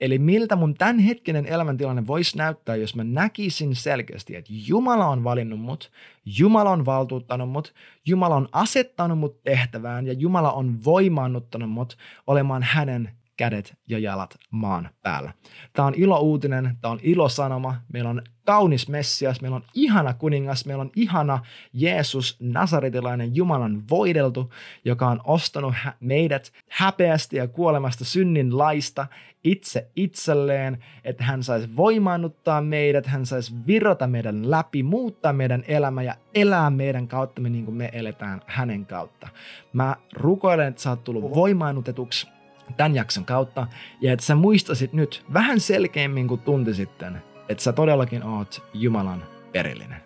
Eli 0.00 0.18
miltä 0.18 0.56
mun 0.56 0.74
tämänhetkinen 0.74 1.46
elämäntilanne 1.46 2.06
voisi 2.06 2.36
näyttää, 2.36 2.76
jos 2.76 2.94
mä 2.94 3.04
näkisin 3.04 3.74
selkeästi, 3.74 4.36
että 4.36 4.52
Jumala 4.66 5.06
on 5.06 5.24
valinnut 5.24 5.60
mut, 5.60 5.90
Jumala 6.38 6.70
on 6.70 6.86
valtuuttanut 6.86 7.50
mut, 7.50 7.74
Jumala 8.06 8.36
on 8.36 8.48
asettanut 8.52 9.18
mut 9.18 9.42
tehtävään 9.42 10.06
ja 10.06 10.12
Jumala 10.12 10.52
on 10.52 10.84
voimaannuttanut 10.84 11.70
mut 11.70 11.98
olemaan 12.26 12.62
hänen 12.62 13.17
kädet 13.38 13.74
ja 13.88 13.98
jalat 13.98 14.36
maan 14.50 14.90
päällä. 15.02 15.32
Tämä 15.72 15.88
on 15.88 15.94
ilo 15.96 16.20
uutinen, 16.20 16.76
tämä 16.80 16.92
on 16.92 17.00
ilo 17.02 17.28
sanoma. 17.28 17.76
Meillä 17.92 18.10
on 18.10 18.22
kaunis 18.44 18.88
Messias, 18.88 19.40
meillä 19.40 19.56
on 19.56 19.64
ihana 19.74 20.14
kuningas, 20.14 20.66
meillä 20.66 20.80
on 20.80 20.90
ihana 20.96 21.38
Jeesus, 21.72 22.36
Nasaretilainen 22.40 23.36
Jumalan 23.36 23.82
voideltu, 23.90 24.52
joka 24.84 25.06
on 25.06 25.20
ostanut 25.24 25.74
meidät 26.00 26.52
häpeästi 26.68 27.36
ja 27.36 27.48
kuolemasta 27.48 28.04
synnin 28.04 28.58
laista 28.58 29.06
itse 29.44 29.90
itselleen, 29.96 30.84
että 31.04 31.24
hän 31.24 31.42
saisi 31.42 31.76
voimaannuttaa 31.76 32.60
meidät, 32.60 33.06
hän 33.06 33.26
saisi 33.26 33.54
virota 33.66 34.06
meidän 34.06 34.50
läpi, 34.50 34.82
muuttaa 34.82 35.32
meidän 35.32 35.64
elämä 35.68 36.02
ja 36.02 36.14
elää 36.34 36.70
meidän 36.70 37.08
kautta 37.08 37.42
niin 37.42 37.64
kuin 37.64 37.76
me 37.76 37.90
eletään 37.92 38.40
hänen 38.46 38.86
kautta. 38.86 39.28
Mä 39.72 39.96
rukoilen, 40.12 40.68
että 40.68 40.82
sä 40.82 40.90
oot 40.90 41.04
tullut 41.04 41.34
voimaannutetuksi 41.34 42.37
tämän 42.76 42.94
jakson 42.94 43.24
kautta, 43.24 43.66
ja 44.00 44.12
että 44.12 44.24
sä 44.24 44.34
muistasit 44.34 44.92
nyt 44.92 45.24
vähän 45.32 45.60
selkeämmin 45.60 46.28
kuin 46.28 46.40
tunti 46.40 46.74
sitten, 46.74 47.22
että 47.48 47.64
sä 47.64 47.72
todellakin 47.72 48.22
oot 48.22 48.62
Jumalan 48.74 49.24
perillinen. 49.52 50.00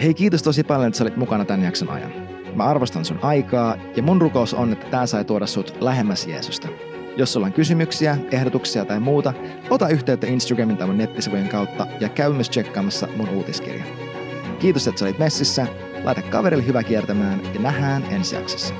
Hei, 0.00 0.14
kiitos 0.14 0.42
tosi 0.42 0.64
paljon, 0.64 0.86
että 0.86 0.98
sä 0.98 1.04
olit 1.04 1.16
mukana 1.16 1.44
tämän 1.44 1.64
jakson 1.64 1.90
ajan. 1.90 2.12
Mä 2.54 2.64
arvostan 2.64 3.04
sun 3.04 3.18
aikaa, 3.22 3.76
ja 3.96 4.02
mun 4.02 4.20
rukous 4.20 4.54
on, 4.54 4.72
että 4.72 4.86
tää 4.86 5.06
sai 5.06 5.24
tuoda 5.24 5.46
sut 5.46 5.76
lähemmäs 5.80 6.26
Jeesusta. 6.26 6.68
Jos 7.16 7.32
sulla 7.32 7.46
on 7.46 7.52
kysymyksiä, 7.52 8.18
ehdotuksia 8.30 8.84
tai 8.84 9.00
muuta, 9.00 9.32
ota 9.70 9.88
yhteyttä 9.88 10.26
Instagramin 10.26 10.76
tai 10.76 10.86
mun 10.86 10.98
nettisivujen 10.98 11.48
kautta 11.48 11.86
ja 12.00 12.08
käy 12.08 12.32
myös 12.32 12.50
tsekkaamassa 12.50 13.08
mun 13.16 13.28
uutiskirja. 13.28 13.84
Kiitos, 14.58 14.88
että 14.88 14.98
sä 14.98 15.04
olit 15.04 15.18
messissä, 15.18 15.66
laita 16.04 16.22
kaverille 16.22 16.66
hyvä 16.66 16.82
kiertämään 16.82 17.40
ja 17.54 17.60
nähdään 17.60 18.04
ensi 18.10 18.34
jaksossa. 18.34 18.74